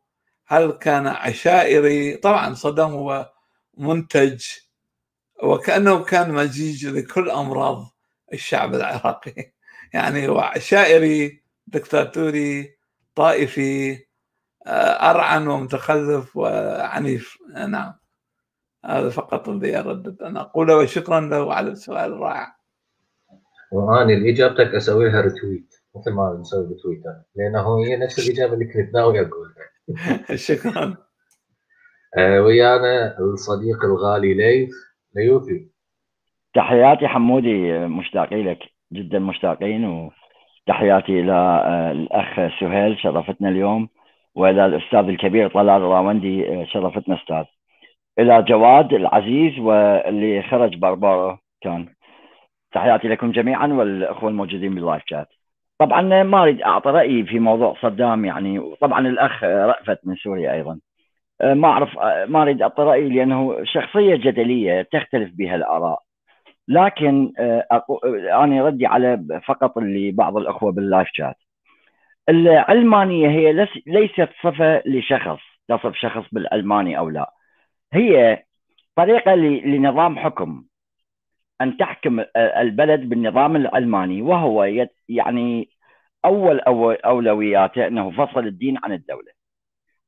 هل 0.47 0.71
كان 0.71 1.07
عشائري؟ 1.07 2.17
طبعا 2.17 2.53
صدام 2.53 2.91
هو 2.91 3.31
منتج 3.77 4.43
وكأنه 5.43 6.03
كان 6.03 6.31
مزيج 6.31 6.87
لكل 6.87 7.29
أمراض 7.29 7.85
الشعب 8.33 8.75
العراقي. 8.75 9.53
يعني 9.93 10.27
هو 10.27 10.39
عشائري 10.39 11.43
دكتاتوري 11.67 12.77
طائفي 13.15 14.05
آه، 14.67 15.11
أرعن 15.11 15.47
ومتخلف 15.47 16.37
وعنيف. 16.37 17.37
نعم 17.67 17.93
هذا 18.85 19.09
فقط 19.09 19.49
الذي 19.49 19.79
أردت 19.79 20.21
أن 20.21 20.37
أقوله 20.37 20.77
وشكرا 20.77 21.19
له 21.19 21.53
على 21.53 21.69
السؤال 21.69 22.13
الرائع. 22.13 22.55
وأنا 23.71 24.29
إجابتك 24.29 24.75
أسوي 24.75 25.07
ريتويت 25.07 25.75
مثل 25.95 26.11
ما 26.11 26.37
نسوي 26.41 26.63
بتويتر 26.63 27.21
لأنه 27.35 27.85
هي 27.85 27.97
نفس 27.97 28.19
الإجابة 28.19 28.53
اللي 28.53 28.65
كنت 28.65 28.93
ناوي 28.93 29.19
أقولها. 29.19 29.74
شكرا 30.35 30.97
آه، 32.17 32.41
ويانا 32.41 33.19
الصديق 33.19 33.83
الغالي 33.85 34.33
ليث. 34.33 34.73
ليوثي 35.15 35.69
تحياتي 36.53 37.07
حمودي 37.07 37.77
مشتاقين 37.87 38.47
لك 38.47 38.59
جدا 38.93 39.19
مشتاقين 39.19 39.85
وتحياتي 39.85 41.19
إلى 41.21 41.33
آه، 41.65 41.91
الأخ 41.91 42.59
سهيل 42.59 42.99
شرفتنا 42.99 43.49
اليوم 43.49 43.89
وإلى 44.35 44.65
الأستاذ 44.65 44.99
الكبير 44.99 45.49
طلال 45.49 45.81
الراوندي 45.81 46.49
آه، 46.49 46.65
شرفتنا 46.65 47.21
أستاذ. 47.21 47.43
إلى 48.19 48.41
جواد 48.43 48.93
العزيز 48.93 49.59
واللي 49.59 50.43
خرج 50.43 50.75
بربارو 50.77 51.37
كان. 51.61 51.95
تحياتي 52.73 53.07
لكم 53.07 53.31
جميعا 53.31 53.67
والأخوة 53.67 54.29
الموجودين 54.29 54.75
بال 54.75 54.84
live 54.84 55.03
chat 55.05 55.27
طبعا 55.79 56.23
ما 56.23 56.43
أريد 56.43 56.61
أعطي 56.61 56.89
رأيي 56.89 57.25
في 57.25 57.39
موضوع 57.39 57.75
صدام 57.81 58.25
يعني 58.25 58.59
وطبعا 58.59 59.07
الأخ 59.07 59.43
رأفت 59.43 59.99
من 60.03 60.15
سوريا 60.15 60.53
أيضا. 60.53 60.79
ما 61.43 61.67
أعرف 61.67 61.97
ما 62.29 62.41
أريد 62.41 62.61
أعطي 62.61 62.81
رأيي 62.81 63.09
لأنه 63.09 63.63
شخصية 63.63 64.15
جدلية 64.15 64.81
تختلف 64.81 65.31
بها 65.33 65.55
الآراء. 65.55 66.01
لكن 66.67 67.31
أقو... 67.71 67.97
أنا 68.43 68.65
ردي 68.65 68.85
على 68.85 69.25
فقط 69.45 69.77
اللي 69.77 70.11
بعض 70.11 70.37
الأخوة 70.37 70.71
باللايف 70.71 71.07
شات. 71.13 71.35
العلمانيه 72.29 73.29
هي 73.29 73.53
ليست 73.87 74.29
صفة 74.43 74.81
لشخص 74.85 75.39
تصف 75.67 75.95
شخص 75.95 76.23
بالعلماني 76.31 76.97
أو 76.97 77.09
لا. 77.09 77.33
هي 77.93 78.43
طريقة 78.95 79.35
لنظام 79.35 80.19
حكم. 80.19 80.63
أن 81.61 81.77
تحكم 81.77 82.23
البلد 82.37 83.09
بالنظام 83.09 83.55
العلماني 83.55 84.21
وهو 84.21 84.63
يعني 85.09 85.69
أول 86.25 86.59
أولوياته 87.05 87.87
أنه 87.87 88.11
فصل 88.11 88.47
الدين 88.47 88.77
عن 88.83 88.91
الدولة. 88.91 89.31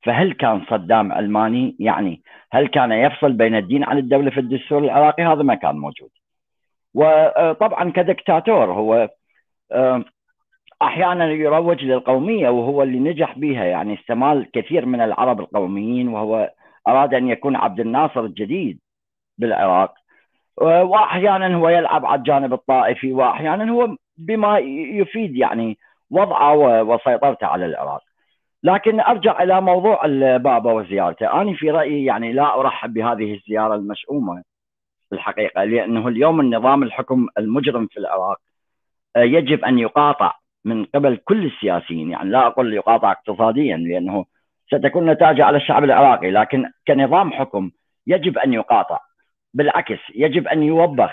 فهل 0.03 0.33
كان 0.33 0.65
صدام 0.69 1.11
علماني 1.11 1.75
يعني 1.79 2.21
هل 2.51 2.67
كان 2.67 2.91
يفصل 2.91 3.31
بين 3.31 3.55
الدين 3.55 3.83
عن 3.83 3.97
الدولة 3.97 4.29
في 4.29 4.39
الدستور 4.39 4.83
العراقي؟ 4.83 5.23
هذا 5.23 5.43
ما 5.43 5.55
كان 5.55 5.75
موجود. 5.75 6.09
وطبعا 6.93 7.91
كدكتاتور 7.91 8.71
هو 8.71 9.09
أحيانا 10.81 11.31
يروج 11.31 11.83
للقومية 11.83 12.49
وهو 12.49 12.83
اللي 12.83 12.99
نجح 12.99 13.39
بها 13.39 13.65
يعني 13.65 13.93
استمال 13.99 14.51
كثير 14.51 14.85
من 14.85 15.01
العرب 15.01 15.39
القوميين 15.39 16.07
وهو 16.07 16.51
أراد 16.87 17.13
أن 17.13 17.27
يكون 17.27 17.55
عبد 17.55 17.79
الناصر 17.79 18.19
الجديد 18.19 18.79
بالعراق. 19.37 19.93
واحيانا 20.61 21.55
هو 21.55 21.69
يلعب 21.69 22.05
على 22.05 22.19
الجانب 22.19 22.53
الطائفي 22.53 23.13
واحيانا 23.13 23.71
هو 23.71 23.95
بما 24.17 24.57
يفيد 24.99 25.35
يعني 25.35 25.77
وضعه 26.11 26.83
وسيطرته 26.83 27.47
على 27.47 27.65
العراق. 27.65 28.01
لكن 28.63 28.99
أرجع 28.99 29.43
إلى 29.43 29.61
موضوع 29.61 30.05
البابا 30.05 30.71
وزيارته. 30.71 31.41
أنا 31.41 31.53
في 31.53 31.71
رأيي 31.71 32.05
يعني 32.05 32.33
لا 32.33 32.59
أرحب 32.59 32.93
بهذه 32.93 33.33
الزيارة 33.33 33.75
المشؤومة 33.75 34.43
الحقيقة 35.13 35.63
لأنه 35.63 36.07
اليوم 36.07 36.39
النظام 36.39 36.83
الحكم 36.83 37.27
المجرم 37.37 37.87
في 37.87 37.97
العراق 37.97 38.37
يجب 39.17 39.63
أن 39.65 39.79
يقاطع 39.79 40.33
من 40.65 40.85
قبل 40.85 41.17
كل 41.17 41.45
السياسيين. 41.45 42.11
يعني 42.11 42.29
لا 42.29 42.47
أقول 42.47 42.73
يقاطع 42.73 43.11
اقتصاديا 43.11 43.77
لأنه 43.77 44.25
ستكون 44.67 45.09
نتائج 45.09 45.41
على 45.41 45.57
الشعب 45.57 45.83
العراقي 45.83 46.31
لكن 46.31 46.65
كنظام 46.87 47.31
حكم 47.33 47.71
يجب 48.07 48.37
أن 48.37 48.53
يقاطع. 48.53 48.99
بالعكس 49.57 49.99
يجب 50.15 50.47
أن 50.47 50.63
يوبخ. 50.63 51.11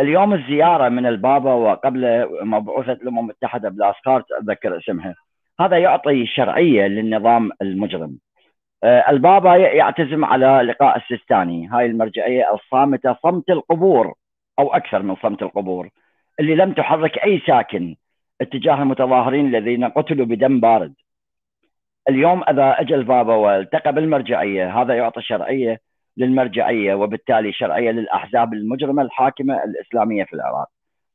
اليوم 0.00 0.34
الزيارة 0.34 0.88
من 0.88 1.06
البابا 1.06 1.52
وقبل 1.52 2.28
مبعوثة 2.42 2.92
الأمم 2.92 3.18
المتحدة 3.18 3.68
بلاسكارت 3.68 4.24
اتذكر 4.32 4.78
اسمها. 4.78 5.14
هذا 5.60 5.78
يعطي 5.78 6.26
شرعية 6.26 6.86
للنظام 6.86 7.50
المجرم. 7.62 8.18
آه، 8.84 9.10
البابا 9.10 9.56
يعتزم 9.56 10.24
على 10.24 10.46
لقاء 10.46 10.96
السيستاني. 10.96 11.68
هاي 11.68 11.86
المرجعية 11.86 12.54
الصامتة 12.54 13.16
صمت 13.22 13.50
القبور 13.50 14.14
أو 14.58 14.74
أكثر 14.74 15.02
من 15.02 15.16
صمت 15.16 15.42
القبور 15.42 15.88
اللي 16.40 16.54
لم 16.54 16.72
تحرك 16.72 17.18
أي 17.18 17.42
ساكن 17.46 17.96
اتجاه 18.40 18.82
المتظاهرين 18.82 19.46
الذين 19.46 19.84
قتلوا 19.84 20.26
بدم 20.26 20.60
بارد. 20.60 20.94
اليوم 22.08 22.42
أذا 22.48 22.80
أجى 22.80 22.94
البابا 22.94 23.34
والتقى 23.34 23.92
بالمرجعية 23.92 24.82
هذا 24.82 24.94
يعطي 24.94 25.22
شرعية 25.22 25.80
للمرجعية 26.16 26.94
وبالتالي 26.94 27.52
شرعية 27.52 27.90
للأحزاب 27.90 28.52
المجرمة 28.52 29.02
الحاكمة 29.02 29.64
الإسلامية 29.64 30.24
في 30.24 30.32
العراق. 30.32 30.68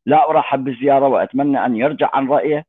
لا 0.06 0.30
أرحب 0.30 0.64
بالزيارة 0.64 1.08
وأتمنى 1.08 1.66
أن 1.66 1.76
يرجع 1.76 2.10
عن 2.14 2.28
رأيه 2.28 2.64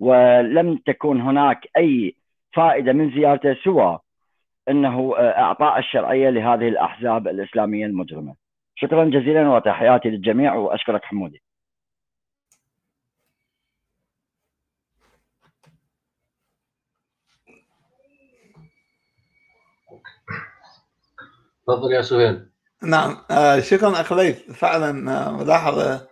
ولم 0.00 0.76
تكن 0.76 1.20
هناك 1.20 1.66
أي 1.76 2.14
فائدة 2.52 2.92
من 2.92 3.10
زيارته 3.10 3.54
سوى 3.64 3.98
إنه 4.68 5.14
أعطاء 5.18 5.78
الشرعية 5.78 6.30
لهذه 6.30 6.68
الأحزاب 6.68 7.28
الإسلامية 7.28 7.86
المجرمة. 7.86 8.34
شكرا 8.74 9.04
جزيلا 9.04 9.48
وتحياتي 9.48 10.10
للجميع 10.10 10.54
وأشكرك 10.54 11.04
حمودي. 11.04 11.42
تفضل 21.68 21.92
يا 21.92 22.02
سهيل. 22.02 22.48
نعم 22.82 23.16
آه 23.30 23.60
شكرا 23.60 24.00
اخ 24.00 24.12
ليث. 24.12 24.50
فعلا 24.50 25.12
آه 25.12 25.30
ملاحظة 25.30 26.08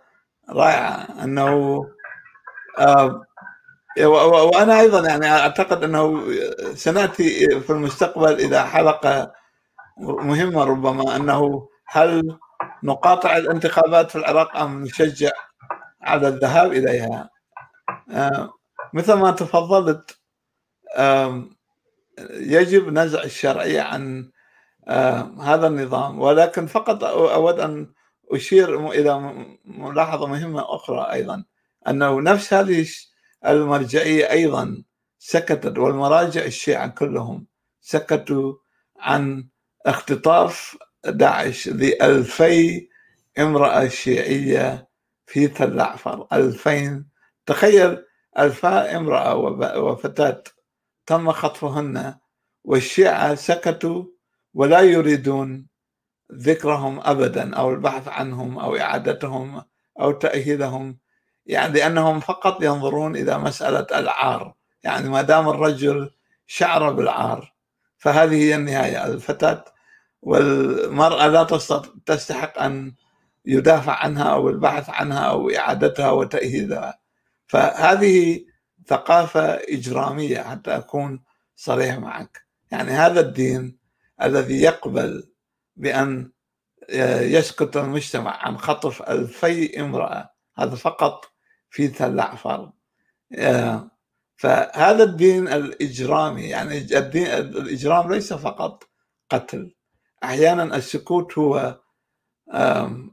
رائعة 0.49 1.07
أنه 1.23 1.81
آه 2.79 3.23
وأنا 4.53 4.79
أيضا 4.79 5.07
يعني 5.09 5.31
أعتقد 5.31 5.83
أنه 5.83 6.23
سنأتي 6.73 7.59
في 7.59 7.69
المستقبل 7.69 8.33
إلى 8.33 8.67
حلقة 8.67 9.33
مهمة 9.99 10.63
ربما 10.63 11.15
أنه 11.15 11.67
هل 11.87 12.37
نقاطع 12.83 13.37
الانتخابات 13.37 14.11
في 14.11 14.15
العراق 14.17 14.57
أم 14.57 14.83
نشجع 14.83 15.31
على 16.01 16.27
الذهاب 16.27 16.71
إليها؟ 16.71 17.29
مثل 18.93 19.13
ما 19.13 19.31
تفضلت 19.31 20.17
يجب 22.31 22.93
نزع 22.93 23.23
الشرعية 23.23 23.81
عن 23.81 24.31
هذا 25.41 25.67
النظام. 25.67 26.19
ولكن 26.21 26.65
فقط 26.67 27.03
أود 27.03 27.59
أن 27.59 27.93
أشير 28.31 28.89
إلى 28.91 29.35
ملاحظة 29.65 30.27
مهمة 30.27 30.75
أخرى 30.75 31.11
أيضا. 31.13 31.43
أنه 31.87 32.21
نفس 32.21 32.53
هذه 32.53 32.87
المرجعية 33.45 34.31
أيضا 34.31 34.83
سكتت 35.19 35.77
والمراجع 35.77 36.45
الشيعة 36.45 36.87
كلهم 36.87 37.47
سكتوا 37.81 38.53
عن 38.99 39.47
اختطاف 39.85 40.77
داعش 41.05 41.67
لألفي 41.67 42.87
امرأة 43.39 43.87
شيعية 43.87 44.87
في 45.25 45.47
تل 45.47 45.79
عفر 45.79 46.27
ألفين 46.33 47.07
تخيل 47.45 48.03
ألفا 48.39 48.97
امرأة 48.97 49.35
وفتاة 49.79 50.43
تم 51.05 51.31
خطفهن 51.31 52.15
والشيعة 52.63 53.35
سكتوا 53.35 54.05
ولا 54.57 54.81
يريدون 54.81 55.67
ذكرهم 56.33 56.99
ابدا 57.03 57.55
أو 57.55 57.69
البحث 57.69 58.07
عنهم 58.07 58.59
أو 58.59 58.77
إعادتهم 58.77 59.63
أو 59.99 60.11
تأهيلهم. 60.11 60.97
يعني 61.45 61.73
لأنهم 61.73 62.19
فقط 62.19 62.63
ينظرون 62.63 63.15
إلى 63.15 63.37
مسألة 63.37 63.87
العار. 63.99 64.53
يعني 64.83 65.09
ما 65.09 65.21
دام 65.21 65.49
الرجل 65.49 66.11
شعر 66.47 66.91
بالعار 66.91 67.53
فهذه 67.97 68.35
هي 68.35 68.55
النهاية. 68.55 69.05
الفتاة 69.05 69.65
والمرأة 70.21 71.27
لا 71.27 71.43
تستحق 72.05 72.61
أن 72.61 72.93
يدافع 73.45 73.93
عنها 73.93 74.23
أو 74.23 74.49
البحث 74.49 74.89
عنها 74.89 75.19
أو 75.19 75.49
إعادتها 75.49 76.11
وتأهيلها. 76.11 76.99
فهذه 77.47 78.45
ثقافة 78.87 79.53
إجرامية 79.53 80.41
حتى 80.41 80.77
أكون 80.77 81.23
صريح 81.55 81.97
معك. 81.97 82.41
يعني 82.71 82.91
هذا 82.91 83.19
الدين 83.19 83.76
الذي 84.21 84.61
يقبل 84.61 85.33
بأن 85.75 86.31
يسكت 87.21 87.77
المجتمع 87.77 88.37
عن 88.45 88.57
خطف 88.57 89.01
ألفي 89.01 89.81
امرأة 89.81 90.29
هذا 90.57 90.75
فقط 90.75 91.25
في 91.69 91.87
تل 91.87 92.19
عفر 92.19 92.71
فهذا 94.35 95.03
الدين 95.03 95.47
الإجرامي 95.47 96.43
يعني 96.43 96.77
الدين 96.77 97.27
الإجرام 97.27 98.13
ليس 98.13 98.33
فقط 98.33 98.83
قتل. 99.29 99.75
أحيانا 100.23 100.75
السكوت 100.75 101.37
هو 101.37 101.79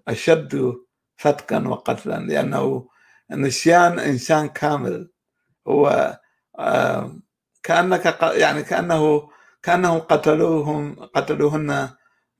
أشد 0.08 0.74
فتكا 1.16 1.68
وقتلا 1.68 2.18
لأنه 2.18 2.88
نسيان 3.30 3.98
إنسان 3.98 4.48
كامل. 4.48 5.12
هو 5.68 6.18
كأنك 7.62 8.18
يعني 8.22 8.62
كأنه 8.62 9.30
كأنهم 9.64 9.98
قتلوهم 9.98 10.94
قتلوهن 10.94 11.88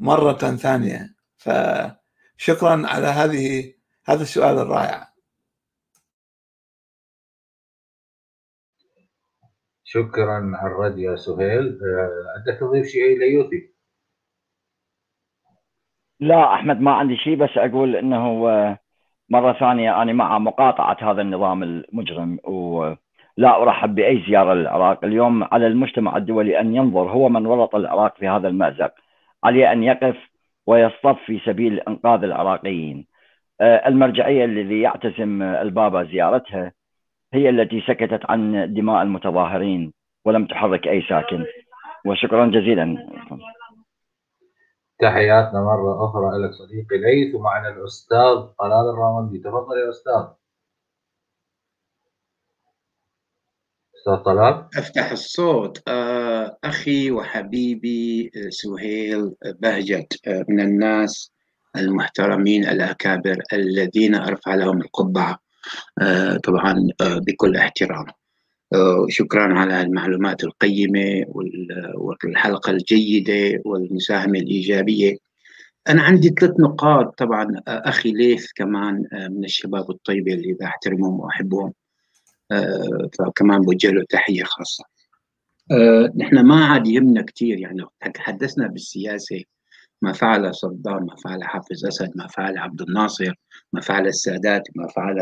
مرة 0.00 0.56
ثانية. 0.64 1.00
فشكرا 1.36 2.82
على 2.86 3.06
هذه 3.06 3.74
هذا 4.06 4.22
السؤال 4.22 4.58
الرائع. 4.58 5.08
شكرا 9.84 10.52
على 10.54 10.72
الرد 10.72 10.98
يا 10.98 11.16
سهيل. 11.16 11.78
عندك 12.36 12.60
تضيف 12.60 12.86
شيء 12.86 13.18
ليوثي 13.18 13.74
لا 16.20 16.54
أحمد 16.54 16.80
ما 16.80 16.92
عندي 16.92 17.16
شيء 17.16 17.36
بس 17.36 17.50
أقول 17.56 17.96
إنه 17.96 18.44
مرة 19.28 19.52
ثانية 19.52 20.02
أنا 20.02 20.12
مع 20.12 20.38
مقاطعة 20.38 20.96
هذا 21.12 21.22
النظام 21.22 21.62
المجرم 21.62 22.38
و 22.44 22.94
لا 23.36 23.62
أرحب 23.62 23.94
بأي 23.94 24.24
زيارة 24.28 24.54
للعراق، 24.54 25.04
اليوم 25.04 25.44
على 25.44 25.66
المجتمع 25.66 26.16
الدولي 26.16 26.60
أن 26.60 26.74
ينظر 26.74 27.10
هو 27.10 27.28
من 27.28 27.46
ورط 27.46 27.74
العراق 27.74 28.16
في 28.16 28.28
هذا 28.28 28.48
المأزق، 28.48 28.92
عليه 29.44 29.72
أن 29.72 29.82
يقف 29.82 30.16
ويصطف 30.66 31.18
في 31.26 31.40
سبيل 31.46 31.80
إنقاذ 31.80 32.24
العراقيين. 32.24 33.06
آه، 33.60 33.88
المرجعية 33.88 34.44
الذي 34.44 34.80
يعتزم 34.80 35.42
البابا 35.42 36.04
زيارتها 36.04 36.72
هي 37.34 37.50
التي 37.50 37.80
سكتت 37.80 38.20
عن 38.30 38.74
دماء 38.74 39.02
المتظاهرين 39.02 39.92
ولم 40.24 40.46
تحرك 40.46 40.88
أي 40.88 41.02
ساكن. 41.02 41.44
وشكرا 42.06 42.46
جزيلا 42.46 42.96
تحياتنا 44.98 45.60
مرة 45.60 46.04
أخرى 46.04 46.38
لك 46.38 46.50
صديقي 46.52 46.98
ليث 46.98 47.34
ومعنا 47.34 47.68
الأستاذ 47.68 48.36
طلال 48.58 48.90
الراوندي 48.94 49.38
تفضل 49.38 49.78
يا 49.78 49.90
أستاذ 49.90 50.43
طلال؟ 54.06 54.68
أفتح 54.76 55.10
الصوت. 55.10 55.82
آه، 55.88 56.58
أخي 56.64 57.10
وحبيبي 57.10 58.30
آه، 58.36 58.48
سهيل 58.50 59.32
بهجت 59.60 60.20
آه، 60.26 60.44
من 60.48 60.60
الناس 60.60 61.32
المحترمين 61.76 62.68
الأكابر 62.68 63.42
الذين 63.52 64.14
أرفع 64.14 64.54
لهم 64.54 64.80
القبعة 64.80 65.38
طبعا 66.44 66.88
بكل 67.00 67.56
احترام. 67.56 68.06
شكرا 69.08 69.58
على 69.58 69.80
المعلومات 69.82 70.44
القيمة 70.44 71.24
والحلقة 71.94 72.70
الجيدة 72.70 73.62
والمساهمة 73.64 74.38
الإيجابية. 74.38 75.16
أنا 75.88 76.02
عندي 76.02 76.28
ثلاث 76.28 76.60
نقاط 76.60 77.18
طبعا 77.18 77.54
أخي 77.68 78.12
ليث 78.12 78.52
كمان 78.52 79.04
من 79.12 79.44
الشباب 79.44 79.90
الطيبة 79.90 80.32
اللي 80.32 80.52
بحترمهم 80.52 81.20
وأحبهم. 81.20 81.72
فكمان 83.18 83.60
بوجه 83.60 83.90
له 83.90 84.04
تحية 84.10 84.44
خاصة. 84.44 84.84
نحن 86.16 86.40
ما 86.40 86.64
عاد 86.64 86.86
يهمنا 86.86 87.22
كثير 87.22 87.58
يعني 87.58 87.84
تحدثنا 88.14 88.66
بالسياسة 88.66 89.42
ما 90.02 90.12
فعل 90.12 90.54
صدام 90.54 91.06
ما 91.06 91.16
فعل 91.24 91.44
حافظ 91.44 91.86
أسد 91.86 92.12
ما 92.14 92.26
فعل 92.26 92.58
عبد 92.58 92.82
الناصر 92.82 93.34
ما 93.72 93.80
فعل 93.80 94.06
السادات 94.06 94.62
ما 94.74 94.88
فعل 94.88 95.16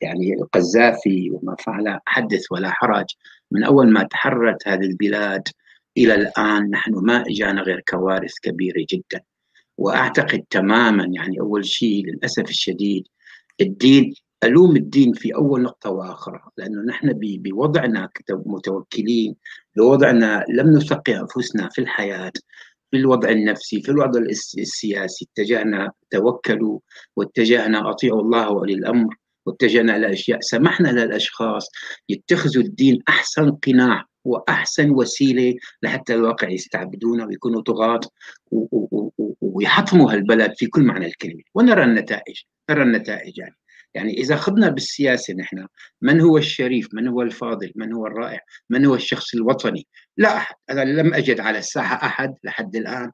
يعني 0.00 0.34
القذافي 0.34 1.30
وما 1.30 1.56
فعل 1.56 2.00
حدث 2.06 2.52
ولا 2.52 2.70
حرج. 2.70 3.06
من 3.50 3.64
أول 3.64 3.92
ما 3.92 4.02
تحررت 4.02 4.68
هذه 4.68 4.84
البلاد 4.84 5.48
إلى 5.96 6.14
الآن 6.14 6.70
نحن 6.70 6.94
ما 6.94 7.24
إجانا 7.28 7.62
غير 7.62 7.82
كوارث 7.88 8.34
كبيرة 8.42 8.86
جدا. 8.90 9.20
وأعتقد 9.78 10.44
تماما 10.50 11.04
يعني 11.12 11.40
أول 11.40 11.64
شيء 11.64 12.06
للأسف 12.06 12.44
الشديد 12.48 13.04
الدين 13.60 14.14
ألوم 14.44 14.76
الدين 14.76 15.12
في 15.12 15.34
أول 15.34 15.62
نقطة 15.62 15.90
وآخرة 15.90 16.50
لأنه 16.56 16.82
نحن 16.82 17.12
بوضعنا 17.12 18.08
كمتوكلين 18.26 19.36
بوضعنا 19.76 20.44
لم 20.48 20.70
نثقي 20.70 21.20
أنفسنا 21.20 21.68
في 21.68 21.80
الحياة 21.80 22.32
في 22.90 22.96
الوضع 22.96 23.28
النفسي 23.28 23.82
في 23.82 23.88
الوضع 23.90 24.20
السياسي 24.58 25.26
اتجهنا 25.32 25.92
توكلوا 26.10 26.78
واتجهنا 27.16 27.90
أطيعوا 27.90 28.20
الله 28.20 28.50
وأولي 28.50 28.74
الأمر 28.74 29.14
واتجهنا 29.46 29.96
إلى 29.96 30.12
أشياء 30.12 30.40
سمحنا 30.40 30.88
للأشخاص 30.88 31.68
يتخذوا 32.08 32.62
الدين 32.62 32.98
أحسن 33.08 33.50
قناع 33.50 34.04
وأحسن 34.24 34.90
وسيلة 34.90 35.54
لحتى 35.82 36.14
الواقع 36.14 36.48
يستعبدونا 36.48 37.26
ويكونوا 37.26 37.62
طغاة 37.62 38.00
ويحطموا 39.40 40.12
هالبلد 40.12 40.52
في 40.56 40.66
كل 40.66 40.82
معنى 40.82 41.06
الكلمة. 41.06 41.42
ونرى 41.54 41.84
النتائج 41.84 42.36
نرى 42.70 42.82
النتائج 42.82 43.38
يعني. 43.38 43.56
يعني 43.94 44.12
إذا 44.12 44.34
أخذنا 44.34 44.68
بالسياسة 44.68 45.34
نحن 45.34 45.66
من 46.02 46.20
هو 46.20 46.38
الشريف؟ 46.38 46.88
من 46.94 47.08
هو 47.08 47.22
الفاضل؟ 47.22 47.72
من 47.76 47.92
هو 47.92 48.06
الرائع؟ 48.06 48.40
من 48.70 48.84
هو 48.84 48.94
الشخص 48.94 49.34
الوطني؟ 49.34 49.86
لا 50.16 50.36
أحد 50.36 50.54
أنا 50.70 50.84
لم 50.84 51.14
أجد 51.14 51.40
على 51.40 51.58
الساحة 51.58 52.06
أحد 52.06 52.34
لحد 52.44 52.76
الآن 52.76 53.10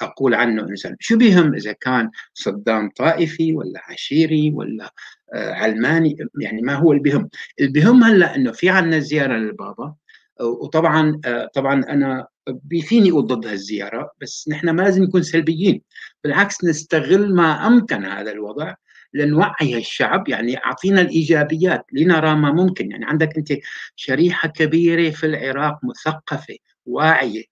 أقول 0.00 0.34
عنه 0.34 0.62
إنسان. 0.62 0.96
شو 1.00 1.16
بهم 1.16 1.54
إذا 1.54 1.72
كان 1.72 2.10
صدام 2.34 2.90
طائفي 2.96 3.52
ولا 3.52 3.80
عشيري 3.88 4.52
ولا 4.54 4.92
آه 5.34 5.52
علماني؟ 5.52 6.16
يعني 6.40 6.62
ما 6.62 6.74
هو 6.74 6.92
البهم 6.92 7.28
البهم 7.60 8.04
هلأ 8.04 8.36
أنه 8.36 8.52
في 8.52 8.68
عنا 8.68 8.98
زيارة 8.98 9.36
للبابا 9.36 9.94
وطبعا 10.40 11.20
آه 11.24 11.50
طبعا 11.54 11.84
أنا 11.88 12.26
بيفيني 12.48 13.10
أقول 13.10 13.26
ضد 13.26 13.46
هالزيارة 13.46 14.10
بس 14.20 14.48
نحن 14.48 14.70
ما 14.70 14.82
لازم 14.82 15.02
نكون 15.02 15.22
سلبيين 15.22 15.82
بالعكس 16.24 16.64
نستغل 16.64 17.34
ما 17.34 17.66
أمكن 17.66 18.04
هذا 18.04 18.32
الوضع 18.32 18.74
لنوعي 19.14 19.78
الشعب 19.78 20.28
يعني 20.28 20.64
أعطينا 20.64 21.00
الإيجابيات 21.00 21.86
لنرى 21.92 22.34
ما 22.34 22.52
ممكن. 22.52 22.90
يعني 22.90 23.04
عندك 23.04 23.36
أنت 23.36 23.52
شريحة 23.96 24.48
كبيرة 24.48 25.10
في 25.10 25.26
العراق 25.26 25.78
مثقفة 25.84 26.56
واعية 26.86 27.44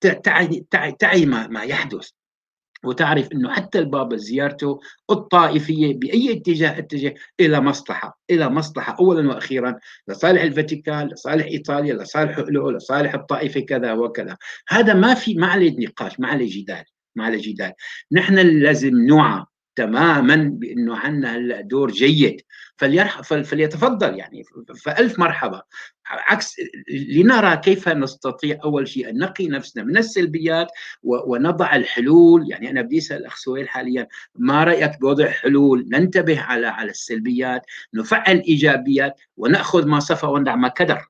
تعي 0.00 0.66
تعي, 0.70 0.92
تعي 0.92 1.26
ما, 1.26 1.46
ما 1.46 1.62
يحدث. 1.62 2.10
وتعرف 2.84 3.32
إنه 3.32 3.52
حتى 3.52 3.78
البابا 3.78 4.16
زيارته 4.16 4.80
الطائفية 5.10 5.94
بأي 5.94 6.32
اتجاه 6.32 6.78
اتجه 6.78 7.14
إلى 7.40 7.60
مصلحة 7.60 8.20
إلى 8.30 8.48
مصلحة. 8.48 8.96
اولا 9.00 9.28
وأخيرا 9.28 9.78
لصالح 10.08 10.42
الفاتيكان 10.42 11.08
لصالح 11.08 11.46
إيطاليا 11.46 11.94
لصالح 11.94 12.38
له 12.38 12.72
لصالح 12.72 13.14
الطائفة 13.14 13.60
كذا 13.60 13.92
وكذا. 13.92 14.36
هذا 14.68 14.94
ما 14.94 15.14
في 15.14 15.34
ما 15.34 15.46
عليه 15.46 15.86
نقاش 15.86 16.20
ما 16.20 16.28
عليه 16.28 16.62
جدال 16.62 16.84
ما 17.16 17.24
عليه 17.24 17.52
جدال. 17.52 17.72
نحن 18.12 18.34
لازم 18.38 19.06
نوعى 19.06 19.44
تماما 19.76 20.36
بأنه 20.36 20.96
عندنا 20.96 21.60
دور 21.60 21.90
جيد. 21.90 22.42
فليرح 22.76 23.20
فليتفضل 23.22 24.18
يعني 24.18 24.44
فألف 24.84 25.18
مرحبا. 25.18 25.62
عكس 26.06 26.56
لنرى 26.88 27.56
كيف 27.56 27.88
نستطيع 27.88 28.58
أول 28.64 28.88
شيء 28.88 29.10
أن 29.10 29.18
نقي 29.18 29.48
نفسنا 29.48 29.84
من 29.84 29.96
السلبيات 29.96 30.68
ونضع 31.02 31.76
الحلول. 31.76 32.50
يعني 32.50 32.70
أنا 32.70 32.82
بدي 32.82 32.98
أسأل 32.98 33.16
الاخ 33.16 33.36
سهيل 33.36 33.68
حاليا 33.68 34.08
ما 34.34 34.64
رأيك 34.64 35.00
بوضع 35.00 35.30
حلول 35.30 35.88
ننتبه 35.92 36.40
على 36.40 36.66
على 36.66 36.90
السلبيات 36.90 37.62
نفعل 37.94 38.38
إيجابيات 38.38 39.20
ونأخذ 39.36 39.86
ما 39.86 40.00
صفى 40.00 40.26
وندع 40.26 40.56
ما 40.56 40.68
كدر؟ 40.68 41.06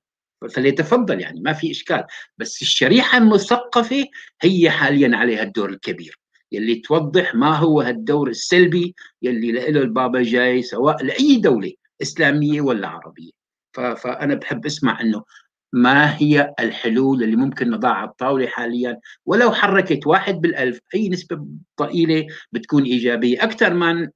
فليتفضل 0.51 1.21
يعني 1.21 1.41
ما 1.41 1.53
في 1.53 1.71
إشكال. 1.71 2.05
بس 2.39 2.63
الشريحة 2.63 3.19
المثقفة 3.19 4.07
هي 4.43 4.71
حاليا 4.71 5.17
عليها 5.17 5.43
الدور 5.43 5.71
الكبير. 5.71 6.19
يلي 6.53 6.75
توضح 6.75 7.35
ما 7.35 7.57
هو 7.57 7.81
هالدور 7.81 8.29
السلبي 8.29 8.95
يلي 9.23 9.53
له 9.53 9.81
البابا 9.81 10.23
جاي 10.23 10.63
سواء 10.63 11.05
لأي 11.05 11.37
دولة 11.37 11.73
إسلامية 12.03 12.61
ولا 12.61 12.89
عربية. 12.89 13.31
فأنا 13.73 14.35
بحب 14.35 14.67
أسمع 14.67 15.01
إنه 15.01 15.25
ما 15.73 16.17
هي 16.17 16.55
الحلول 16.61 17.23
اللي 17.23 17.37
ممكن 17.37 17.71
نضعها 17.71 17.95
على 17.95 18.09
الطاوله 18.11 18.47
حاليا. 18.47 19.01
ولو 19.27 19.53
حركت 19.53 20.07
واحد 20.07 20.41
بالألف 20.41 20.81
أي 20.95 21.09
نسبة 21.09 21.47
ضئيلة 21.81 22.27
بتكون 22.53 22.83
إيجابية. 22.83 23.45
أكثر 23.45 23.75
ما 23.75 24.11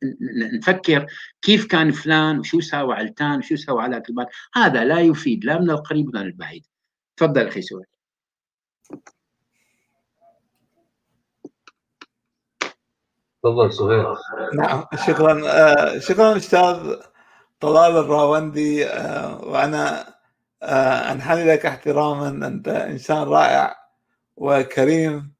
نفكر 0.54 1.06
كيف 1.42 1.66
كان 1.66 1.90
فلان 1.90 2.38
وشو 2.38 2.60
ساوى 2.60 2.94
علتان 2.94 3.38
وشو 3.38 3.56
ساوى 3.56 3.82
على 3.82 4.02
هذا 4.54 4.84
لا 4.84 5.00
يفيد 5.00 5.44
لا 5.44 5.60
من 5.60 5.70
القريب 5.70 6.08
ولا 6.08 6.20
من 6.20 6.26
البعيد. 6.26 6.66
تفضل 7.16 7.46
أخي 7.46 7.62
سؤال 7.62 7.84
تفضل 13.44 13.72
سهيل. 13.72 14.06
نعم 14.54 14.84
شكرا. 15.06 15.42
آه 15.46 15.98
شكرا 15.98 16.36
أستاذ 16.36 16.94
طلال 17.60 17.96
الراوندي. 17.96 18.86
آه 18.86 19.44
وأنا 19.44 20.14
آه 20.62 21.12
أنحني 21.12 21.44
لك 21.44 21.66
احتراما. 21.66 22.46
أنت 22.46 22.68
إنسان 22.68 23.22
رائع 23.22 23.76
وكريم 24.36 25.32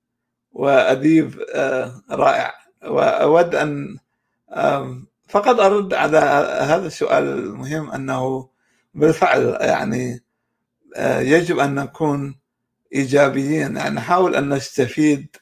وأديب 0.53 1.41
رائع. 2.11 2.55
وأود 2.85 3.55
أن 3.55 3.99
فقط 5.29 5.61
أرد 5.61 5.95
على 5.95 6.19
هذا 6.61 6.87
السؤال 6.87 7.25
المهم 7.25 7.91
أنه 7.91 8.49
بالفعل 8.95 9.59
يعني 9.61 10.25
يجب 11.21 11.59
أن 11.59 11.75
نكون 11.75 12.39
إيجابيين. 12.95 13.77
يعني 13.77 13.95
نحاول 13.95 14.37
أن 14.37 14.49
نستفيد 14.49 15.37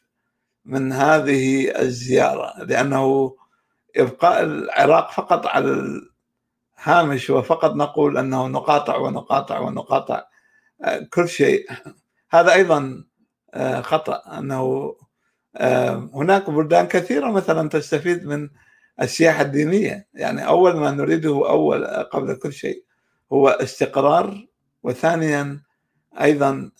من 0.64 0.92
هذه 0.92 1.70
الزيارة 1.80 2.64
لأنه 2.64 3.36
إبقاء 3.96 4.42
العراق 4.42 5.10
فقط 5.10 5.46
على 5.46 6.00
الهامش 6.78 7.30
وفقط 7.30 7.74
نقول 7.74 8.18
أنه 8.18 8.46
نقاطع 8.46 8.96
ونقاطع 8.96 9.58
ونقاطع 9.60 10.24
كل 11.10 11.28
شيء. 11.28 11.66
هذا 12.30 12.52
أيضا 12.54 13.04
آه، 13.54 13.80
خطأ 13.80 14.38
أنه 14.38 14.94
آه، 15.56 16.10
هناك 16.14 16.50
بلدان 16.50 16.86
كثيرة 16.88 17.30
مثلا 17.30 17.68
تستفيد 17.68 18.26
من 18.26 18.48
السياحة 19.02 19.42
الدينية. 19.42 20.08
يعني 20.14 20.46
أول 20.46 20.76
ما 20.76 20.90
نريده 20.90 21.30
أول 21.50 21.86
قبل 21.86 22.34
كل 22.34 22.52
شيء 22.52 22.84
هو 23.32 23.48
استقرار 23.48 24.46
وثانيا 24.82 25.62
أيضا 26.20 26.70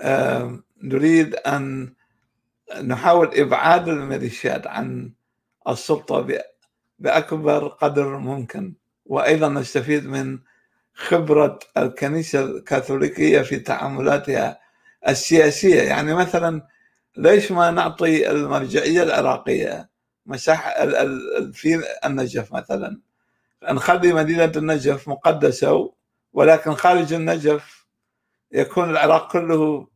آه، 0.00 0.60
نريد 0.82 1.34
أن 1.34 1.94
نحاول 2.82 3.30
إبعاد 3.34 3.88
الميليشيات 3.88 4.66
عن 4.66 5.12
السلطة 5.68 6.38
بأكبر 6.98 7.68
قدر 7.68 8.18
ممكن. 8.18 8.74
وأيضا 9.06 9.48
نستفيد 9.48 10.06
من 10.06 10.38
خبرة 10.94 11.58
الكنيسة 11.76 12.40
الكاثوليكية 12.40 13.42
في 13.42 13.58
تعاملاتها 13.58 14.60
السياسية. 15.08 15.82
يعني 15.82 16.14
مثلا 16.14 16.66
ليش 17.16 17.52
ما 17.52 17.70
نعطي 17.70 18.30
المرجعية 18.30 19.02
العراقية 19.02 19.88
مساحه 20.26 20.70
في 21.52 21.82
النجف 22.04 22.52
مثلا؟ 22.52 23.00
نخلي 23.70 24.12
مدينة 24.12 24.52
النجف 24.56 25.08
مقدسة 25.08 25.92
ولكن 26.32 26.74
خارج 26.74 27.12
النجف 27.12 27.86
يكون 28.52 28.90
العراق 28.90 29.32
كله 29.32 29.88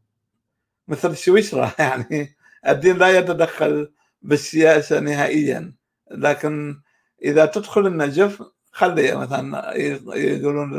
مثل 0.89 1.17
سويسرا. 1.17 1.73
يعني 1.79 2.37
الدين 2.69 2.99
لا 2.99 3.19
يتدخل 3.19 3.93
بالسياسة 4.23 5.01
نهائيا. 5.01 5.73
لكن 6.11 6.81
إذا 7.25 7.47
تدخل 7.47 7.87
النجف 7.87 8.43
خلي 8.73 9.15
مثلا 9.15 9.73
يقولون 10.17 10.73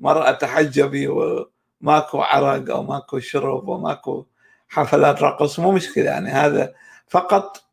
للمرأة 0.00 0.30
تحجبي 0.30 1.08
وماكو 1.08 2.20
عرق 2.20 2.70
أو 2.70 2.82
ماكو 2.82 3.18
شرب 3.18 3.68
وماكو 3.68 4.26
حفلات 4.68 5.22
رقص 5.22 5.58
مو 5.58 5.72
مشكلة. 5.72 6.04
يعني 6.04 6.30
هذا 6.30 6.74
فقط 7.08 7.64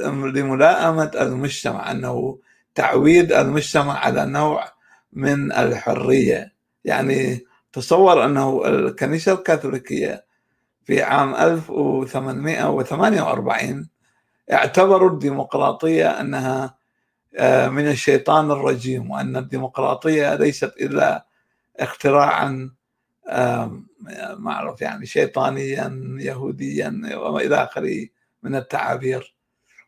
لملائمة 0.00 1.10
المجتمع 1.20 1.90
أنه 1.90 2.38
تعويد 2.74 3.32
المجتمع 3.32 3.98
على 3.98 4.26
نوع 4.26 4.64
من 5.12 5.52
الحرية. 5.52 6.54
يعني 6.84 7.44
تصور 7.72 8.24
أنه 8.24 8.62
الكنيسة 8.66 9.32
الكاثوليكية 9.32 10.24
في 10.88 11.02
عام 11.02 11.34
1848 11.34 13.88
اعتبروا 14.52 15.10
الديمقراطية 15.10 16.20
أنها 16.20 16.78
آه، 17.36 17.68
من 17.68 17.88
الشيطان 17.88 18.50
الرجيم 18.50 19.10
وأن 19.10 19.36
الديمقراطية 19.36 20.34
ليست 20.34 20.74
إلا 20.80 21.26
اختراعا 21.80 22.70
معروف 24.36 24.82
يعني 24.82 25.06
شيطانيا 25.06 26.18
يهوديا 26.20 27.00
والى 27.16 27.56
آخره 27.56 28.06
من 28.42 28.56
التعابير. 28.56 29.34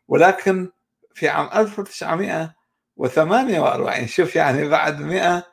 ولكن 0.07 0.69
في 1.13 1.29
عام 1.29 1.49
1948 1.55 4.07
شوف 4.07 4.35
يعني 4.35 4.67
بعد 4.67 5.01
100 5.01 5.43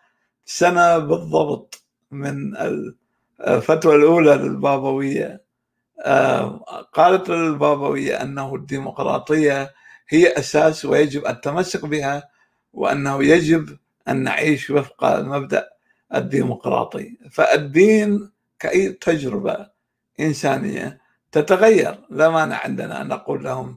سنة 0.44 0.98
بالضبط 0.98 1.84
من 2.10 2.56
الفتوى 3.40 3.94
الأولى 3.96 4.34
للبابوية. 4.34 5.42
قالت 6.92 7.30
البابويه 7.30 8.22
أنه 8.22 8.54
الديمقراطية 8.54 9.74
هي 10.08 10.32
أساس 10.38 10.84
ويجب 10.84 11.26
التمسك 11.26 11.86
بها 11.86 12.28
وأنه 12.72 13.24
يجب 13.24 13.78
أن 14.08 14.22
نعيش 14.22 14.70
وفق 14.70 15.04
المبدا 15.04 15.68
الديمقراطي. 16.14 17.18
فالدين 17.30 18.30
كأي 18.58 18.88
تجربة 18.88 19.66
إنسانية 20.20 21.00
تتغير. 21.32 21.98
لا 22.10 22.28
مانع 22.28 22.60
عندنا 22.64 23.02
أن 23.02 23.08
نقول 23.08 23.44
لهم 23.44 23.76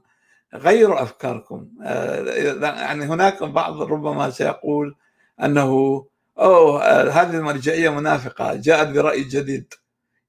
غيروا 0.56 1.02
أفكاركم. 1.02 1.68
آه، 1.84 2.24
يعني 2.62 3.06
هناك 3.06 3.44
بعض 3.44 3.82
ربما 3.82 4.30
سيقول 4.30 4.96
أنه 5.44 6.06
أوه 6.40 6.84
هذه 7.10 7.38
المرجعية 7.38 7.90
منافقة 7.90 8.56
جاءت 8.56 8.88
برأي 8.88 9.24
جديد. 9.24 9.74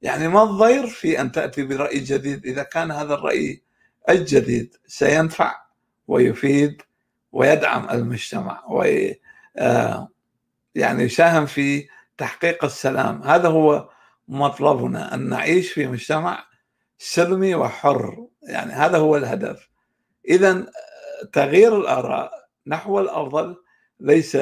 يعني 0.03 0.29
ما 0.29 0.43
الضير 0.43 0.87
في 0.87 1.20
أن 1.20 1.33
تأتي 1.33 1.62
برأي 1.62 1.99
جديد 1.99 2.47
إذا 2.47 2.62
كان 2.62 2.91
هذا 2.91 3.15
الرأي 3.15 3.62
الجديد؟ 4.09 4.77
سينفع 4.87 5.55
ويفيد 6.09 6.83
ويدعم 7.33 7.91
المجتمع 7.91 8.65
وي 8.69 9.20
آه، 9.57 10.09
يعني 10.74 11.03
يساهم 11.03 11.47
في 11.47 11.89
تحقيق 12.19 12.65
السلام. 12.65 13.23
هذا 13.23 13.49
هو 13.49 13.89
مطلبنا 14.29 15.15
أن 15.15 15.29
نعيش 15.29 15.73
في 15.73 15.87
مجتمع 15.87 16.45
سلمي 16.99 17.55
وحر. 17.55 18.27
يعني 18.43 18.73
هذا 18.73 18.99
هو 18.99 19.16
الهدف. 19.16 19.69
اذا 20.29 20.66
تغيير 21.33 21.77
الآراء 21.77 22.33
نحو 22.66 23.01
الأفضل 23.01 23.57
ليس 24.01 24.37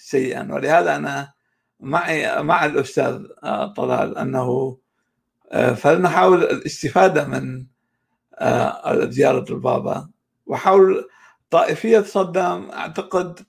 سيئا. 0.00 0.48
ولهذا 0.54 0.96
أنا 0.96 1.32
معي 1.80 2.42
مع 2.42 2.64
الأستاذ 2.64 3.22
طلال 3.76 4.18
أنه 4.18 4.78
فلنحاول 5.76 6.42
الاستفادة 6.42 7.24
من 7.24 7.66
زيارة 9.10 9.52
البابا. 9.52 10.08
وحول 10.46 11.08
طائفية 11.50 12.00
صدام 12.00 12.70
أعتقد 12.70 13.40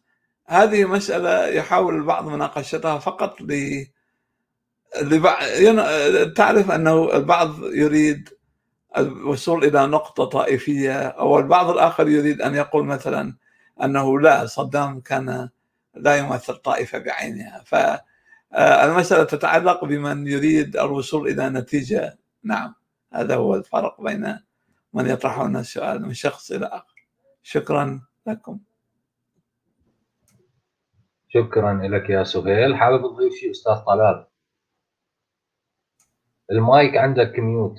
هذه 0.48 0.86
مسألة 0.86 1.48
يحاول 1.48 1.96
البعض 1.96 2.28
مناقشتها 2.28 3.00
فقط 3.00 3.42
ل 3.42 3.86
تعرف 6.36 6.72
أنه 6.72 7.14
البعض 7.14 7.64
يريد 7.64 8.30
الوصول 8.98 9.64
إلى 9.64 9.88
نقطة 9.88 10.26
طائفية 10.26 11.00
أو 11.08 11.40
البعض 11.40 11.70
الآخر 11.70 12.08
يريد 12.08 12.42
أن 12.42 12.56
يقول 12.56 12.86
مثلا 12.86 13.38
أنه 13.84 14.20
لا 14.20 14.46
صدام 14.46 15.00
كان 15.02 15.50
لا 15.94 16.18
يمثل 16.18 16.56
طائفة 16.56 16.98
بعينها. 16.98 17.64
فالمسألة 17.64 19.24
تتعلق 19.24 19.86
بمن 19.86 20.28
يريد 20.28 20.78
الوصول 20.78 21.28
إلى 21.28 21.50
نتيجة. 21.50 22.20
نعم 22.44 22.76
هذا 23.14 23.36
هو 23.36 23.56
الفرق 23.56 24.02
بين 24.02 24.40
من 24.94 25.08
يطرحون 25.08 25.58
السؤال 25.58 26.02
من 26.02 26.14
شخص 26.14 26.52
إلى 26.52 26.66
آخر. 26.66 27.08
شكرا 27.44 28.02
لكم. 28.28 28.60
شكرا 31.30 31.88
لك 31.88 32.10
يا 32.10 32.24
سهيل. 32.24 32.76
حابب 32.76 33.02
تضيف 33.02 33.34
شيء 33.34 33.52
أستاذ 33.52 33.76
طلال؟ 33.76 34.28
المايك 36.52 36.98
عندك 36.98 37.40
ميوت. 37.40 37.78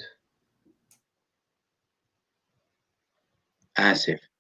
آسف. 3.76 4.20
آه 4.20 4.31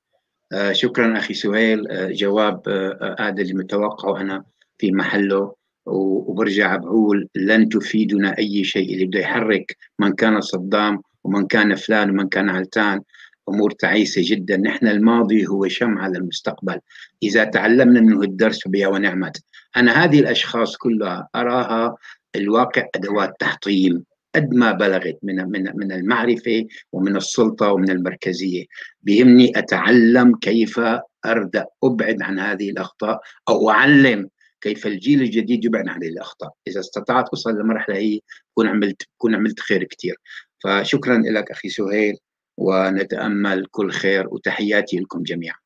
شكرا 0.72 1.18
أخي 1.18 1.34
سهيل. 1.34 1.88
آه 1.88 2.10
جواب 2.12 2.68
آه 2.68 3.16
هذا 3.20 3.42
اللي 3.42 3.54
متوقعه 3.54 4.20
أنا 4.20 4.44
في 4.78 4.92
محله 4.92 5.54
وبرجع 5.86 6.76
بقول 6.76 7.28
لن 7.34 7.68
تفيدنا 7.68 8.38
أي 8.38 8.64
شيء. 8.64 8.94
اللي 8.94 9.06
بده 9.06 9.20
يحرك 9.20 9.76
من 9.98 10.12
كان 10.12 10.40
صدام 10.40 11.02
ومن 11.24 11.46
كان 11.46 11.74
فلان 11.74 12.10
ومن 12.10 12.28
كان 12.28 12.50
علتان 12.50 13.00
أمور 13.48 13.70
تعيسة 13.70 14.22
جدا. 14.24 14.56
نحن 14.56 14.86
الماضي 14.86 15.46
هو 15.46 15.68
شمعة 15.68 16.08
للمستقبل. 16.08 16.78
إذا 17.22 17.44
تعلمنا 17.44 18.00
منه 18.00 18.22
الدرس 18.22 18.64
فبها 18.64 18.88
ونعمت. 18.88 19.42
أنا 19.76 20.04
هذه 20.04 20.20
الأشخاص 20.20 20.76
كلها 20.76 21.28
أراها 21.34 21.96
الواقع 22.36 22.86
أدوات 22.94 23.34
تحطيم. 23.38 24.04
قد 24.34 24.54
ما 24.54 24.72
بلغت 24.72 25.18
من 25.22 25.36
من 25.36 25.76
من 25.76 25.92
المعرفة 25.92 26.66
ومن 26.92 27.16
السلطة 27.16 27.72
ومن 27.72 27.90
المركزية. 27.90 28.64
بيهمني 29.02 29.52
أتعلم 29.56 30.36
كيف 30.36 30.80
اردا 31.26 31.66
أبعد 31.84 32.22
عن 32.22 32.38
هذه 32.38 32.70
الأخطاء 32.70 33.20
أو 33.48 33.70
أعلم 33.70 34.28
كيف 34.60 34.86
الجيل 34.86 35.22
الجديد 35.22 35.64
يبعد 35.64 35.88
عن 35.88 36.02
هذه 36.02 36.08
الأخطاء. 36.08 36.52
إذا 36.66 36.80
استطعت 36.80 37.28
أوصل 37.28 37.50
للمرحلة 37.50 37.96
هي 37.96 38.20
بكون 38.52 38.68
عملت 38.68 39.02
بكون 39.14 39.34
عملت 39.34 39.60
خير 39.60 39.84
كثير 39.84 40.16
فشكرا 40.64 41.18
لك 41.18 41.50
أخي 41.50 41.68
سهيل 41.68 42.18
ونتأمل 42.56 43.66
كل 43.66 43.90
خير 43.90 44.28
وتحياتي 44.28 44.98
لكم 44.98 45.22
جميعا. 45.22 45.56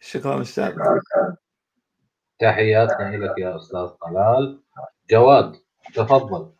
شكرا 0.00 0.42
أستاذ. 0.42 0.72
تحياتنا 2.38 3.16
لك 3.16 3.38
يا 3.38 3.56
أستاذ 3.56 3.86
طلال. 3.86 4.62
جواد 5.10 5.56
تفضل. 5.94 6.52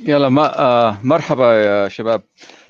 يلا 0.00 0.28
ما 0.28 0.58
آه 0.58 1.00
مرحبا 1.04 1.52
يا 1.52 1.88
شباب. 1.88 2.22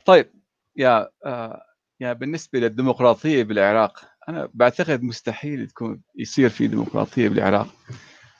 طيب 0.06 0.30
يا 0.76 1.10
آه 1.24 1.62
يا 2.00 2.12
بالنسبة 2.12 2.58
للديمقراطية 2.58 3.42
بالعراق 3.42 4.04
أنا 4.28 4.48
بعتقد 4.54 5.02
مستحيل 5.02 5.68
تكون 5.68 6.02
يصير 6.16 6.48
في 6.48 6.66
ديمقراطية 6.66 7.28
بالعراق. 7.28 7.66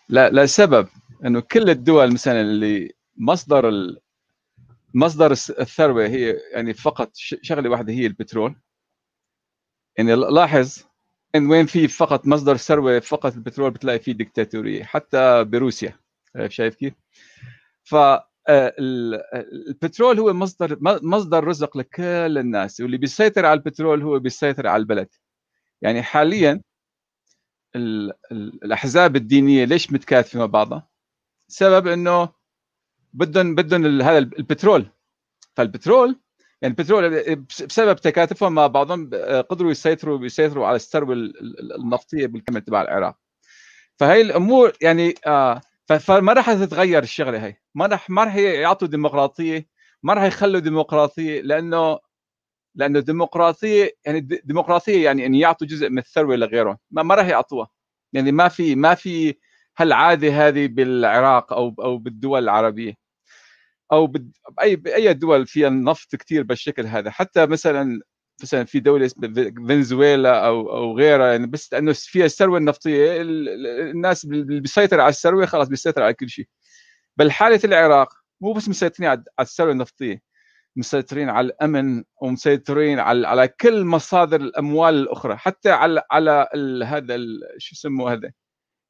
لا 0.09 0.31
لسبب 0.31 0.89
إنه 1.25 1.41
كل 1.41 1.71
الدول 1.71 2.13
مثلا 2.13 2.41
اللي 2.41 2.93
مصدر 3.17 3.69
ال... 3.69 4.01
مصدر 4.95 5.33
الثروة 5.33 6.07
هي 6.07 6.37
يعني 6.53 6.75
فقط 6.75 7.11
شغلة 7.15 7.71
واحدة 7.71 7.93
هي 7.93 8.07
البترول. 8.07 8.55
يعني 9.99 10.15
لاحظ 10.15 10.79
إن 11.35 11.47
وين 11.47 11.67
في 11.67 11.89
فقط 11.89 12.27
مصدر 12.27 12.57
ثروة 12.57 13.01
فقط 13.01 13.35
البترول 13.35 13.71
بتلاقي 13.71 13.99
فيه 13.99 14.13
ديكتاتورية 14.13 14.85
حتى 14.85 15.45
بروسيا. 15.45 15.97
شايف 16.49 16.75
كيف؟ 16.75 16.95
ف 17.85 17.95
البترول 18.49 20.21
هو 20.21 20.33
مصدر 20.33 20.79
مصدر 20.83 21.45
رزق 21.45 21.77
لكل 21.77 22.39
الناس 22.39 22.81
واللي 22.81 22.97
بيسيطر 22.97 23.47
على 23.47 23.59
البترول 23.59 24.03
هو 24.03 24.19
بيسيطر 24.19 24.67
على 24.67 24.81
البلد. 24.81 25.09
يعني 25.83 26.03
حاليا 26.03 26.63
الأحزاب 28.33 29.17
الدينية 29.17 29.65
ليش 29.65 29.93
متكاتفه 29.93 30.39
مع 30.39 30.47
بعضها؟ 30.47 30.89
سبب 31.49 31.87
إنه 31.87 32.29
بدهم 33.13 33.55
بدهم 33.55 34.03
هذا 34.03 34.19
البترول. 34.19 34.91
فالبترول 35.57 36.21
يعني 36.63 36.75
البترول 36.79 37.35
بسبب 37.69 37.97
تكاتفهم 37.97 38.55
مع 38.55 38.67
بعضهم 38.67 39.11
قدروا 39.51 39.71
يسيطروا 39.71 40.27
يسيطروا 40.27 40.67
على 40.67 40.77
الثروة 40.77 41.15
النفطية 41.79 42.27
بالكامل 42.27 42.61
تبع 42.61 42.83
العراق. 42.83 43.17
فهي 43.99 44.21
الأمور 44.21 44.73
يعني 44.83 45.15
آه 45.27 45.61
فما 45.99 46.33
راح 46.33 46.53
تتغير 46.53 47.03
الشغلة 47.03 47.47
هي. 47.47 47.57
ما 47.75 47.87
راح 47.87 48.11
ما 48.11 48.25
راح 48.25 48.37
يعطوا 48.37 48.89
ديمقراطية 48.89 49.69
ما 50.03 50.15
راح 50.15 50.25
يخلوا 50.25 50.61
ديمقراطية 50.61 51.41
لأنه 51.43 51.99
لأنه 52.75 52.99
الديمقراطية 52.99 53.91
يعني 54.07 54.21
ديمقراطية 54.21 55.05
يعني 55.05 55.27
إن 55.27 55.35
يعطوا 55.35 55.67
جزء 55.67 55.89
من 55.91 55.99
الثروة 55.99 56.37
لغيرهم. 56.37 56.79
ما, 56.91 57.03
ما 57.03 57.15
راح 57.15 57.27
يعطوها. 57.29 57.69
يعني 58.13 58.33
ما 58.33 58.49
في 58.49 58.75
ما 58.75 58.95
في 58.95 59.35
هالعادة 59.79 60.49
هذه 60.49 60.67
بالعراق 60.67 61.53
أو 61.53 61.75
أو 61.81 61.99
بالدول 61.99 62.45
العربية. 62.45 62.95
أو 63.93 64.07
باي 64.07 64.77
بأي 64.77 65.15
دول 65.15 65.47
فيها 65.47 65.69
النفط 65.69 66.17
كثير 66.17 66.43
بالشكل 66.43 66.87
هذا. 66.87 67.11
حتى 67.11 67.47
مثلا 67.47 68.01
مثلا 68.43 68.65
في 68.65 68.81
دولة 68.81 69.09
فنزويلا 69.69 70.47
أو 70.47 70.77
أو 70.77 70.99
غيرها 70.99 71.27
يعني 71.33 71.47
بس 71.47 71.73
لأنه 71.73 71.93
فيها 71.93 72.25
الثروة 72.27 72.59
النفطية 72.59 73.23
الناس 73.23 74.25
اللي 74.25 74.61
بيسيطر 74.61 75.01
على 75.01 75.09
الثروة 75.11 75.47
خلاص 75.47 75.69
بيسيطر 75.69 76.03
على 76.03 76.15
كل 76.15 76.29
شيء. 76.29 76.47
بل 77.17 77.31
حالة 77.31 77.61
العراق 77.65 78.13
مو 78.41 78.53
بس 78.53 78.69
مسيطرين 78.69 79.11
على 79.11 79.25
الثروة 79.41 79.73
النفطية 79.73 80.23
مسيطرين 80.77 81.29
على 81.29 81.47
الأمن 81.47 82.05
ومسيطرين 82.23 82.99
على 82.99 83.29
على 83.29 83.49
كل 83.49 83.85
مصادر 83.85 84.41
الأموال 84.41 84.95
الأخرى 84.95 85.37
حتى 85.37 85.71
على 85.71 86.03
على 86.11 86.49
هذا 86.87 87.17
شو 87.59 87.75
يسموه 87.75 88.13
هذا؟ 88.13 88.33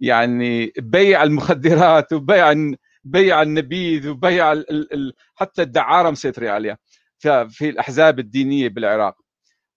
يعني 0.01 0.73
بيع 0.79 1.23
المخدرات 1.23 2.13
وبيع 2.13 2.55
بيع 3.05 3.43
النبيذ 3.43 4.09
وبيع 4.09 4.53
ال 4.53 4.93
ال 4.95 5.15
حتى 5.35 5.63
الدعارة 5.63 6.11
مسيطرين 6.11 6.51
عليها. 6.51 6.79
في 7.49 7.69
الأحزاب 7.71 8.19
الدينية 8.19 8.69
بالعراق. 8.69 9.17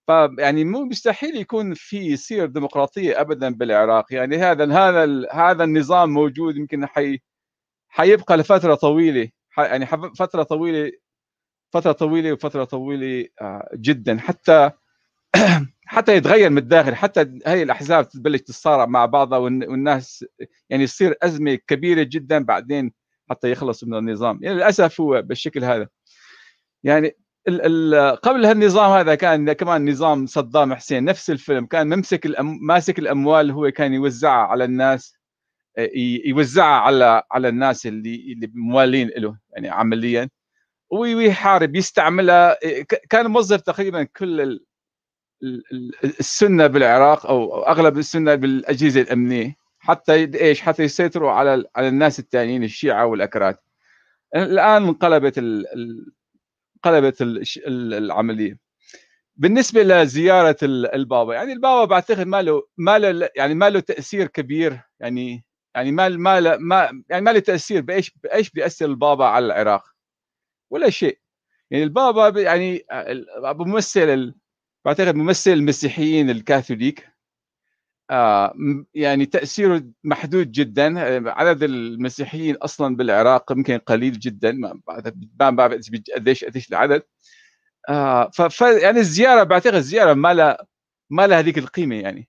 فيعني 0.06 0.64
مو 0.64 0.84
مستحيل 0.84 1.36
يكون 1.36 1.74
في 1.74 1.98
يصير 1.98 2.46
ديمقراطية 2.46 3.20
ابدا 3.20 3.54
بالعراق. 3.54 4.12
يعني 4.12 4.36
هذا 4.36 4.64
هذا 4.72 5.26
هذا 5.32 5.64
النظام 5.64 6.10
موجود 6.10 6.56
يمكن 6.56 6.86
حي 6.86 7.20
حيبقى 7.88 8.36
لفترة 8.36 8.74
طويلة. 8.74 9.28
يعني 9.58 9.86
فترة 10.16 10.42
طويلة 10.42 10.92
فترة 11.72 11.92
طويلة 11.92 12.32
وفترة 12.32 12.64
طويلة 12.64 13.28
آه، 13.40 13.70
جدا. 13.74 14.18
حتى 14.18 14.70
حتى 15.86 16.16
يتغير 16.16 16.50
من 16.50 16.58
الداخل. 16.58 16.94
حتى 16.94 17.40
هي 17.46 17.62
الأحزاب 17.62 18.08
تبلش 18.08 18.40
تتصارع 18.40 18.86
مع 18.86 19.06
بعضها 19.06 19.38
والناس 19.38 20.24
يعني 20.70 20.84
يصير 20.84 21.16
أزمة 21.22 21.54
كبيرة 21.54 22.02
جدا 22.02 22.44
بعدين 22.44 22.92
حتى 23.30 23.50
يخلص 23.52 23.84
من 23.84 23.94
النظام. 23.94 24.38
يعني 24.42 24.56
للأسف 24.56 25.00
هو 25.00 25.22
بالشكل 25.22 25.64
هذا. 25.64 25.88
يعني 26.84 27.16
ال 27.48 27.94
ال 27.94 28.16
قبل 28.16 28.46
هالنظام 28.46 28.90
هذا 28.90 29.14
كان 29.14 29.52
كمان 29.52 29.90
نظام 29.90 30.26
صدام 30.26 30.74
حسين 30.74 31.04
نفس 31.04 31.30
الفيلم 31.30 31.66
كان 31.66 31.96
ممسك 31.96 32.26
الأم 32.26 32.58
ماسك 32.62 32.98
الأموال 32.98 33.50
هو 33.50 33.70
كان 33.70 33.94
يوزعها 33.94 34.46
على 34.46 34.64
الناس 34.64 35.16
يوزعها 36.26 36.80
على 36.80 37.22
على 37.32 37.48
الناس 37.48 37.86
اللي 37.86 38.32
اللي 38.32 38.50
موالين 38.54 39.10
له 39.16 39.38
يعني 39.52 39.68
عمليا 39.68 40.28
ويحارب 40.90 41.76
يستعملها 41.76 42.56
كان 43.10 43.26
موظف 43.26 43.60
تقريبا 43.60 44.02
كل 44.02 44.60
السنة 46.04 46.66
بالعراق 46.66 47.26
أو 47.26 47.62
أغلب 47.62 47.98
السنة 47.98 48.34
بالأجهزة 48.34 49.00
الأمنية 49.00 49.56
حتى 49.78 50.14
إيش 50.14 50.60
حتى 50.60 50.82
يسيطروا 50.82 51.30
على 51.30 51.64
على 51.76 51.88
الناس 51.88 52.18
الثانيين 52.18 52.64
الشيعة 52.64 53.06
والأكراد. 53.06 53.56
الآن 54.36 54.82
انقلبت 54.82 55.34
انقلبت 56.86 57.16
العملية. 57.66 58.58
بالنسبة 59.36 59.82
لزيارة 59.82 60.56
البابا 60.64 61.34
يعني 61.34 61.52
البابا 61.52 61.84
بعتقد 61.84 62.26
ما 62.26 62.42
له 62.42 62.62
ما 62.78 62.98
له 62.98 63.28
يعني 63.36 63.54
ما 63.54 63.70
له 63.70 63.80
تأثير 63.80 64.26
كبير 64.26 64.80
يعني 65.00 65.44
يعني 65.74 65.92
ما 65.92 66.08
ما 66.08 66.56
ما 66.56 67.02
يعني 67.10 67.22
ما 67.24 67.30
له 67.30 67.38
تأثير 67.38 67.80
بايش 67.82 68.12
بإيش 68.24 68.50
بيأثر 68.50 68.86
البابا 68.86 69.24
على 69.26 69.46
العراق؟ 69.46 69.84
ولا 70.70 70.90
شيء. 70.90 71.18
يعني 71.70 71.84
البابا 71.84 72.40
يعني 72.42 72.86
ممثل 73.44 74.34
بعتقد 74.86 75.14
ممثل 75.14 75.50
المسيحيين 75.52 76.30
الكاثوليك. 76.30 77.13
آه 78.10 78.54
يعني 78.94 79.26
تأثيره 79.26 79.84
محدود 80.04 80.52
جدا. 80.52 81.00
عدد 81.30 81.62
المسيحيين 81.62 82.56
أصلا 82.56 82.96
بالعراق 82.96 83.52
يمكن 83.52 83.78
قليل 83.78 84.18
جدا. 84.18 84.52
ما 85.40 85.50
بعرف 85.50 85.74
قديش 86.16 86.44
قديش 86.44 86.68
العدد. 86.68 87.02
آه 87.88 88.30
ف 88.30 88.60
يعني 88.60 89.00
الزيارة 89.00 89.42
بعتقد 89.42 89.74
الزيارة 89.74 90.14
ما 90.14 90.34
لها 90.34 90.58
ما 91.10 91.26
لها 91.26 91.38
هذيك 91.38 91.58
القيمة 91.58 91.96
يعني. 91.96 92.28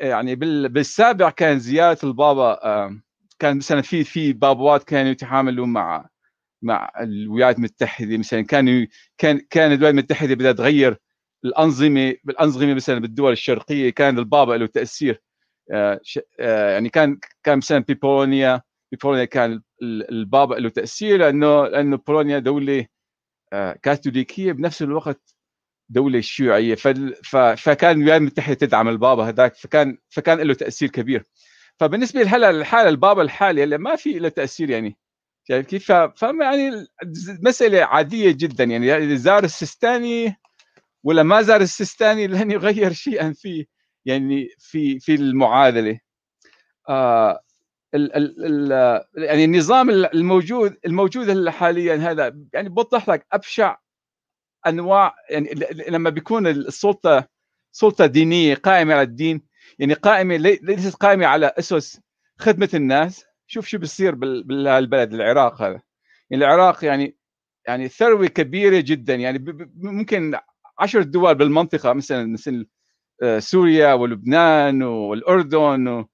يعني 0.00 0.34
بالسابق 0.68 1.28
كان 1.30 1.58
زيارة 1.58 1.98
البابا 2.04 2.64
آه 2.66 3.00
كان 3.38 3.56
مثلا 3.56 3.82
في 3.82 4.04
في 4.04 4.32
بابوات 4.32 4.84
كانوا 4.84 5.10
يتعاملوا 5.12 5.66
مع 5.66 6.08
مع 6.62 6.92
الولايات 7.00 7.56
المتحدة. 7.58 8.18
مثلا 8.18 8.42
كانوا 8.42 8.86
كان 9.18 9.40
كان 9.50 9.72
الولايات 9.72 9.94
المتحدة 9.94 10.34
بدها 10.34 10.52
تغير 10.52 10.98
الأنظمة 11.44 12.14
بالأنظمة 12.24 12.74
مثلا 12.74 12.98
بالدول 12.98 13.32
الشرقية 13.32 13.90
كان 13.90 14.18
البابا 14.18 14.52
له 14.54 14.66
تأثير 14.66 15.22
آه، 15.72 16.00
آه، 16.40 16.72
يعني 16.72 16.88
كان 16.88 17.18
كان 17.44 17.58
مثلا 17.58 17.78
ببولونيا 17.88 18.62
ببولونيا 18.92 19.24
كان 19.24 19.62
البابا 19.82 20.54
له 20.54 20.68
تأثير 20.68 21.18
لأنه 21.18 21.66
لأنه 21.68 21.96
بولونيا 21.96 22.38
دولة 22.38 22.86
آه، 23.52 23.72
كاثوليكية 23.82 24.52
بنفس 24.52 24.82
الوقت 24.82 25.34
دولة 25.90 26.20
شيوعية. 26.20 26.74
فكان 27.56 27.96
الولايات 27.98 28.20
المتحده 28.20 28.54
تدعم 28.54 28.88
البابا 28.88 29.24
هذاك 29.28 29.56
فكان 29.56 29.98
فكان 30.10 30.40
له 30.40 30.54
تأثير 30.54 30.88
كبير. 30.90 31.24
فبالنسبة 31.80 32.22
لهلأ 32.22 32.50
الحاله 32.50 32.88
البابا 32.88 33.22
الحالي 33.22 33.64
هلأ 33.64 33.76
ما 33.78 33.96
في 33.96 34.12
له 34.18 34.28
تأثير 34.28 34.70
يعني. 34.70 34.98
شايف 35.48 35.66
كيف؟ 35.66 35.90
يعني 36.40 36.86
مسألة 37.42 37.84
عادية 37.84 38.32
جدا 38.32 38.64
يعني. 38.64 39.16
زار 39.16 39.44
السيستاني 39.44 40.39
ولا 41.04 41.22
ما 41.22 41.42
زار 41.42 41.60
السيستاني 41.60 42.26
لن 42.26 42.50
يغير 42.50 42.92
شيئا 42.92 43.32
في 43.32 43.66
يعني 44.04 44.48
في 44.58 45.00
في 45.00 45.14
المعادلة. 45.14 46.00
آه 46.88 47.40
ال 47.94 48.16
ال 48.16 48.44
ال 48.74 49.24
يعني 49.24 49.44
النظام 49.44 49.90
الموجود 49.90 50.76
الموجود 50.86 51.48
حاليا 51.48 51.96
هذا 51.96 52.36
يعني 52.52 52.68
بوضح 52.68 53.08
لك 53.08 53.26
أبشع 53.32 53.76
أنواع 54.66 55.14
يعني 55.30 55.54
لما 55.88 56.10
بيكون 56.10 56.46
السلطة 56.46 57.28
سلطة 57.72 58.06
دينية 58.06 58.54
قائمة 58.54 58.94
على 58.94 59.02
الدين 59.02 59.42
يعني 59.78 59.94
قائمة 59.94 60.36
ليست 60.36 60.94
قائمة 60.94 61.26
على 61.26 61.52
أسس 61.58 62.00
خدمة 62.38 62.68
الناس. 62.74 63.24
شوف 63.46 63.66
شو 63.66 63.78
بيصير 63.78 64.14
بالبلد 64.14 65.14
العراق 65.14 65.62
هذا. 65.62 65.80
يعني 66.30 66.44
العراق 66.44 66.84
يعني 66.84 67.16
يعني 67.66 67.88
ثروة 67.88 68.26
كبيرة 68.26 68.80
جدا 68.80 69.14
يعني 69.14 69.44
ممكن 69.76 70.38
عشر 70.80 71.02
دول 71.02 71.34
بالمنطقة 71.34 71.92
مثلا 71.92 72.26
مثل 72.32 72.66
آه، 73.22 73.38
سوريا 73.38 73.94
ولبنان 73.94 74.82
والأردن 74.84 76.06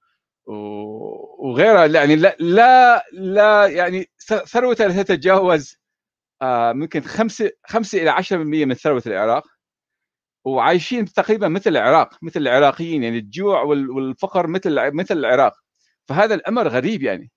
وغيرها. 0.47 1.86
يعني 1.86 2.16
لا 2.16 2.36
لا, 2.40 3.05
لا 3.12 3.66
يعني 3.68 4.10
ثروتها 4.47 4.88
لا 4.88 5.02
تتجاوز 5.02 5.76
آه، 6.43 6.72
ممكن 6.72 7.02
5 7.02 7.51
5 7.66 8.02
إلى 8.02 8.10
10% 8.10 8.66
من 8.66 8.74
ثروة 8.74 9.02
العراق. 9.06 9.47
وعايشين 10.47 11.05
تقريبا 11.06 11.48
مثل 11.48 11.70
العراق 11.70 12.18
مثل 12.22 12.40
العراقيين. 12.40 13.02
يعني 13.05 13.18
الجوع 13.18 13.62
والفقر 13.62 14.47
مثل 14.48 14.93
مثل 14.94 15.18
العراق. 15.18 15.55
فهذا 16.09 16.34
الأمر 16.34 16.68
غريب 16.68 17.02
يعني. 17.02 17.30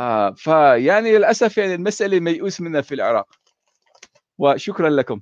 آه 0.00 0.32
فيعني 0.32 1.18
للأسف 1.18 1.58
يعني 1.58 1.74
المسألة 1.74 2.20
ميؤوس 2.20 2.60
منها 2.60 2.80
في 2.82 2.94
العراق. 2.96 3.26
وشكرا 4.38 4.90
لكم. 4.90 5.20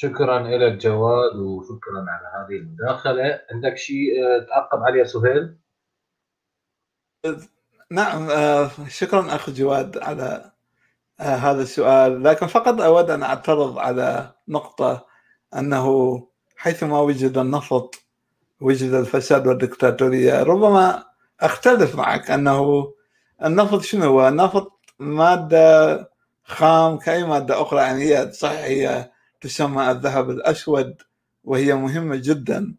شكرا 0.00 0.38
لك 0.38 0.72
جواد 0.72 1.36
وشكرا 1.36 2.06
على 2.08 2.28
هذه 2.34 2.56
المداخلة. 2.56 3.40
عندك 3.52 3.76
شيء 3.76 4.24
آه، 4.24 4.46
تعقب 4.48 4.82
عليه 4.82 5.04
سهيل؟ 5.04 5.56
نعم 7.90 8.30
آه، 8.30 8.70
شكرا 8.88 9.34
اخ 9.34 9.50
جواد 9.50 9.98
على 9.98 10.50
آه، 11.20 11.36
هذا 11.36 11.62
السؤال. 11.62 12.22
لكن 12.22 12.46
فقط 12.46 12.80
أود 12.80 13.10
أن 13.10 13.22
أعترض 13.22 13.78
على 13.78 14.32
نقطة 14.48 15.06
أنه 15.56 16.18
حيثما 16.56 17.00
وجد 17.00 17.38
النفط 17.38 17.94
وجد 18.60 18.92
الفساد 18.92 19.46
والدكتاتوريه 19.46 20.42
ربما 20.42 21.04
أختلف 21.40 21.96
معك 21.96 22.30
أنه 22.30 22.92
النفط 23.44 23.80
شنو 23.80 24.04
هو؟ 24.04 24.28
النفط 24.28 24.72
مادة 24.98 26.10
خام 26.44 26.98
كأي 26.98 27.24
مادة 27.24 27.62
أخرى؟ 27.62 27.80
يعني 27.80 28.02
هي 28.04 28.32
صحيح 28.32 28.64
هي 28.64 29.10
تسمى 29.40 29.90
الذهب 29.90 30.30
الأسود 30.30 31.02
وهي 31.44 31.74
مهمة 31.74 32.16
جدا. 32.16 32.74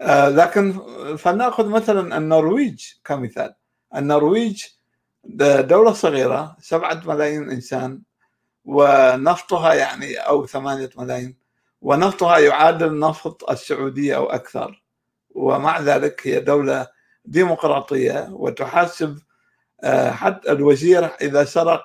آه 0.00 0.28
لكن 0.28 0.72
فلنأخذ 1.16 1.68
مثلا 1.68 2.16
النرويج 2.16 2.84
كمثال. 3.04 3.54
النرويج 3.96 4.64
دولة 5.60 5.92
صغيرة 5.92 6.56
سبعة 6.60 7.02
ملايين 7.06 7.50
إنسان 7.50 8.02
ونفطها 8.64 9.74
يعني 9.74 10.16
أو 10.16 10.46
ثمانية 10.46 10.90
ملايين 10.98 11.36
ونفطها 11.82 12.38
يعادل 12.38 12.98
نفط 12.98 13.50
السعودية 13.50 14.16
أو 14.16 14.26
أكثر. 14.26 14.82
ومع 15.34 15.80
ذلك 15.80 16.26
هي 16.26 16.40
دولة 16.40 16.86
ديمقراطية 17.24 18.28
وتحاسب 18.30 19.18
آه، 19.84 20.10
حتى 20.10 20.52
الوزير 20.52 21.04
إذا 21.04 21.44
سرق 21.44 21.84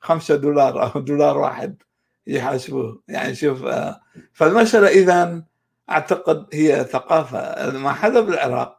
خمسة 0.00 0.36
دولار 0.36 0.94
أو 0.94 1.00
دولار 1.00 1.38
واحد. 1.38 1.82
يحاسبوه 2.26 3.02
يعني 3.08 3.34
شوف 3.34 3.64
آه، 3.64 4.00
فالمسألة 4.32 4.88
إذا 4.88 5.42
أعتقد 5.90 6.46
هي 6.52 6.84
ثقافة 6.84 7.70
ما 7.78 7.92
حدث 7.92 8.18
بالعراق 8.18 8.78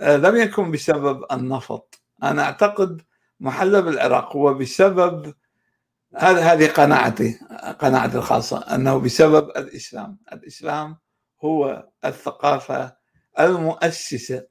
آه، 0.00 0.16
لم 0.16 0.36
يكن 0.36 0.70
بسبب 0.70 1.24
النفط. 1.32 2.00
أنا 2.22 2.42
أعتقد 2.42 3.02
محلى 3.40 3.82
بالعراق 3.82 4.36
هو 4.36 4.54
بسبب 4.54 5.34
هذه 6.16 6.66
قناعتي 6.66 7.38
قناعتي 7.78 8.16
الخاصة 8.16 8.58
أنه 8.74 8.98
بسبب 8.98 9.48
الإسلام، 9.48 10.18
الإسلام 10.32 10.96
هو 11.44 11.88
الثقافة 12.04 12.96
المؤسسة 13.40 14.46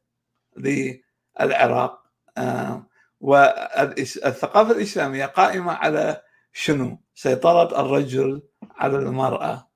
للعراق 0.57 2.03
آه، 2.37 2.87
والثقافه 3.19 4.71
الإسلامية 4.71 5.25
قائمة 5.25 5.71
على 5.73 6.21
شنو؟ 6.57 6.99
سيطره 7.15 7.81
الرجل 7.81 8.41
على 8.75 8.97
المرأة 8.97 9.67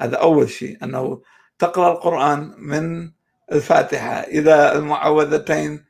هذا 0.00 0.16
أول 0.16 0.50
شيء 0.50 0.84
أنه 0.84 1.22
تقرأ 1.58 1.92
القرآن 1.92 2.54
من 2.58 3.10
الفاتحة 3.52 4.20
إلى 4.20 4.72
المعوذتين 4.72 5.84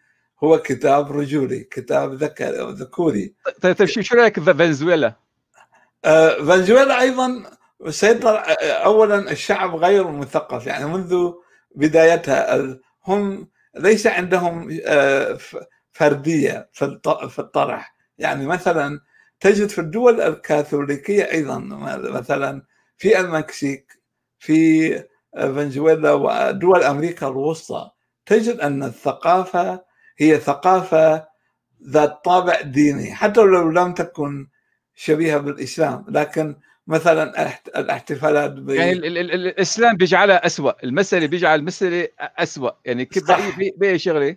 هو 0.45 0.59
كتاب 0.59 1.13
رجولي 1.13 1.61
كتاب 1.61 2.15
ذكوري 2.15 3.35
طيب 3.63 3.77
طيب 3.77 3.89
شو 3.89 4.17
رأيك 4.17 4.41
فنزويلا؟ 4.41 5.13
آه، 6.05 6.37
فنزويلا 6.37 7.01
أيضا 7.01 7.43
سيطر 7.89 8.37
آه، 8.39 8.53
اولا 8.85 9.31
الشعب 9.31 9.77
غير 9.77 10.11
مثقف 10.11 10.67
يعني 10.67 10.85
منذ 10.85 11.33
بدايتها 11.75 12.77
هم 13.07 13.49
ليس 13.77 14.07
عندهم 14.07 14.79
آه، 14.87 15.39
فردية 15.93 16.71
في 16.73 17.39
الطرح 17.39 17.97
يعني 18.19 18.47
مثلا 18.47 19.01
تجد 19.41 19.69
في 19.69 19.81
الدول 19.81 20.21
الكاثوليكية 20.21 21.31
أيضا 21.33 21.59
مثلا 21.99 22.63
في 22.97 23.21
المكسيك 23.21 23.93
في 24.39 24.91
فنزويلا 25.37 26.13
ودول 26.13 26.83
أمريكا 26.83 27.29
الوسطى 27.29 27.91
تجد 28.27 28.61
أن 28.61 28.83
الثقافة 28.83 29.85
هي 30.19 30.41
ثقافة 30.41 31.27
ذات 31.89 32.25
طابع 32.25 32.61
ديني 32.61 33.15
حتى 33.15 33.41
لو 33.41 33.71
لم 33.71 33.95
تكن 33.95 34.49
شبيهة 34.95 35.39
بالإسلام. 35.39 36.05
لكن 36.09 36.57
مثلا 36.87 37.53
الاحتفالات 37.77 38.51
ب... 38.51 38.71
يعني 38.71 38.93
الإسلام 38.93 39.97
بيجعلها 39.97 40.47
اسوء 40.47 40.75
المساله 40.85 41.27
بيجعل 41.27 41.59
المساله 41.59 42.09
اسوء 42.21 42.75
يعني 42.85 43.05
كيف 43.05 43.25
باي 43.77 43.99
شغلة؟ 43.99 44.37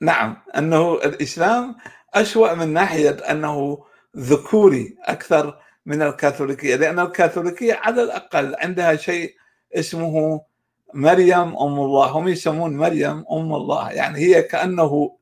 نعم 0.00 0.36
أنه 0.56 0.94
الإسلام 0.94 1.76
اسوء 2.14 2.54
من 2.54 2.72
ناحية 2.72 3.10
أنه 3.10 3.84
ذكوري 4.16 4.96
أكثر 5.04 5.58
من 5.86 6.02
الكاثوليكية 6.02 6.76
لأن 6.76 6.98
الكاثوليكية 7.00 7.74
على 7.74 8.02
الأقل 8.02 8.54
عندها 8.58 8.96
شيء 8.96 9.34
اسمه 9.74 10.40
مريم 10.94 11.56
أم 11.56 11.78
الله 11.80 12.06
هم 12.06 12.28
يسمون 12.28 12.76
مريم 12.76 13.24
أم 13.32 13.54
الله 13.54 13.90
يعني 13.90 14.18
هي 14.18 14.42
كأنه 14.42 15.16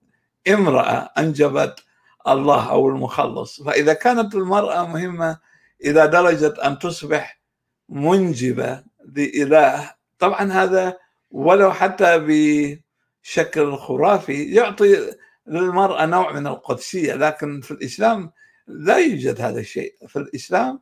امرأة 0.49 1.11
أنجبت 1.19 1.85
الله 2.29 2.71
أو 2.71 2.89
المخلص. 2.89 3.63
فإذا 3.63 3.93
كانت 3.93 4.35
المرأة 4.35 4.87
مهمة 4.87 5.39
إلى 5.85 6.09
درجة 6.09 6.55
أن 6.67 6.79
تصبح 6.79 7.41
منجبة 7.89 8.85
لإله 9.17 9.95
طبعا 10.19 10.53
هذا 10.53 10.97
ولو 11.31 11.73
حتى 11.73 12.19
بشكل 12.19 13.77
خرافي 13.77 14.55
يعطي 14.55 15.11
للمرأة 15.47 16.07
نوع 16.07 16.33
من 16.33 16.47
القدسية 16.47 17.15
لكن 17.15 17.61
في 17.61 17.71
الإسلام 17.71 18.33
لا 18.67 18.97
يوجد 18.99 19.41
هذا 19.41 19.61
الشيء 19.61 19.95
في 20.09 20.17
الإسلام. 20.17 20.81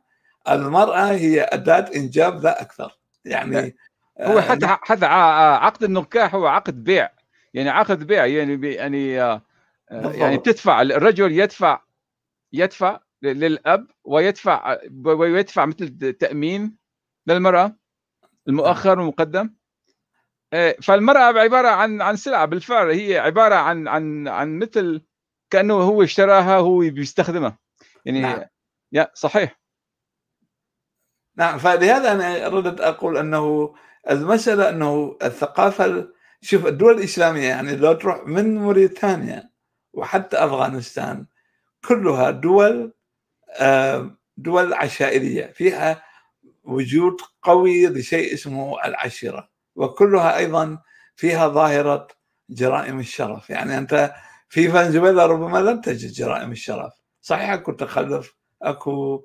المرأة 0.49 1.11
هي 1.11 1.41
اداه 1.41 1.85
إنجاب 1.95 2.43
لا 2.43 2.61
أكثر. 2.61 2.99
يعني 3.25 3.75
هو 4.21 4.41
حتى 4.41 4.65
آه، 4.65 4.79
حتى 4.81 5.05
عقد 5.05 5.83
النكاح 5.83 6.35
هو 6.35 6.47
عقد 6.47 6.83
بيع. 6.83 7.09
يعني 7.53 7.69
عقد 7.69 8.07
بيع 8.07 8.25
يعني 8.25 8.67
يعني 8.67 9.21
آه، 9.21 9.41
يعني 9.91 10.37
تدفع 10.37 10.81
الرجل 10.81 11.31
يدفع 11.31 11.81
يدفع 12.53 12.99
للأب 13.21 13.87
ويدفع 14.03 14.77
ويدفع 15.05 15.65
مثل 15.65 16.13
تأمين 16.13 16.77
للمرأة 17.27 17.75
المؤخر 18.47 18.99
والمقدم. 18.99 19.53
فالمرأة 20.81 21.39
عبارة 21.39 21.67
عن 21.67 22.01
عن 22.01 22.15
سلعة 22.15 22.45
بالفعل. 22.45 22.89
هي 22.89 23.17
عبارة 23.17 23.55
عن 23.55 23.87
عن 23.87 24.27
عن 24.27 24.59
مثل 24.59 25.01
كأنه 25.49 25.73
هو 25.73 26.03
اشتراها 26.03 26.57
هو 26.57 26.79
بيستخدمها. 26.79 27.64
يعني 28.05 28.21
نعم. 28.21 28.41
يا 28.91 29.11
صحيح. 29.15 29.59
نعم 31.37 31.57
فلهذا 31.57 32.11
أنا 32.11 32.45
اردت 32.47 32.81
أقول 32.81 33.17
أنه 33.17 33.75
المسألة 34.09 34.69
أنه 34.69 35.17
الثقافة 35.23 36.07
شوف 36.41 36.65
الدول 36.67 36.93
الإسلامية 36.99 37.47
يعني 37.49 37.75
لو 37.75 37.93
تروح 37.93 38.27
من 38.27 38.55
موريتانيا 38.57 39.49
وحتى 39.93 40.37
أفغانستان 40.37 41.25
كلها 41.87 42.31
دول 42.31 42.93
دول 44.37 44.73
عشائرية. 44.73 45.45
فيها 45.47 46.03
وجود 46.63 47.17
قوي 47.41 47.87
لشيء 47.87 48.33
اسمه 48.33 48.85
العشيرة. 48.85 49.49
وكلها 49.75 50.37
أيضا 50.37 50.79
فيها 51.15 51.47
ظاهرة 51.47 52.07
جرائم 52.49 52.99
الشرف. 52.99 53.49
يعني 53.49 53.77
أنت 53.77 54.13
في 54.49 54.69
فنزويلا 54.69 55.25
ربما 55.25 55.57
لم 55.59 55.81
تجد 55.81 56.11
جرائم 56.13 56.51
الشرف. 56.51 56.93
صحيح 57.25 57.49
أكو 57.49 57.71
تخلف 57.71 58.35
أكو 58.61 59.23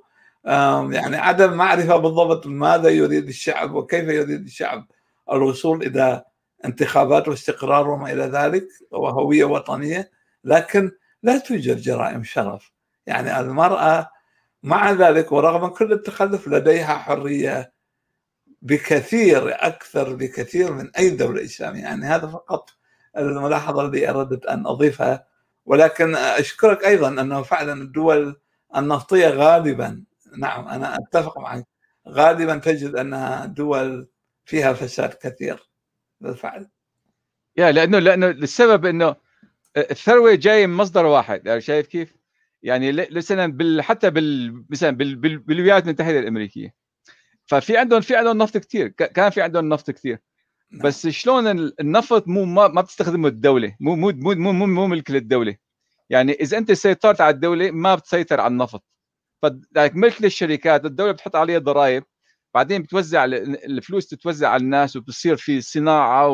يعني 0.90 1.16
عدم 1.16 1.52
معرفة 1.52 1.96
بالضبط 1.96 2.46
ماذا 2.46 2.88
يريد 2.88 3.28
الشعب 3.28 3.74
وكيف 3.74 4.08
يريد 4.08 4.44
الشعب. 4.44 4.86
الوصول 5.32 5.82
إلى 5.82 6.24
انتخابات 6.64 7.28
واستقرار 7.28 7.90
وما 7.90 8.12
إلى 8.12 8.22
ذلك 8.22 8.68
وهوية 8.90 9.44
وطنية 9.44 10.10
لكن 10.44 10.90
لا 11.22 11.38
توجد 11.38 11.76
جرائم 11.76 12.24
شرف. 12.24 12.72
يعني 13.06 13.40
المرأة 13.40 14.10
مع 14.62 14.92
ذلك 14.92 15.32
ورغم 15.32 15.68
كل 15.68 15.92
التخلف 15.92 16.48
لديها 16.48 16.94
حرية 16.98 17.72
بكثير 18.62 19.66
أكثر 19.66 20.14
بكثير 20.14 20.72
من 20.72 20.90
أي 20.98 21.10
دولة 21.10 21.44
إسلامية. 21.44 21.82
يعني 21.82 22.04
هذا 22.06 22.26
فقط 22.26 22.70
الملاحظة 23.16 23.86
التي 23.86 24.10
أردت 24.10 24.46
أن 24.46 24.66
أضيفها. 24.66 25.29
ولكن 25.70 26.14
أشكرك 26.16 26.84
أيضا 26.84 27.08
أنه 27.08 27.42
فعلا 27.42 27.72
الدول 27.82 28.40
النفطية 28.76 29.28
غالبا 29.28 30.04
نعم 30.38 30.68
أنا 30.68 30.96
أتفق 30.96 31.38
معك 31.38 31.66
غالبا 32.08 32.58
تجد 32.58 32.96
انها 32.96 33.46
دول 33.46 34.08
فيها 34.44 34.72
فساد 34.72 35.14
كثير 35.14 35.68
بالفعل. 36.20 36.68
يا 37.56 37.72
لأنه 37.72 37.98
لأنه 37.98 38.26
السبب 38.26 38.86
أنه 38.86 39.16
الثروة 39.76 40.34
جاية 40.34 40.66
من 40.66 40.74
مصدر 40.74 41.06
واحد 41.06 41.46
يعني 41.46 41.60
شايف 41.60 41.86
كيف؟ 41.86 42.16
يعني 42.62 42.92
مثلا 42.92 43.52
بال 43.52 43.82
حتى 43.82 44.10
بال 44.10 44.64
مثلا 44.70 44.90
بال 44.90 45.16
بالولايات 45.38 45.84
المتحدة 45.84 46.18
الأمريكية. 46.18 46.74
ففي 47.46 47.76
عندهم 47.76 48.00
في 48.00 48.16
عندهم 48.16 48.38
نفط 48.38 48.56
كثير 48.56 48.88
كان 48.88 49.30
في 49.30 49.42
عندهم 49.42 49.68
نفط 49.68 49.90
كثير 49.90 50.18
نعم. 50.72 50.82
بس 50.82 51.06
شلون 51.06 51.48
النفط 51.80 52.28
مو 52.28 52.44
ما, 52.44 52.68
ما 52.68 52.80
بتستخدمه 52.80 53.28
الدولة. 53.28 53.76
مو 53.80 53.96
مو 53.96 54.12
مو 54.16 54.52
مو, 54.52 54.66
مو 54.66 54.86
ملك 54.86 55.10
للدولة. 55.10 55.56
يعني 56.10 56.32
إذا 56.32 56.58
أنت 56.58 56.72
سيطرت 56.72 57.20
على 57.20 57.34
الدولة 57.34 57.70
ما 57.70 57.94
بتسيطر 57.94 58.40
على 58.40 58.52
النفط. 58.52 58.84
فلك 59.42 59.96
ملك 59.96 60.22
للشركات 60.22 60.84
الدولة 60.84 61.12
بتحط 61.12 61.36
عليها 61.36 61.58
ضرائب 61.58 62.04
بعدين 62.54 62.82
بتوزع 62.82 63.24
الفلوس 63.24 64.06
تتوزع 64.08 64.48
على 64.48 64.62
الناس 64.62 64.96
وبتصير 64.96 65.36
في 65.36 65.60
صناعة 65.60 66.28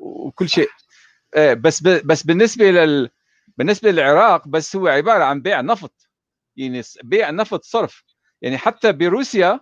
وكل 0.00 0.48
شيء. 0.48 0.68
إيه، 1.36 1.54
بس 1.54 1.82
بس 1.82 2.22
بالنسبة 2.22 2.70
لل 2.70 3.10
بالنسبة 3.58 3.90
للعراق 3.90 4.48
بس 4.48 4.76
هو 4.76 4.88
عبارة 4.88 5.24
عن 5.24 5.42
بيع 5.42 5.60
نفط. 5.60 6.08
يعني 6.56 6.82
بيع 7.04 7.30
نفط 7.30 7.64
صرف. 7.64 8.04
يعني 8.42 8.58
حتى 8.58 8.92
بروسيا 8.92 9.60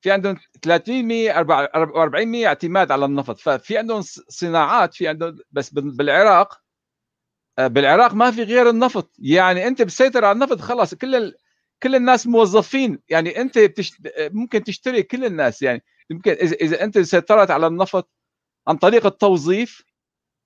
في 0.00 0.10
عندهم 0.10 0.36
300 0.62 1.30
400 1.38 2.46
اعتماد 2.46 2.90
على 2.92 3.04
النفط. 3.04 3.38
ففي 3.38 3.78
عندهم 3.78 4.02
صناعات 4.28 4.94
في 4.94 5.08
عندهم 5.08 5.38
بس 5.50 5.70
بالعراق 5.70 6.60
آه، 7.58 7.66
بالعراق 7.66 8.14
ما 8.14 8.30
في 8.30 8.42
غير 8.42 8.70
النفط. 8.70 9.12
يعني 9.18 9.66
أنت 9.68 9.82
بتسيطر 9.82 10.24
على 10.24 10.32
النفط 10.34 10.60
خلاص 10.60 10.94
كل 10.94 11.14
ال... 11.14 11.34
كل 11.82 11.94
الناس 11.96 12.26
موظفين. 12.26 12.98
يعني 13.08 13.40
أنت 13.40 13.58
بتشت... 13.58 13.94
ممكن 14.18 14.64
تشتري 14.64 15.02
كل 15.02 15.24
الناس. 15.24 15.62
يعني 15.62 15.82
يمكن 16.10 16.30
اذا 16.32 16.56
إذا 16.56 16.84
أنت 16.84 16.98
سيطرت 16.98 17.50
على 17.50 17.66
النفط 17.66 18.10
عن 18.68 18.76
طريق 18.76 19.06
التوظيف 19.06 19.82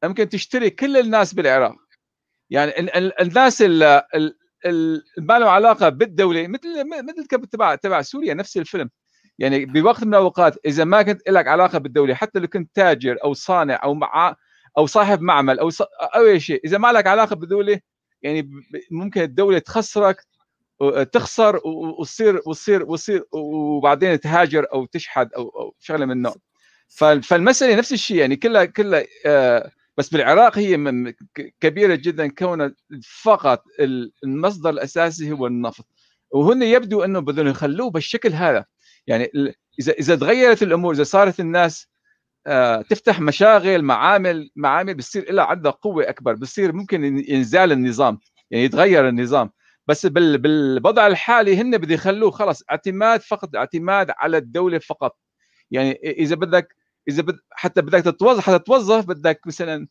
ممكن 0.05 0.29
تشتري 0.29 0.71
كل 0.71 0.97
الناس 0.97 1.35
بالعراق. 1.35 1.77
يعني 2.51 2.73
الناس 3.21 3.63
اللي 3.63 4.05
ما 5.19 5.39
له 5.39 5.51
علاقة 5.51 5.89
بالدولة 5.89 6.47
مثل 6.49 6.85
مثل 6.85 7.27
تبع 7.27 7.75
تبع 7.75 8.03
سوريا 8.03 8.35
نفس 8.35 8.57
الفيلم. 8.57 8.91
يعني 9.39 9.65
بوقت 9.65 10.05
من 10.05 10.15
الأوقات 10.15 10.57
إذا 10.67 10.85
ما 10.85 11.03
كنت 11.03 11.29
لك 11.29 11.49
علاقة 11.49 11.79
بالدولة 11.79 12.15
حتى 12.15 12.39
لو 12.39 12.49
كنت 12.49 12.71
تاجر 12.75 13.17
أو 13.25 13.35
صانع 13.35 13.81
أو 13.85 13.95
مع 13.95 14.37
أو 14.79 14.87
صاحب 14.87 15.21
معمل 15.21 15.59
أو 15.59 15.71
أو 16.17 16.27
أي 16.27 16.41
شيء 16.41 16.61
إذا 16.65 16.79
ما 16.79 16.93
لك 16.93 17.07
علاقة 17.07 17.37
بالدولة 17.37 17.81
يعني 18.23 18.51
ممكن 18.91 19.23
الدولة 19.23 19.59
تخسرك 19.59 20.17
تخسر 21.13 21.61
وتصير 21.67 22.41
وتصير 22.47 22.83
وتصير 22.83 23.25
وبعدين 23.33 24.21
تهاجر 24.21 24.67
أو 24.73 24.87
تشحد 24.87 25.33
أو 25.35 25.49
أو 25.49 25.75
شغلة 25.81 26.07
من 26.07 26.13
النوع 26.13 26.35
فالمسألة 27.23 27.77
نفس 27.77 27.93
الشيء 27.93 28.17
يعني 28.17 28.37
كلها 28.37 28.65
كلها 28.65 29.05
آه، 29.27 29.71
بس 29.97 30.09
بالعراق 30.09 30.59
هي 30.59 30.77
كبيرة 31.61 31.95
جدا 31.95 32.27
كون 32.29 32.75
فقط 33.23 33.63
المصدر 34.25 34.71
الأساسي 34.71 35.33
هو 35.33 35.47
النفط. 35.47 35.87
وهن 36.31 36.63
يبدو 36.63 37.05
أنه 37.05 37.21
بدهم 37.21 37.47
يخلوه 37.47 37.91
بالشكل 37.91 38.33
هذا. 38.33 38.65
يعني 39.07 39.31
اذا 39.81 39.93
إذا 39.93 40.17
تغيرت 40.17 40.63
الأمور 40.63 40.95
إذا 40.95 41.05
صارت 41.05 41.41
الناس 41.41 41.89
آه، 42.47 42.83
تفتح 42.83 43.21
مشاغل 43.21 43.83
معامل 43.83 44.51
معامل 44.57 44.95
بتصير 44.95 45.33
لها 45.33 45.45
عندها 45.45 45.73
قوة 45.73 46.09
أكبر 46.09 46.35
بصير 46.35 46.73
ممكن 46.73 47.05
ينزال 47.29 47.73
النظام 47.73 48.19
يعني 48.51 48.65
يتغير 48.65 49.09
النظام. 49.09 49.51
بس 49.87 50.07
بالوضع 50.07 51.07
الحالي 51.07 51.57
هن 51.57 51.79
بده 51.79 51.95
يخلوه 51.95 52.31
خلص 52.31 52.63
اعتماد 52.71 53.21
فقط 53.21 53.57
اعتماد 53.57 54.11
على 54.19 54.37
الدولة 54.39 54.79
فقط. 54.79 55.19
يعني 55.71 55.93
إذا 55.93 56.35
بدك 56.37 56.77
إذا 57.09 57.23
بد 57.23 57.39
حتى 57.53 57.83
بدك 57.83 58.05
تتوظف 58.05 58.41
حتى 58.47 58.59
تتوظف 58.59 59.07
بدك 59.07 59.41
مثلا 59.47 59.89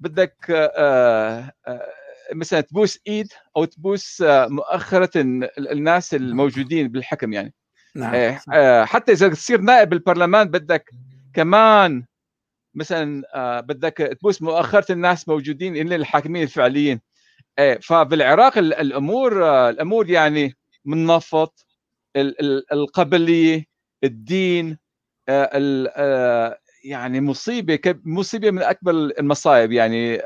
بدك 0.00 0.36
آه 0.50 1.52
آه 1.66 1.92
مثلا 2.34 2.60
تبوس 2.60 2.98
إيد 3.06 3.28
أو 3.56 3.64
تبوس 3.64 4.24
مؤخره 4.28 5.10
الناس 5.58 6.14
الموجودين 6.14 6.88
بالحكم 6.88 7.32
يعني. 7.32 7.54
نعم. 7.96 8.14
آه, 8.14 8.40
آه، 8.52 8.84
حتى 8.84 9.12
إذا 9.12 9.28
تصير 9.28 9.60
نائب 9.60 9.88
بالبرلمان 9.88 10.48
بدك 10.48 10.90
كمان 11.34 12.04
مثلا 12.74 13.22
آه 13.34 13.60
بدك 13.60 13.96
تبوس 14.20 14.42
مؤخرة 14.42 14.92
الناس 14.92 15.28
موجودين 15.28 15.76
اللي 15.76 15.96
الحاكمين 15.96 16.42
الفعليين 16.42 17.00
آه 17.58 17.78
فبالعراق 17.82 18.58
الأمور 18.58 19.44
آه 19.44 19.70
الأمور 19.70 20.10
يعني 20.10 20.56
من 20.84 21.06
نفط 21.06 21.66
القبلية 22.72 23.64
الدين 24.04 24.78
يعني 26.84 27.20
مصيبة 27.20 27.78
مصيبة 28.04 28.50
من 28.50 28.62
أكبر 28.62 28.92
المصايب 28.92 29.72
يعني 29.72 30.18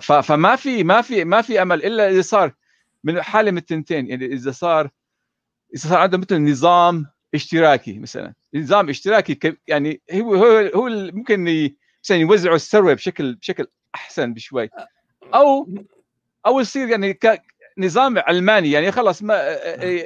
فما 0.00 0.56
في 0.56 0.84
ما 0.84 1.02
في 1.02 1.24
ما 1.24 1.42
في 1.42 1.62
أمل 1.62 1.84
إلا 1.84 2.10
إذا 2.10 2.22
صار 2.22 2.54
من 3.04 3.22
حالة 3.22 3.50
من 3.50 3.58
التنتين 3.58 4.06
يعني 4.06 4.26
إذا 4.26 4.50
صار 4.50 4.90
صار 5.74 5.98
عنده 5.98 6.18
مثل 6.18 6.50
نظام 6.50 7.06
اشتراكي 7.34 7.98
مثلا. 7.98 8.34
نظام 8.54 8.88
اشتراكي 8.88 9.58
يعني 9.68 10.00
هو 10.12 10.34
هو 10.34 10.70
هو 10.74 10.88
ممكن 10.88 11.70
مثلا 12.04 12.16
يوزعوا 12.16 12.56
الثروه 12.56 12.94
بشكل 12.94 13.34
بشكل 13.34 13.66
أحسن 13.94 14.34
بشوي. 14.34 14.70
أو 15.34 15.68
أو 16.46 16.60
يصير 16.60 16.88
يعني 16.88 17.18
نظام 17.78 18.18
علماني. 18.18 18.70
يعني 18.70 18.92
خلص 18.92 19.22
ما 19.22 19.56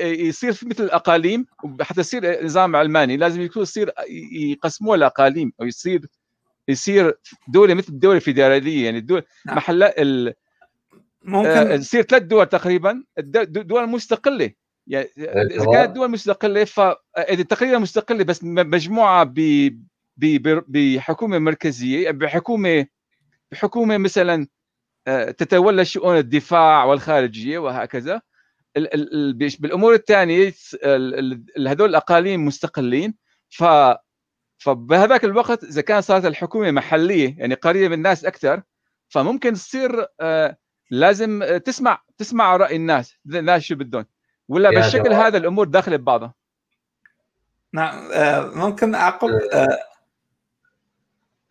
يصير 0.02 0.52
في 0.52 0.66
مثل 0.66 0.84
الأقاليم. 0.84 1.46
حتى 1.80 2.00
يصير 2.00 2.44
نظام 2.44 2.76
علماني. 2.76 3.16
لازم 3.16 3.40
يكون 3.40 3.62
يصير 3.62 3.92
يقسموه 4.32 4.96
لأقاليم. 4.96 5.52
أو 5.60 5.66
يصير 5.66 6.00
يصير 6.68 7.18
دولة 7.48 7.74
مثل 7.74 7.88
الدولة 7.88 8.16
الفيدرالية. 8.16 8.84
يعني 8.84 8.98
الدول 8.98 9.22
نعم. 9.46 9.56
محل 9.56 9.82
ال 9.82 10.34
ممكن 11.22 11.80
تصير 11.80 12.02
ثلاث 12.02 12.22
دول 12.22 12.46
تقريبا. 12.46 13.04
دول 13.18 13.88
مستقلة. 13.88 14.50
يعني 14.86 15.08
إذا 15.16 15.64
كانت 15.72 15.90
دول 15.96 16.10
مستقلة 16.10 16.64
ف 16.64 16.80
تقريبا 17.48 17.78
مستقلة 17.78 18.24
بس 18.24 18.44
مجموعة 18.44 19.24
ب 19.24 19.80
بحكومة 20.68 21.38
مركزية 21.38 22.10
بحكومة 22.10 22.86
بحكومة 23.52 23.98
مثلا 23.98 24.46
آه، 25.06 25.30
تتولى 25.30 25.84
شؤون 25.84 26.16
الدفاع 26.18 26.84
والخارجية 26.84 27.58
وهكذا. 27.58 28.20
بالأمور 29.58 29.94
الثانية 29.94 30.52
هذول 31.68 31.88
الأقاليم 31.90 32.44
مستقلين. 32.44 33.14
ف 33.48 33.64
فبهذاك 34.58 35.24
الوقت 35.24 35.64
إذا 35.64 35.82
كان 35.82 36.00
صارت 36.00 36.24
الحكومة 36.24 36.70
محلية 36.70 37.38
يعني 37.38 37.54
قريبة 37.54 37.88
من 37.88 37.94
الناس 37.94 38.24
أكثر 38.24 38.62
فممكن 39.08 39.52
تصير 39.52 40.06
آه، 40.20 40.56
لازم 40.90 41.44
تسمع 41.64 42.02
تسمع 42.18 42.56
رأي 42.56 42.76
الناس 42.76 43.16
الناس 43.26 43.62
شو 43.62 43.74
بدهم. 43.74 44.06
ولا 44.48 44.70
بالشكل 44.70 45.04
جواب. 45.04 45.20
هذا 45.20 45.38
الأمور 45.38 45.66
داخلة 45.66 45.96
ببعضها؟ 45.96 46.34
نعم 47.72 48.08
آه، 48.12 48.40
ممكن 48.40 48.94
أعقب؟ 48.94 49.28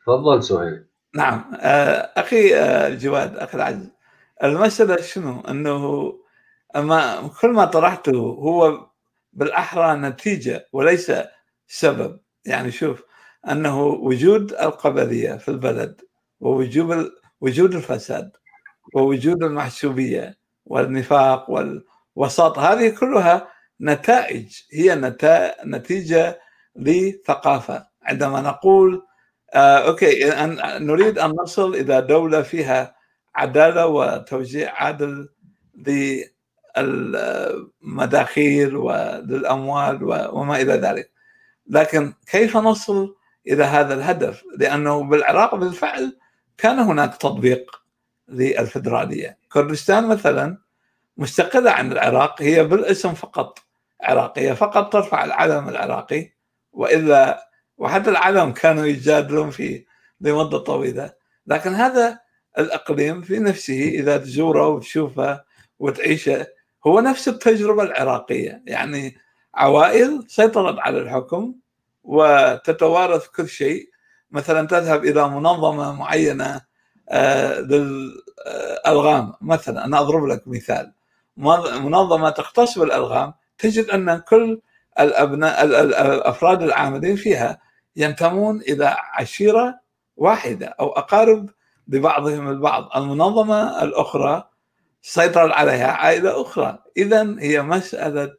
تفضل 0.06 0.44
سهيل. 0.44 0.86
نعم 1.15 1.52
آه، 1.60 2.11
أخي 2.18 2.56
الجواد 2.88 3.38
آه، 3.38 3.44
أخي 3.44 3.57
العزيز 3.57 3.90
المسألة 4.44 5.02
شنو؟ 5.02 5.41
إنه 5.41 6.14
اما 6.76 7.28
كل 7.41 7.49
ما 7.49 7.65
طرحته 7.65 8.18
هو 8.18 8.88
بالأحرى 9.34 9.98
نتيجة 9.98 10.68
وليس 10.74 11.11
سبب. 11.68 12.20
يعني 12.45 12.72
شوف 12.72 13.03
أنه 13.49 13.84
وجود 13.84 14.53
القبلية 14.53 15.34
في 15.34 15.49
البلد 15.49 16.02
ووجود 16.40 17.11
وجود 17.41 17.74
الفساد 17.76 18.32
ووجود 18.95 19.44
المحسوبية 19.44 20.38
والنفاق 20.65 21.49
والوساط 22.15 22.60
هذه 22.60 22.90
كلها 22.90 23.48
نتائج 23.81 24.61
هي 24.73 25.14
نتيجة 25.65 26.40
لثقافة. 26.76 27.88
عندما 28.03 28.41
نقول 28.41 29.06
آه، 29.53 29.77
أوكي 29.88 30.31
أن 30.31 30.57
نريد 30.88 31.19
أن 31.19 31.30
نصل 31.30 31.76
إلى 31.76 32.02
دولة 32.02 32.41
فيها 32.41 32.95
عدالة 33.35 33.88
وتوزيع 33.88 34.73
عادل 34.84 35.30
للمداخيل 36.77 38.76
وللأموال 38.76 40.03
وما 40.34 40.61
إلى 40.61 40.73
ذلك. 40.73 41.11
لكن 41.68 42.14
كيف 42.31 42.57
نصل 42.57 43.15
إلى 43.48 43.64
هذا 43.64 43.94
الهدف؟ 43.94 44.44
لأنه 44.57 45.03
بالعراق 45.03 45.56
بالفعل 45.56 46.18
كان 46.57 46.80
هناك 46.80 47.18
تطبيق 47.18 47.81
للفدرالية، 48.27 49.38
كردستان 49.52 50.07
مثلا 50.07 50.57
مستقلة 51.18 51.72
عن 51.72 51.91
العراق 51.91 52.41
هي 52.41 52.64
بالاسم 52.64 53.14
فقط. 53.14 53.60
عراقيه 54.02 54.53
فقط 54.53 54.94
ترفع 54.94 55.23
العلم 55.26 55.69
العراقي 55.69 56.30
وإلا 56.73 57.49
وحتى 57.77 58.10
العالم 58.10 58.52
كانوا 58.52 58.85
يجادلون 58.85 59.49
فيه 59.49 59.85
لمدة 60.22 60.57
طويلة. 60.57 61.14
لكن 61.48 61.73
هذا 61.73 62.19
الإقليم 62.57 63.22
في 63.22 63.40
نفسه 63.40 63.84
إذا 63.90 64.18
تزوره 64.18 64.68
وتشوفه 64.68 65.44
وتعيشه 65.80 66.48
هو 66.88 66.99
نفس 66.99 67.27
التجربة 67.27 67.84
العراقية. 67.84 68.64
يعني 68.68 69.18
عوائل 69.56 70.23
سيطرت 70.27 70.80
على 70.80 70.99
الحكم 70.99 71.56
وتتوارث 72.03 73.27
كل 73.27 73.49
شيء. 73.49 73.90
مثلا 74.31 74.68
تذهب 74.68 75.06
إلى 75.06 75.30
منظمة 75.30 75.94
معينة 75.95 76.61
آه، 77.10 77.60
للألغام. 77.60 79.34
مثلا 79.41 79.85
أنا 79.85 79.99
أضرب 79.99 80.26
لك 80.26 80.48
مثال. 80.48 80.94
منظمة 81.38 82.30
تختص 82.30 82.80
بالألغام 82.80 83.34
تجد 83.57 83.89
أن 83.89 84.18
كل 84.18 84.61
الابناء 84.99 85.64
الأفراد 85.65 86.61
العاملين 86.61 87.15
فيها 87.15 87.61
ينتمون 87.95 88.61
إلى 88.61 88.97
عشيرة 89.14 89.80
واحدة 90.18 90.68
أو 90.80 90.89
أقارب 90.89 91.49
ببعضهم 91.88 92.49
البعض، 92.49 92.89
المنظمة 92.95 93.84
الأخرى 93.84 94.49
سيطر 95.01 95.51
عليها 95.51 95.88
عائلة 95.91 96.41
أخرى، 96.41 96.80
اذا 96.97 97.35
هي 97.39 97.61
مسألة 97.61 98.35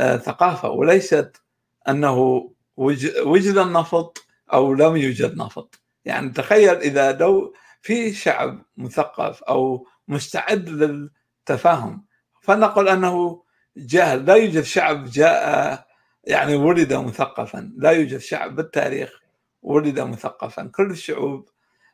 آه، 0.00 0.16
ثقافة 0.16 0.70
وليست 0.70 1.42
أنه 1.88 2.50
وجد 2.76 3.58
النفط 3.58 4.18
أو 4.52 4.74
لم 4.74 4.96
يوجد 4.96 5.36
نفط، 5.36 5.80
يعني 6.04 6.30
تخيل 6.30 6.76
إذا 6.76 7.12
لو 7.12 7.54
في 7.82 8.12
شعب 8.12 8.62
مثقف 8.76 9.42
أو 9.42 9.86
مستعد 10.08 10.68
للتفاهم 11.50 12.04
فنقل 12.40 12.88
أنه 12.88 13.42
جاهل 13.76 14.26
لا 14.26 14.34
يوجد 14.34 14.62
شعب 14.62 15.04
جاء 15.04 15.86
يعني 16.24 16.56
ولد 16.56 16.92
مثقفا. 16.94 17.72
لا 17.76 17.90
يوجد 17.90 18.18
شعب 18.18 18.56
بالتاريخ 18.56 19.20
ولد 19.62 20.00
مثقفا. 20.00 20.70
كل 20.74 20.90
الشعوب 20.90 21.48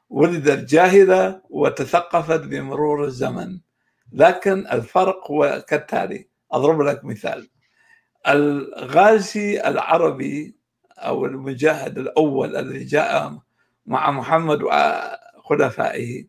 ولدت 0.09 0.71
جاهلة 0.71 1.43
وتثقفت 1.51 2.41
بمرور 2.41 3.05
الزمن. 3.05 3.61
لكن 4.13 4.67
الفرق 4.67 5.31
هو 5.31 5.65
كالتالي. 5.69 6.29
أضرب 6.53 6.81
لك 6.83 7.05
مثال. 7.05 7.51
الغازي 8.29 9.61
العربي 9.61 10.57
أو 10.99 11.25
المجاهد 11.27 11.99
الأول 11.99 12.57
الذي 12.57 12.85
جاء 12.85 13.39
مع 13.87 14.11
محمد 14.11 14.63
وخلفائه 14.63 16.27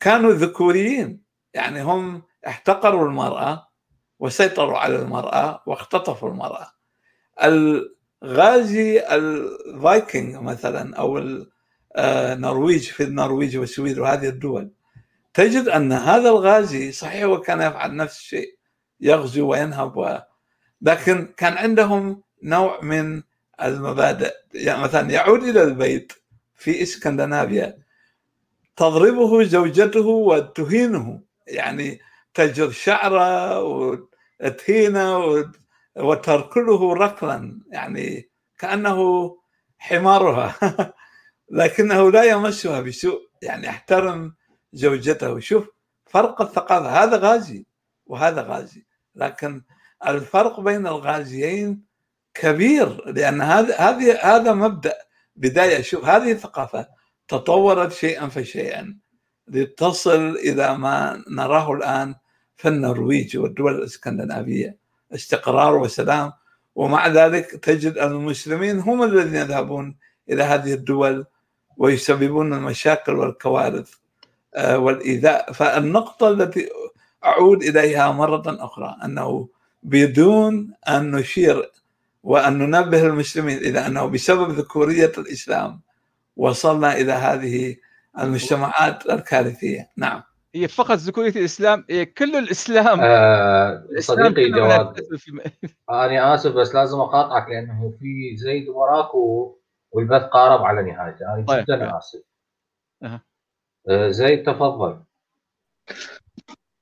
كانوا 0.00 0.32
ذكوريين. 0.32 1.22
يعني 1.54 1.82
هم 1.82 2.27
احتقروا 2.48 3.08
المرأة 3.08 3.68
وسيطروا 4.18 4.78
على 4.78 4.96
المرأة 4.96 5.62
واختطفوا 5.66 6.28
المرأة. 6.28 6.72
الغازي 7.42 9.00
الفايكنج 9.00 10.34
مثلا 10.36 10.96
أو 10.96 11.22
النرويج 11.98 12.82
في 12.82 13.02
النرويج 13.02 13.56
والسويد 13.56 13.98
وهذه 13.98 14.28
الدول 14.28 14.70
تجد 15.34 15.68
أن 15.68 15.92
هذا 15.92 16.28
الغازي 16.28 16.92
صحيح 16.92 17.24
هو 17.24 17.40
كان 17.40 17.60
يفعل 17.60 17.96
نفس 17.96 18.18
الشيء 18.18 18.58
يغزو 19.00 19.48
وينهب 19.48 19.96
و... 19.96 20.18
لكن 20.82 21.28
كان 21.36 21.52
عندهم 21.52 22.22
نوع 22.42 22.80
من 22.82 23.22
المبادئ. 23.62 24.34
يعني 24.54 24.82
مثلا 24.82 25.10
يعود 25.10 25.42
إلى 25.42 25.62
البيت 25.62 26.12
في 26.54 26.82
إسكندنافيا 26.82 27.78
تضربه 28.76 29.44
زوجته 29.44 30.06
وتهينه. 30.06 31.20
يعني 31.46 32.00
تجر 32.38 32.70
شعره 32.70 33.62
وتهينه 33.62 35.44
وتركله 35.96 36.94
ركلا 36.94 37.60
يعني 37.72 38.30
كأنه 38.58 38.98
حمارها. 39.78 40.54
لكنه 41.50 42.10
لا 42.10 42.24
يمسها 42.24 42.80
بسوء 42.80 43.20
يعني 43.42 43.68
احترم 43.68 44.34
زوجته. 44.72 45.40
شوف 45.40 45.68
فرق 46.06 46.42
الثقافة. 46.42 47.02
هذا 47.02 47.16
غازي 47.16 47.66
وهذا 48.06 48.42
غازي 48.42 48.86
لكن 49.14 49.62
الفرق 50.06 50.60
بين 50.60 50.86
الغازيين 50.86 51.84
كبير 52.34 53.10
لأن 53.10 53.40
هذا 53.40 53.76
هذه 53.76 54.18
هذا 54.22 54.52
مبدأ 54.52 54.94
بداية. 55.36 55.82
شوف 55.82 56.04
هذه 56.04 56.32
الثقافه 56.32 56.88
تطورت 57.28 57.92
شيئا 57.92 58.28
فشيئا. 58.28 58.98
لتصل 59.48 60.36
إلى 60.36 60.78
ما 60.78 61.24
نراه 61.30 61.72
الآن 61.72 62.14
في 62.58 62.68
النرويج 62.68 63.36
والدول 63.38 63.74
الإسكندنافية. 63.74 64.76
استقرار 65.14 65.76
وسلام. 65.76 66.32
ومع 66.74 67.08
ذلك 67.08 67.46
تجد 67.50 67.98
ان 67.98 68.12
المسلمين 68.12 68.78
هم 68.80 69.02
الذين 69.02 69.34
يذهبون 69.34 69.96
إلى 70.30 70.42
هذه 70.42 70.74
الدول 70.74 71.26
ويسببون 71.76 72.54
المشاكل 72.54 73.12
والكوارث 73.12 73.90
آه، 74.54 74.78
والإيذاء. 74.78 75.52
فالنقطة 75.52 76.28
التي 76.28 76.68
أعود 77.24 77.62
إليها 77.62 78.12
مرة 78.12 78.42
أخرى 78.46 78.96
أنه 79.04 79.48
بدون 79.82 80.72
أن 80.88 81.10
نشير 81.10 81.70
وأن 82.22 82.58
ننبه 82.58 83.06
المسلمين 83.06 83.58
إلى 83.58 83.86
أنه 83.86 84.06
بسبب 84.06 84.50
ذكورية 84.50 85.12
الإسلام 85.18 85.80
وصلنا 86.36 86.96
إلى 86.96 87.12
هذه 87.12 87.76
المجتمعات 88.18 89.06
الكارثية. 89.06 89.90
نعم. 89.96 90.22
هي 90.54 90.68
فقط 90.68 90.96
ذكوريه 90.96 91.30
الإسلام 91.30 91.84
هي 91.90 92.06
كل 92.06 92.36
الإسلام. 92.36 93.00
آه 93.02 93.86
صديقي 93.98 94.50
جواد. 94.50 95.00
أنا 95.90 96.34
آسف 96.34 96.52
بس 96.52 96.74
لازم 96.74 97.00
أقاطعك 97.00 97.48
لأنه 97.48 97.94
في 98.00 98.36
زيد 98.36 98.68
وراك 98.68 99.10
والبث 99.90 100.22
قارب 100.22 100.64
على 100.64 100.82
نهايته. 100.82 101.34
أنا 101.34 101.44
طيب. 101.48 101.62
جدا 101.64 101.98
آسف. 101.98 102.22
أه. 103.02 103.20
زيد 104.08 104.42
تفضل. 104.42 105.00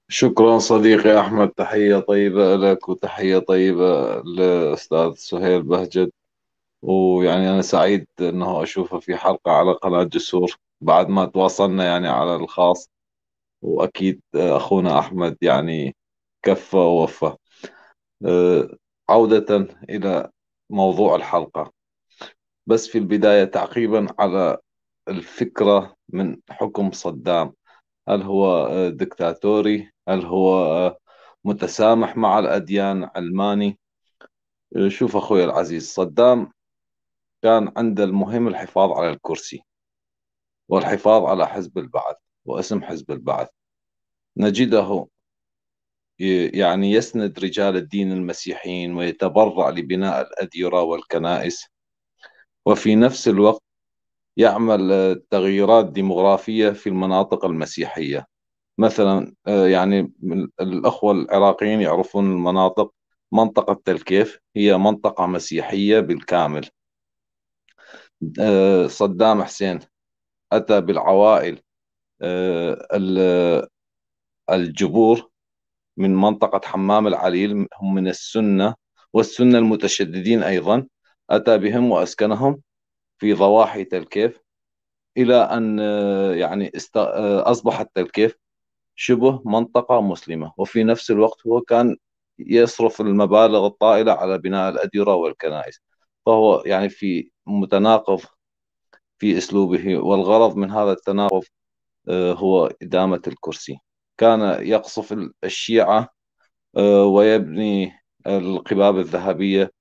شكرا 0.08 0.58
صديقي 0.58 1.20
أحمد 1.20 1.48
تحية 1.48 1.98
طيبة 1.98 2.56
لك 2.56 2.88
وتحية 2.88 3.38
طيبة 3.38 4.20
لأستاذ 4.22 5.14
سهيل 5.14 5.62
بهجت. 5.62 6.12
ويعني 6.82 7.50
أنا 7.50 7.62
سعيد 7.62 8.06
إنه 8.20 8.62
أشوفه 8.62 8.98
في 8.98 9.16
حلقة 9.16 9.52
على 9.52 9.72
قناة 9.72 10.02
جسور 10.02 10.56
بعد 10.80 11.08
ما 11.08 11.24
تواصلنا 11.24 11.84
يعني 11.84 12.08
على 12.08 12.36
الخاص. 12.36 12.90
وأكيد 13.62 14.22
أخونا 14.34 14.98
أحمد 14.98 15.36
يعني 15.42 15.96
كفى 16.42 16.76
ووفى. 16.76 17.36
أه، 18.26 18.76
عودة 19.08 19.56
إلى 19.90 20.30
موضوع 20.70 21.16
الحلقة. 21.16 21.72
بس 22.66 22.88
في 22.88 22.98
البداية 22.98 23.44
تعقيبا 23.44 24.06
على 24.18 24.58
الفكرة 25.08 25.96
من 26.08 26.36
حكم 26.50 26.90
صدام. 26.92 27.52
هل 28.08 28.22
هو 28.22 28.68
دكتاتوري؟ 28.90 29.90
هل 30.08 30.24
هو 30.26 30.96
متسامح 31.44 32.16
مع 32.16 32.38
الأديان 32.38 33.10
علماني 33.16 33.78
شوف 34.88 35.16
أخوي 35.16 35.44
العزيز 35.44 35.92
صدام 35.94 36.52
كان 37.42 37.72
عنده 37.76 38.04
المهم 38.04 38.48
الحفاظ 38.48 38.90
على 38.92 39.10
الكرسي 39.10 39.62
والحفاظ 40.68 41.24
على 41.24 41.46
حزب 41.46 41.78
البعث. 41.78 42.16
واسم 42.46 42.82
حزب 42.82 43.10
البعث. 43.10 43.48
نجده 44.36 45.06
يعني 46.54 46.92
يسند 46.92 47.38
رجال 47.38 47.76
الدين 47.76 48.12
المسيحيين 48.12 48.94
ويتبرع 48.96 49.70
لبناء 49.70 50.20
الأديرة 50.20 50.82
والكنائس. 50.82 51.66
وفي 52.66 52.94
نفس 52.94 53.28
الوقت 53.28 53.62
يعمل 54.36 55.22
تغييرات 55.30 55.92
ديمغرافية 55.92 56.70
في 56.70 56.88
المناطق 56.88 57.44
المسيحية. 57.44 58.26
مثلا 58.78 59.34
يعني 59.46 60.12
الأخوة 60.60 61.12
العراقيين 61.12 61.80
يعرفون 61.80 62.32
المناطق 62.32 62.94
منطقة 63.32 63.82
تلكيف 63.84 64.38
هي 64.56 64.78
منطقة 64.78 65.26
مسيحية 65.26 66.00
بالكامل. 66.00 66.68
صدام 68.86 69.42
حسين 69.42 69.80
أتى 70.52 70.80
بالعوائل 70.80 71.62
الجبور 74.50 75.30
من 75.96 76.14
منطقة 76.14 76.60
حمام 76.64 77.06
العليل 77.06 77.66
هم 77.80 77.94
من 77.94 78.08
السنة 78.08 78.74
والسنة 79.12 79.58
المتشددين 79.58 80.42
أيضا. 80.42 80.86
أتى 81.30 81.58
بهم 81.58 81.90
وأسكنهم 81.90 82.62
في 83.18 83.32
ضواحي 83.32 83.84
تلكيف 83.84 84.40
إلى 85.16 85.36
أن 85.36 85.78
يعني 86.38 86.72
است... 86.76 86.96
أصبحت 86.96 87.88
تلكيف 87.94 88.36
شبه 88.96 89.42
منطقة 89.44 90.00
مسلمة. 90.00 90.52
وفي 90.56 90.84
نفس 90.84 91.10
الوقت 91.10 91.46
هو 91.46 91.60
كان 91.60 91.96
يصرف 92.38 93.00
المبالغ 93.00 93.66
الطائلة 93.66 94.12
على 94.12 94.38
بناء 94.38 94.70
الأديرة 94.70 95.14
والكنائس. 95.14 95.80
فهو 96.26 96.62
يعني 96.66 96.88
في 96.88 97.30
متناقض 97.46 98.20
في 99.18 99.38
أسلوبه 99.38 99.96
والغرض 99.96 100.56
من 100.56 100.70
هذا 100.70 100.92
التناقض 100.92 101.42
آه، 101.42 101.65
هو 102.10 102.66
إدامة 102.82 103.22
الكرسي. 103.26 103.78
كان 104.18 104.66
يقصف 104.66 105.16
الشيعة 105.44 106.08
آه، 106.76 107.04
ويبني 107.04 107.92
القباب 108.26 108.98
الذهبية 108.98 109.72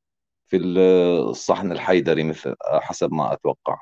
في 0.48 0.58
الصحن 0.58 1.72
الحيدري 1.72 2.24
مثل 2.24 2.56
حسب 2.64 3.14
ما 3.14 3.34
أتوقع. 3.34 3.78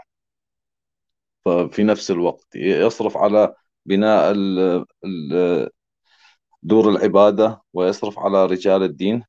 ففي 1.45 1.83
نفس 1.83 2.11
الوقت 2.11 2.55
يصرف 2.55 3.17
على 3.17 3.55
بناء 3.85 4.33
دور 6.63 6.89
العبادة 6.89 7.61
ويصرف 7.73 8.19
على 8.19 8.45
رجال 8.45 8.83
الدين 8.83 9.23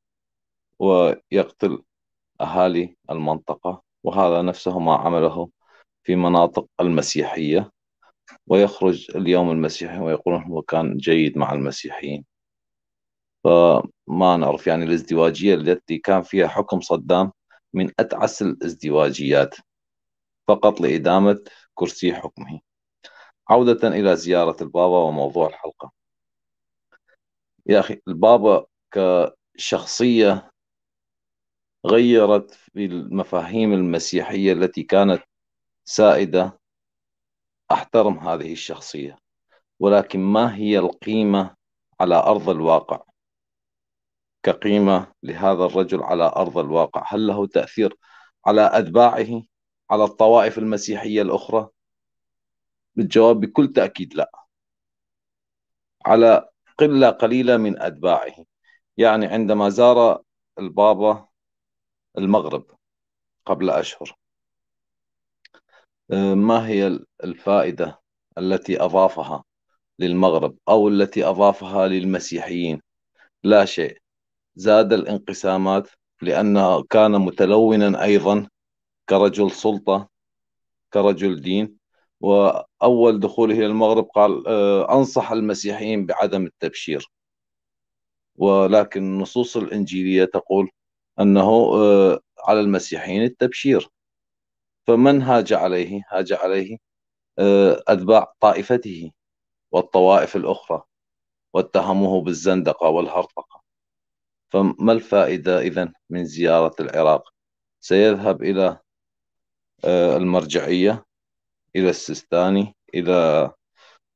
ويقتل 0.78 1.82
أهالي 2.41 2.97
المنطقة. 3.11 3.82
وهذا 4.03 4.43
نفسه 4.43 4.78
ما 4.78 4.97
عمله 4.97 5.51
في 6.05 6.16
مناطق 6.16 6.66
المسيحية. 6.81 7.74
ويخرج 8.47 9.16
اليوم 9.16 9.51
المسيحي 9.51 9.98
ويقولون 9.98 10.43
هو 10.43 10.62
كان 10.62 10.97
جيد 10.97 11.39
مع 11.39 11.52
المسيحيين. 11.52 12.24
فما 13.44 14.36
نعرف 14.36 14.66
يعني 14.66 14.85
الازدواجية 14.85 15.55
التي 15.55 15.98
كان 15.98 16.23
فيها 16.23 16.48
حكم 16.48 16.81
صدام 16.81 17.32
من 17.74 17.90
أتعس 17.98 18.43
الازدواجيات 18.43 19.55
فقط 20.48 20.81
لإدامة 20.81 21.44
كرسي 21.74 22.15
حكمه. 22.15 22.61
عودة 23.48 23.89
إلى 23.89 24.16
زيارة 24.16 24.56
البابا 24.62 24.98
وموضوع 24.98 25.48
الحلقة. 25.48 25.93
يا 27.66 27.81
أخي 27.81 28.01
البابا 28.09 28.66
كشخصية 28.90 30.51
غيرت 31.86 32.51
في 32.51 32.85
المفاهيم 32.85 33.73
المسيحية 33.73 34.52
التي 34.52 34.82
كانت 34.82 35.23
سائدة 35.85 36.61
أحترم 37.75 38.19
هذه 38.19 38.53
الشخصية 38.53 39.19
ولكن 39.81 40.21
ما 40.21 40.55
هي 40.57 40.79
القيمة 40.79 41.57
على 42.01 42.15
أرض 42.15 42.49
الواقع؟ 42.51 43.03
كقيمة 44.43 45.13
لهذا 45.23 45.65
الرجل 45.65 46.03
على 46.03 46.25
أرض 46.25 46.59
الواقع. 46.59 47.05
هل 47.09 47.27
له 47.27 47.47
تأثير 47.47 47.97
على 48.47 48.71
أتباعه 48.73 49.43
على 49.91 50.05
الطوائف 50.05 50.59
المسيحية 50.59 51.23
الأخرى؟ 51.23 51.69
الجواب 52.99 53.41
بكل 53.41 53.73
تأكيد 53.73 54.15
لا. 54.15 54.31
على 56.07 56.49
قلة 56.79 57.11
قليلة 57.11 57.57
من 57.57 57.83
أتباعه. 57.83 58.35
يعني 58.97 59.27
عندما 59.27 59.69
زار 59.69 60.23
البابا 60.59 61.29
المغرب 62.19 62.67
قبل 63.47 63.71
أشهر. 63.71 64.17
ما 66.35 66.69
هي 66.69 66.99
الفائدة 67.25 68.01
التي 68.39 68.83
أضافها 68.83 69.45
للمغرب 69.99 70.57
أو 70.69 70.89
التي 70.89 71.25
أضافها 71.25 71.89
للمسيحيين؟ 71.89 72.81
لا 73.45 73.65
شيء. 73.65 73.99
زاد 74.57 74.93
الانقسامات 74.93 75.89
لأنه 76.23 76.83
كان 76.83 77.13
متلونا 77.13 78.05
أيضا 78.05 78.49
كرجل 79.09 79.51
سلطة 79.51 80.09
كرجل 80.93 81.41
دين 81.41 81.79
وأول 82.21 83.21
دخوله 83.21 83.55
إلى 83.55 83.67
المغرب 83.67 84.05
قال 84.15 84.45
آه، 84.49 84.99
أنصح 84.99 85.33
المسيحيين 85.33 86.07
بعدم 86.07 86.47
التبشير. 86.47 87.11
ولكن 88.37 89.03
النصوص 89.03 89.57
الإنجيلية 89.57 90.25
تقول 90.25 90.71
أنه 91.21 91.49
آه، 91.75 92.21
على 92.49 92.61
المسيحيين 92.61 93.23
التبشير. 93.23 93.89
فمن 94.86 95.23
هاج 95.23 95.52
عليه؟ 95.52 96.02
هاج 96.11 96.32
عليه 96.32 96.78
آه، 97.39 97.82
أتباع 97.89 98.32
طائفته 98.40 99.12
والطوائف 99.73 100.36
الأخرى 100.36 100.82
واتهموه 101.55 102.23
بالزندقة 102.23 102.89
والهرطقة. 102.89 103.62
فما 104.52 104.93
الفائدة 104.93 105.61
إذن 105.61 105.93
من 106.11 106.24
زيارة 106.24 106.74
العراق؟ 106.81 107.35
سيذهب 107.81 108.43
إلى 108.43 108.81
آه، 109.85 110.16
المرجعية 110.16 111.05
إلى 111.77 111.90
السيستاني 111.90 112.77
إلى 112.94 113.51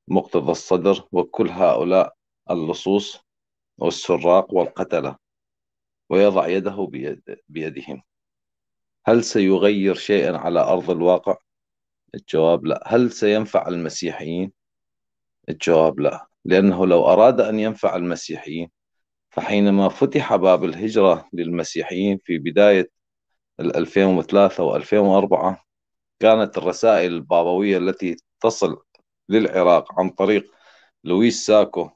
مقتضى 0.08 0.50
الصدر 0.50 1.08
وكل 1.12 1.48
هؤلاء 1.48 2.14
اللصوص 2.50 3.18
والسراق 3.78 4.54
والقتلة 4.54 5.16
ويضع 6.10 6.48
يده 6.48 6.86
بيد 6.90 7.38
بيدهم. 7.48 8.02
هل 9.08 9.24
سيغير 9.24 9.94
شيئا 9.94 10.36
على 10.36 10.60
أرض 10.60 10.90
الواقع؟ 10.90 11.36
الجواب 12.14 12.64
لا 12.66 12.82
هل 12.86 13.12
سينفع 13.12 13.68
المسيحيين؟ 13.68 14.52
الجواب 15.48 16.00
لا 16.00 16.26
لأنه 16.44 16.86
لو 16.86 17.04
أراد 17.04 17.40
أن 17.40 17.58
ينفع 17.58 17.96
المسيحيين 17.96 18.70
فحينما 19.30 19.88
فتح 19.88 20.36
باب 20.36 20.64
الهجرة 20.64 21.28
للمسيحيين 21.32 22.18
في 22.24 22.38
بداية 22.38 22.90
2003 23.60 24.64
و 24.64 24.76
2004 24.76 25.64
كانت 26.20 26.58
الرسائل 26.58 27.12
البابوية 27.12 27.78
التي 27.78 28.16
تصل 28.40 28.82
للعراق 29.28 30.00
عن 30.00 30.10
طريق 30.10 30.52
لويس 31.04 31.46
ساكو 31.46 31.90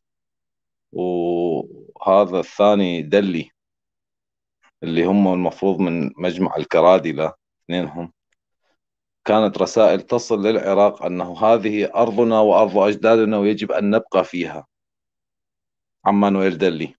وهذا 0.93 2.40
الثاني 2.40 3.02
دلي 3.02 3.51
اللي 4.82 5.04
هم 5.04 5.32
المفروض 5.32 5.78
من 5.80 6.10
مجمع 6.16 6.56
الكرادلة 6.56 7.32
اثنينهم 7.64 8.12
كانت 9.24 9.59
رسائل 9.59 10.00
تصل 10.00 10.46
للعراق 10.46 11.02
أنه 11.04 11.38
هذه 11.38 11.90
أرضنا 11.94 12.40
وأرض 12.40 12.78
أجدادنا 12.78 13.38
ويجب 13.38 13.72
أن 13.72 13.90
نبقى 13.90 14.24
فيها. 14.24 14.66
عمان 16.04 16.36
ويردلي 16.36 16.94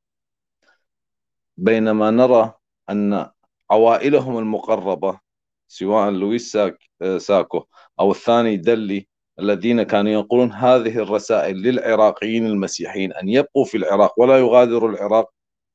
بينما 1.58 2.12
نرى 2.12 2.54
أن 2.90 3.30
عوائلهم 3.72 4.38
المقربة 4.38 5.20
سواء 5.68 6.10
لويس 6.12 6.52
ساك 6.52 6.78
ساكو 7.18 7.64
أو 8.00 8.12
الثاني 8.12 8.58
دلي 8.58 9.08
الذين 9.40 9.84
كانوا 9.84 10.12
ينقلون 10.12 10.52
هذه 10.52 10.98
الرسائل 10.98 11.58
للعراقيين 11.58 12.46
المسيحيين 12.46 13.14
أن 13.14 13.30
يبقوا 13.30 13.66
في 13.66 13.78
العراق 13.78 14.20
ولا 14.20 14.38
يغادروا 14.40 14.90
العراق 14.90 15.34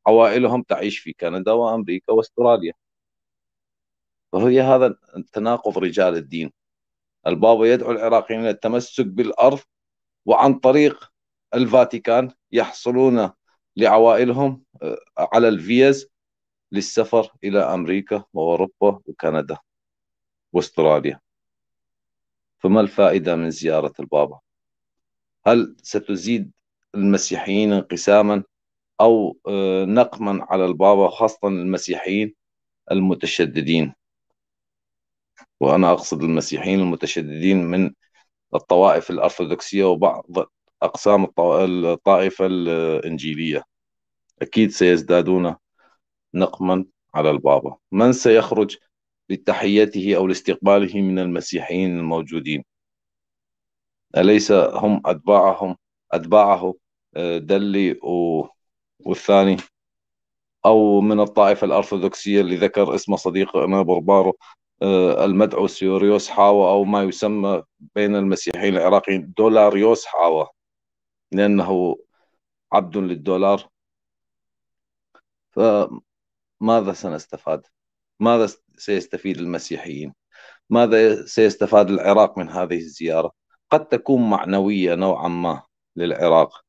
عوائلهم 0.08 0.62
تعيش 0.62 0.98
في 0.98 1.12
كندا 1.12 1.52
وأمريكا 1.52 2.12
وأستراليا. 2.12 2.72
فهي 4.32 4.60
هذا 4.60 4.96
تناقض 5.32 5.78
رجال 5.78 6.16
الدين. 6.16 6.52
البابا 7.26 7.66
يدعو 7.66 7.90
العراقيين 7.90 8.40
إلى 8.40 8.50
التمسك 8.50 9.06
بالأرض 9.06 9.58
وعن 10.26 10.54
طريق 10.54 11.12
الفاتيكان 11.54 12.30
يحصلون 12.52 13.30
لعوائلهم 13.76 14.62
آه، 14.82 14.98
على 15.18 15.48
الفيز 15.48 16.08
للسفر 16.72 17.32
إلى 17.44 17.60
أمريكا 17.60 18.24
وأوروبا 18.32 19.00
وكندا 19.06 19.58
وأستراليا. 20.52 21.20
فما 22.58 22.80
الفائدة 22.80 23.36
من 23.36 23.50
زيارة 23.50 23.92
البابا؟ 24.00 24.40
هل 25.46 25.76
ستزيد 25.82 26.52
المسيحيين 26.94 27.72
انقساما 27.72 28.44
أو 29.00 29.38
آه، 29.48 29.84
نقما 29.84 30.46
على 30.50 30.64
البابا 30.64 31.08
خاصه 31.08 31.48
المسيحيين 31.48 32.34
المتشددين. 32.92 33.94
وأنا 35.60 35.92
أقصد 35.92 36.22
المسيحيين 36.22 36.80
المتشددين 36.80 37.64
من 37.66 37.90
الطوائف 38.54 39.10
الأرثوذكسية 39.10 39.84
وبعض 39.84 40.26
أقسام 40.82 41.24
الطائفة 41.38 42.46
الإنجيلية. 42.46 43.64
أكيد 44.42 44.70
سيزدادون 44.70 45.56
نقما 46.34 46.84
على 47.14 47.30
البابا. 47.30 47.76
من 47.92 48.12
سيخرج 48.12 48.76
لتحيته 49.30 50.16
أو 50.16 50.26
لاستقباله 50.26 51.00
من 51.02 51.18
المسيحيين 51.18 51.98
الموجودين؟ 51.98 52.64
أليس 54.16 54.52
هم 54.52 55.02
أتباعهم 55.06 55.76
أتباعه 56.12 56.74
آه، 57.16 57.38
دلي 57.38 57.98
والثاني 59.04 59.56
أو 60.66 61.00
من 61.00 61.20
الطائفة 61.20 61.64
الأرثوذكسية 61.64 62.40
اللي 62.40 62.56
ذكر 62.56 62.94
اسمه 62.94 63.16
صديقنا 63.16 63.82
بربارو 63.82 64.38
آه، 64.82 65.24
المدعو 65.24 65.66
سيوريوس 65.66 66.28
حاوى 66.28 66.70
أو 66.70 66.84
ما 66.84 67.02
يسمى 67.02 67.62
بين 67.94 68.16
المسيحيين 68.16 68.76
العراقيين 68.76 69.32
دولاريوس 69.36 70.06
حاوى 70.06 70.48
لأنه 71.32 71.96
عبد 72.72 72.96
للدولار 72.96 73.68
فماذا 75.50 76.92
سنستفاد؟ 76.92 77.66
ماذا 78.20 78.48
سيستفيد 78.76 79.38
المسيحيين؟ 79.38 80.14
ماذا 80.70 81.26
سيستفاد 81.26 81.90
العراق 81.90 82.38
من 82.38 82.48
هذه 82.50 82.76
الزيارة؟ 82.78 83.32
قد 83.70 83.88
تكون 83.88 84.30
معنوية 84.30 84.94
نوعا 84.94 85.28
ما 85.28 85.62
للعراق 85.96 86.64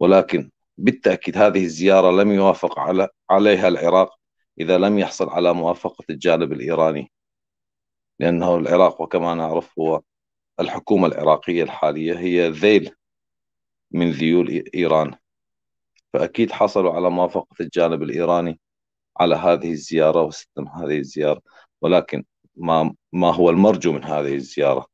ولكن 0.00 0.50
بالتأكيد 0.78 1.38
هذه 1.38 1.64
الزيارة 1.64 2.10
لم 2.10 2.32
يوافق 2.32 2.78
على 2.78 3.08
عليها 3.30 3.68
العراق 3.68 4.14
إذا 4.60 4.78
لم 4.78 4.98
يحصل 4.98 5.28
على 5.28 5.54
موافقة 5.54 6.04
الجانب 6.10 6.52
الإيراني 6.52 7.12
لأنه 8.20 8.56
العراق 8.56 9.00
وكما 9.00 9.34
نعرف 9.34 9.78
هو 9.78 10.02
الحكومة 10.60 11.06
العراقية 11.08 11.62
الحالية 11.62 12.18
هي 12.18 12.50
ذيل 12.50 12.94
من 13.90 14.10
ذيول 14.10 14.64
إيران. 14.74 15.14
فأكيد 16.12 16.52
حصلوا 16.52 16.92
على 16.92 17.10
موافقة 17.10 17.56
الجانب 17.60 18.02
الإيراني 18.02 18.60
على 19.20 19.34
هذه 19.34 19.70
الزيارة 19.70 20.22
وستم 20.22 20.68
هذه 20.68 20.98
الزيارة 20.98 21.40
ولكن 21.80 22.24
ما 22.56 22.94
ما 23.12 23.34
هو 23.34 23.50
المرجو 23.50 23.92
من 23.92 24.04
هذه 24.04 24.34
الزيارة؟ 24.34 24.86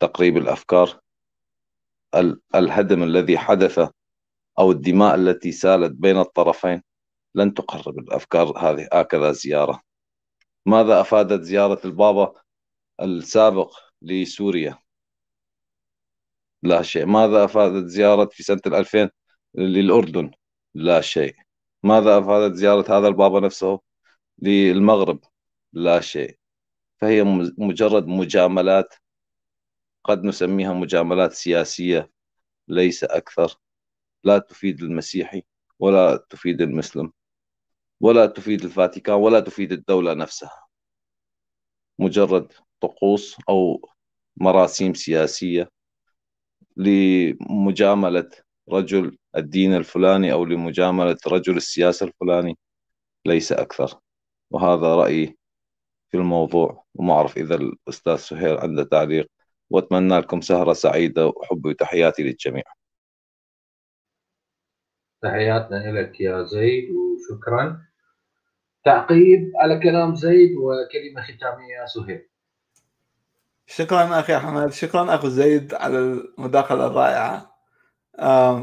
تقريب 0.00 0.36
الأفكار 0.36 1.00
الهدم 2.54 3.02
الذي 3.02 3.38
حدث 3.38 3.90
أو 4.58 4.70
الدماء 4.70 5.14
التي 5.14 5.52
سالت 5.52 5.92
بين 5.92 6.18
الطرفين. 6.18 6.82
لن 7.34 7.54
تقرب 7.54 7.98
الأفكار 7.98 8.58
هذه. 8.58 8.88
هكذا 8.92 9.32
زيارة. 9.32 9.80
ماذا 10.66 11.00
أفادت 11.00 11.42
زيارة 11.42 11.80
البابا 11.84 12.34
السابق 13.02 13.76
لسوريا؟ 14.02 14.78
لا 16.62 16.82
شيء. 16.82 17.06
ماذا 17.06 17.44
أفادت 17.44 17.86
زيارة 17.86 18.24
في 18.32 18.42
سنة 18.42 18.60
2000 18.66 19.10
للأردن؟ 19.54 20.30
لا 20.74 21.00
شيء. 21.00 21.34
ماذا 21.82 22.18
أفادت 22.18 22.54
زيارة 22.54 22.98
هذا 22.98 23.08
البابا 23.08 23.40
نفسه 23.40 23.80
للمغرب؟ 24.38 25.20
لا 25.72 26.00
شيء. 26.00 26.38
فهي 27.00 27.24
مجرد 27.58 28.06
مجاملات 28.06 28.94
قد 30.04 30.24
نسميها 30.24 30.72
مجاملات 30.72 31.32
سياسية 31.32 32.10
ليس 32.68 33.04
أكثر. 33.04 33.63
لا 34.24 34.38
تفيد 34.38 34.82
المسيحي 34.82 35.42
ولا 35.78 36.26
تفيد 36.30 36.60
المسلم 36.60 37.12
ولا 38.00 38.26
تفيد 38.26 38.64
الفاتيكان 38.64 39.14
ولا 39.14 39.40
تفيد 39.40 39.72
الدولة 39.72 40.14
نفسها. 40.14 40.66
مجرد 41.98 42.52
طقوس 42.80 43.36
أو 43.48 43.88
مراسيم 44.36 44.94
سياسية 44.94 45.68
لمجاملة 46.76 48.30
رجل 48.68 49.18
الدين 49.36 49.74
الفلاني 49.74 50.32
أو 50.32 50.44
لمجاملة 50.44 51.16
رجل 51.26 51.56
السياسة 51.56 52.06
الفلاني 52.06 52.58
ليس 53.26 53.52
أكثر. 53.52 54.00
وهذا 54.50 54.94
رأيي 54.94 55.38
في 56.10 56.16
الموضوع. 56.16 56.84
وما 56.94 57.14
أعرف 57.14 57.36
إذا 57.38 57.54
الأستاذ 57.54 58.16
سهيل 58.16 58.58
عنده 58.58 58.84
تعليق. 58.84 59.30
وأتمنى 59.70 60.18
لكم 60.18 60.40
سهرة 60.40 60.72
سعيدة 60.72 61.26
وحبي 61.26 61.68
وتحياتي 61.68 62.22
للجميع. 62.22 62.64
تحياتنا 65.24 66.00
لك 66.00 66.20
يا 66.20 66.42
زيد 66.42 66.84
وشكرا. 66.90 67.80
تعقيب 68.84 69.52
على 69.56 69.80
كلام 69.80 70.14
زيد 70.14 70.50
وكلمة 70.56 71.22
ختامية 71.22 71.74
يا 71.80 71.86
سهيل. 71.86 72.28
شكرا 73.66 74.20
أخي 74.20 74.36
أحمد 74.36 74.72
شكرا 74.72 75.14
أخو 75.14 75.28
زيد 75.28 75.74
على 75.74 75.98
المداخلة 75.98 76.86
الرائعة. 76.86 77.54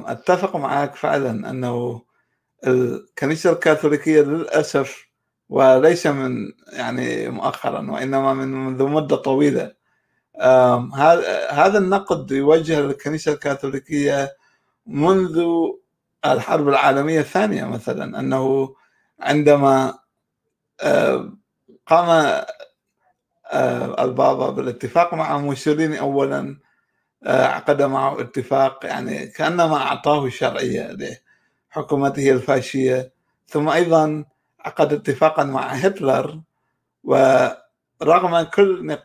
أتفق 0.06 0.56
معك 0.56 0.96
فعلا 0.96 1.50
أنه 1.50 2.02
الكنيسة 2.68 3.52
الكاثوليكية 3.52 4.22
للأسف 4.22 5.08
وليس 5.50 6.08
من 6.08 6.52
يعني 6.74 7.30
مؤخرا 7.30 7.92
وإنما 7.92 8.34
من 8.34 8.48
منذ 8.48 8.84
مدة 8.84 9.16
طويلة. 9.16 9.74
هذا 11.50 11.78
النقد 11.78 12.32
يوجه 12.32 12.82
للكنيسة 12.82 13.34
الكاثوليكية 13.34 14.30
منذ 14.86 15.46
الحرب 16.26 16.68
العالمية 16.70 17.20
الثانية 17.20 17.66
مثلا 17.66 18.20
أنه 18.20 18.76
عندما 19.20 20.00
قام 21.88 22.42
البابا 24.00 24.50
بالاتفاق 24.50 25.14
مع 25.14 25.38
موسوليني 25.38 26.00
اولا 26.00 26.58
عقد 27.26 27.82
معه 27.82 28.22
اتفاق 28.22 28.86
يعني 28.86 29.28
كأنما 29.28 29.78
أعطاه 29.78 30.30
شرعية 30.30 30.98
لحكومته 31.72 32.32
الفاشية. 32.32 33.12
ثم 33.48 33.70
أيضا 33.70 34.26
عقد 34.60 34.94
اتفاقا 34.94 35.44
مع 35.44 35.62
هتلر 35.68 36.42
ورغم 37.04 38.42
كل 38.42 38.98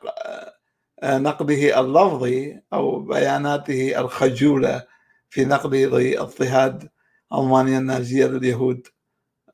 نقده 1.04 1.80
اللفظي 1.80 2.60
أو 2.72 3.00
بياناته 3.00 4.00
الخجولة 4.00 4.84
في 5.30 5.44
نقده 5.44 6.22
اضطهاد 6.22 6.88
ألمانيا 7.32 7.78
النازية 7.78 8.26
لليهود 8.26 8.88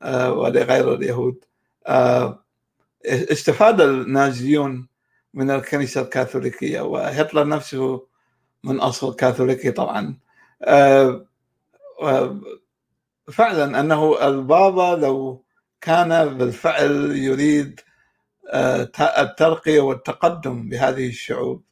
آه، 0.01 0.31
ولغير 0.33 0.93
اليهود. 0.93 1.45
آه، 1.87 2.43
استفاد 3.05 3.81
النازيون 3.81 4.87
من 5.33 5.51
الكنيسة 5.51 6.01
الكاثوليكية 6.01 6.81
وهتلر 6.81 7.47
نفسه 7.47 8.07
من 8.63 8.79
أصل 8.79 9.15
كاثوليكي 9.15 9.71
طبعا. 9.71 10.17
آه، 10.61 11.25
فعلا 13.31 13.79
أنه 13.79 14.27
البابا 14.27 15.05
لو 15.05 15.43
كان 15.81 16.37
بالفعل 16.37 17.11
يريد 17.15 17.79
الترقية 19.19 19.81
والتقدم 19.81 20.69
بهذه 20.69 21.07
الشعوب 21.07 21.63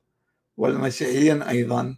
والمسيحيين 0.57 1.41
أيضا 1.41 1.97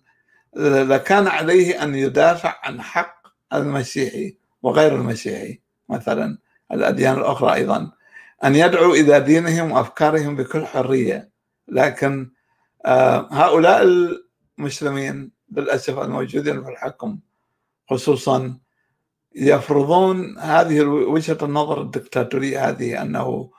لكان 0.56 1.28
عليه 1.28 1.84
أن 1.84 1.96
يدافع 1.96 2.60
عن 2.64 2.82
حق 2.82 3.23
المسيحي 3.54 4.38
وغير 4.64 4.96
المسيحي 4.96 5.60
مثلا 5.90 6.38
الأديان 6.72 7.18
الأخرى 7.18 7.54
أيضا. 7.54 7.92
أن 8.44 8.56
يدعوا 8.56 8.96
إلى 8.96 9.20
دينهم 9.20 9.72
وأفكارهم 9.72 10.36
بكل 10.36 10.66
حرية. 10.66 11.30
لكن 11.68 12.32
آه، 12.86 13.28
هؤلاء 13.32 13.84
المسلمين 14.60 15.32
للأسف 15.52 16.00
الموجودين 16.00 16.64
في 16.64 16.70
الحكم 16.70 17.20
خصوصا 17.90 18.58
يفرضون 19.36 20.40
هذه 20.40 20.82
وجهة 20.86 21.38
النظر 21.42 21.82
الدكتاتورية 21.82 22.70
هذه 22.70 23.02
أنه 23.02 23.52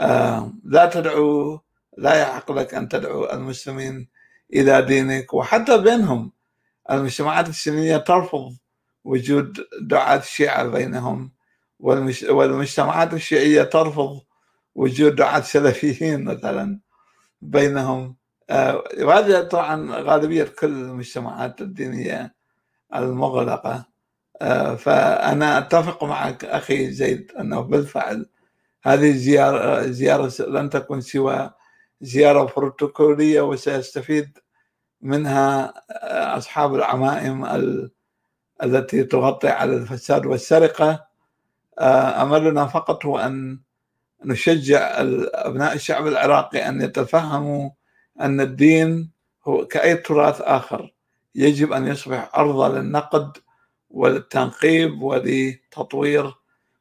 آه، 0.00 0.52
لا 0.64 0.86
تدعو 0.86 1.60
لا 1.98 2.14
يحق 2.22 2.52
لك 2.52 2.74
أن 2.74 2.88
تدعو 2.88 3.24
المسلمين 3.32 4.08
إلى 4.54 4.82
دينك. 4.82 5.34
وحتى 5.34 5.78
بينهم 5.78 6.32
المجتمعات 6.90 7.48
السنية 7.48 7.96
ترفض 7.96 8.56
وجود 9.08 9.58
دعاة 9.80 10.18
الشيعة 10.18 10.68
بينهم 10.68 11.32
والمجتمعات 12.30 13.14
الشيعية 13.14 13.62
ترفض 13.62 14.20
وجود 14.74 15.16
دعاة 15.16 15.40
سلفيين 15.40 16.24
مثلا 16.24 16.80
بينهم. 17.42 18.16
آه، 18.50 18.84
وهذا 19.00 19.42
طبعا 19.42 19.90
غالبية 20.02 20.44
كل 20.44 20.66
المجتمعات 20.66 21.60
الدينية 21.60 22.34
المغلقة. 22.94 23.86
آه، 24.42 24.74
فأنا 24.74 25.58
أتفق 25.58 26.04
معك 26.04 26.44
أخي 26.44 26.90
زيد 26.90 27.32
أنه 27.40 27.60
بالفعل 27.60 28.26
هذه 28.84 29.10
الزيارة 29.10 29.86
زيارة 29.86 30.32
لن 30.48 30.70
تكون 30.70 31.00
سوى 31.00 31.50
زيارة 32.00 32.52
بروتوكولية 32.56 33.40
وسيستفيد 33.40 34.38
منها 35.02 35.74
أصحاب 36.38 36.74
العمائم 36.74 37.44
التي 38.62 39.04
تغطي 39.04 39.48
على 39.48 39.76
الفساد 39.76 40.26
والسرقة 40.26 41.06
آه، 41.78 42.22
أملنا 42.22 42.66
فقط 42.66 43.06
هو 43.06 43.18
أن 43.18 43.60
نشجع 44.24 44.90
أبناء 45.34 45.74
الشعب 45.74 46.06
العراقي 46.06 46.68
أن 46.68 46.80
يتفهموا 46.82 47.70
أن 48.20 48.40
الدين 48.40 49.10
هو 49.48 49.66
كأي 49.66 49.96
تراث 49.96 50.40
آخر. 50.40 50.94
يجب 51.34 51.72
أن 51.72 51.86
يصبح 51.86 52.30
عرضة 52.34 52.68
للنقد 52.68 53.36
وللتنقيب 53.90 55.02
ولتطوير 55.02 56.34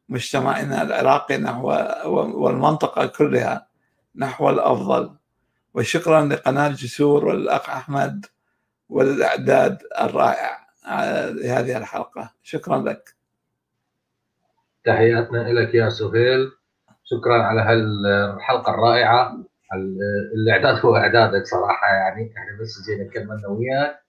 مجتمعنا 0.09 0.81
العراقي 0.81 1.37
نحو 1.37 1.67
والمنطقة 2.43 3.05
كلها 3.05 3.67
نحو 4.15 4.49
الأفضل. 4.49 5.15
وشكرا 5.73 6.25
لقناة 6.25 6.67
جسور 6.69 7.25
والأخ 7.25 7.69
أحمد 7.69 8.25
وللإعداد 8.89 9.77
الرائع 10.01 10.66
لهذه 11.31 11.77
الحلقة. 11.77 12.33
شكرا 12.43 12.77
لك. 12.77 13.15
تحياتنا 14.85 15.37
لك 15.53 15.75
يا 15.75 15.89
سهيل. 15.89 16.51
شكرا 17.03 17.43
على 17.43 17.61
هالحلقة 17.61 18.73
الرائعة. 18.73 19.37
الإعداد 20.35 20.85
هو 20.85 20.95
إعدادك 20.95 21.45
صراحة 21.45 21.87
يعني. 21.87 22.33
إحنا 22.37 22.61
بس 22.61 22.89
جينا 22.89 23.09
كملنا 23.11 23.47
وياك. 23.47 23.99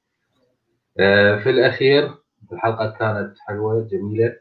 آه، 1.01 1.39
في 1.43 1.51
الأخير 1.51 2.15
الحلقة 2.53 2.91
كانت 2.91 3.39
حلوة 3.39 3.89
جميلة. 3.93 4.37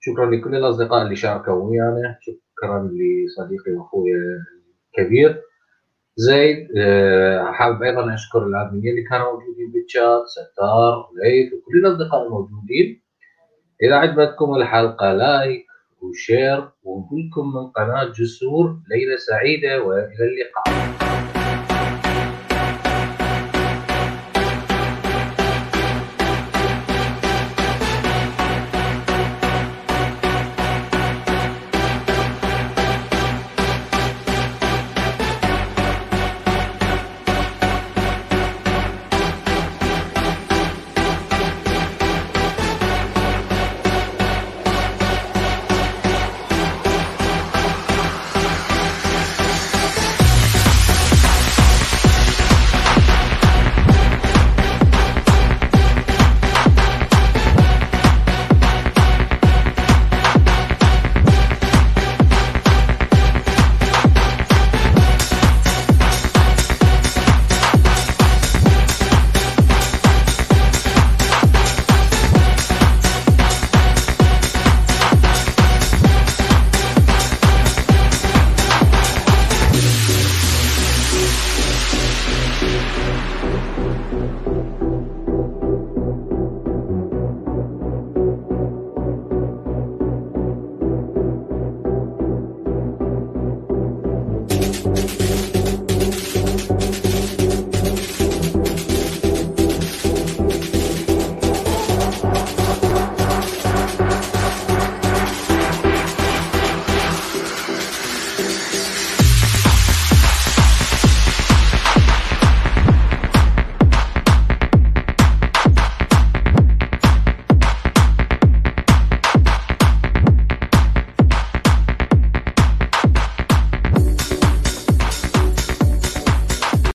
شكرا 0.00 0.30
لكل 0.30 0.54
الأصدقاء 0.54 1.02
اللي 1.02 1.16
شاركوا 1.16 1.52
ويانا. 1.52 2.18
شكرا 2.20 2.90
لصديقي 2.92 3.72
وأخوي 3.72 4.10
الكبير. 4.88 5.42
زيد 6.16 6.68
آه، 6.78 7.52
حابب 7.52 7.82
أيضا 7.82 8.14
أشكر 8.14 8.46
الادمنين 8.46 8.90
اللي 8.90 9.02
كانوا 9.10 9.32
موجودين 9.32 9.72
بالشات 9.72 10.22
ستار 10.26 11.08
وليث 11.12 11.52
وكل 11.52 11.78
الاصدقاء 11.78 12.26
الموجودين. 12.26 13.02
إذا 13.82 13.94
عجبتكم 13.94 14.54
الحلقة 14.54 15.12
like 15.12 15.66
و 16.02 16.13
share 16.13 16.68
ونقول 16.82 17.28
لكم 17.28 17.54
من 17.54 17.66
قناة 17.70 18.04
جسور 18.04 18.76
ليله 18.90 19.16
سعيدة 19.16 19.82
وإلى 19.82 20.24
اللقاء. 20.24 21.19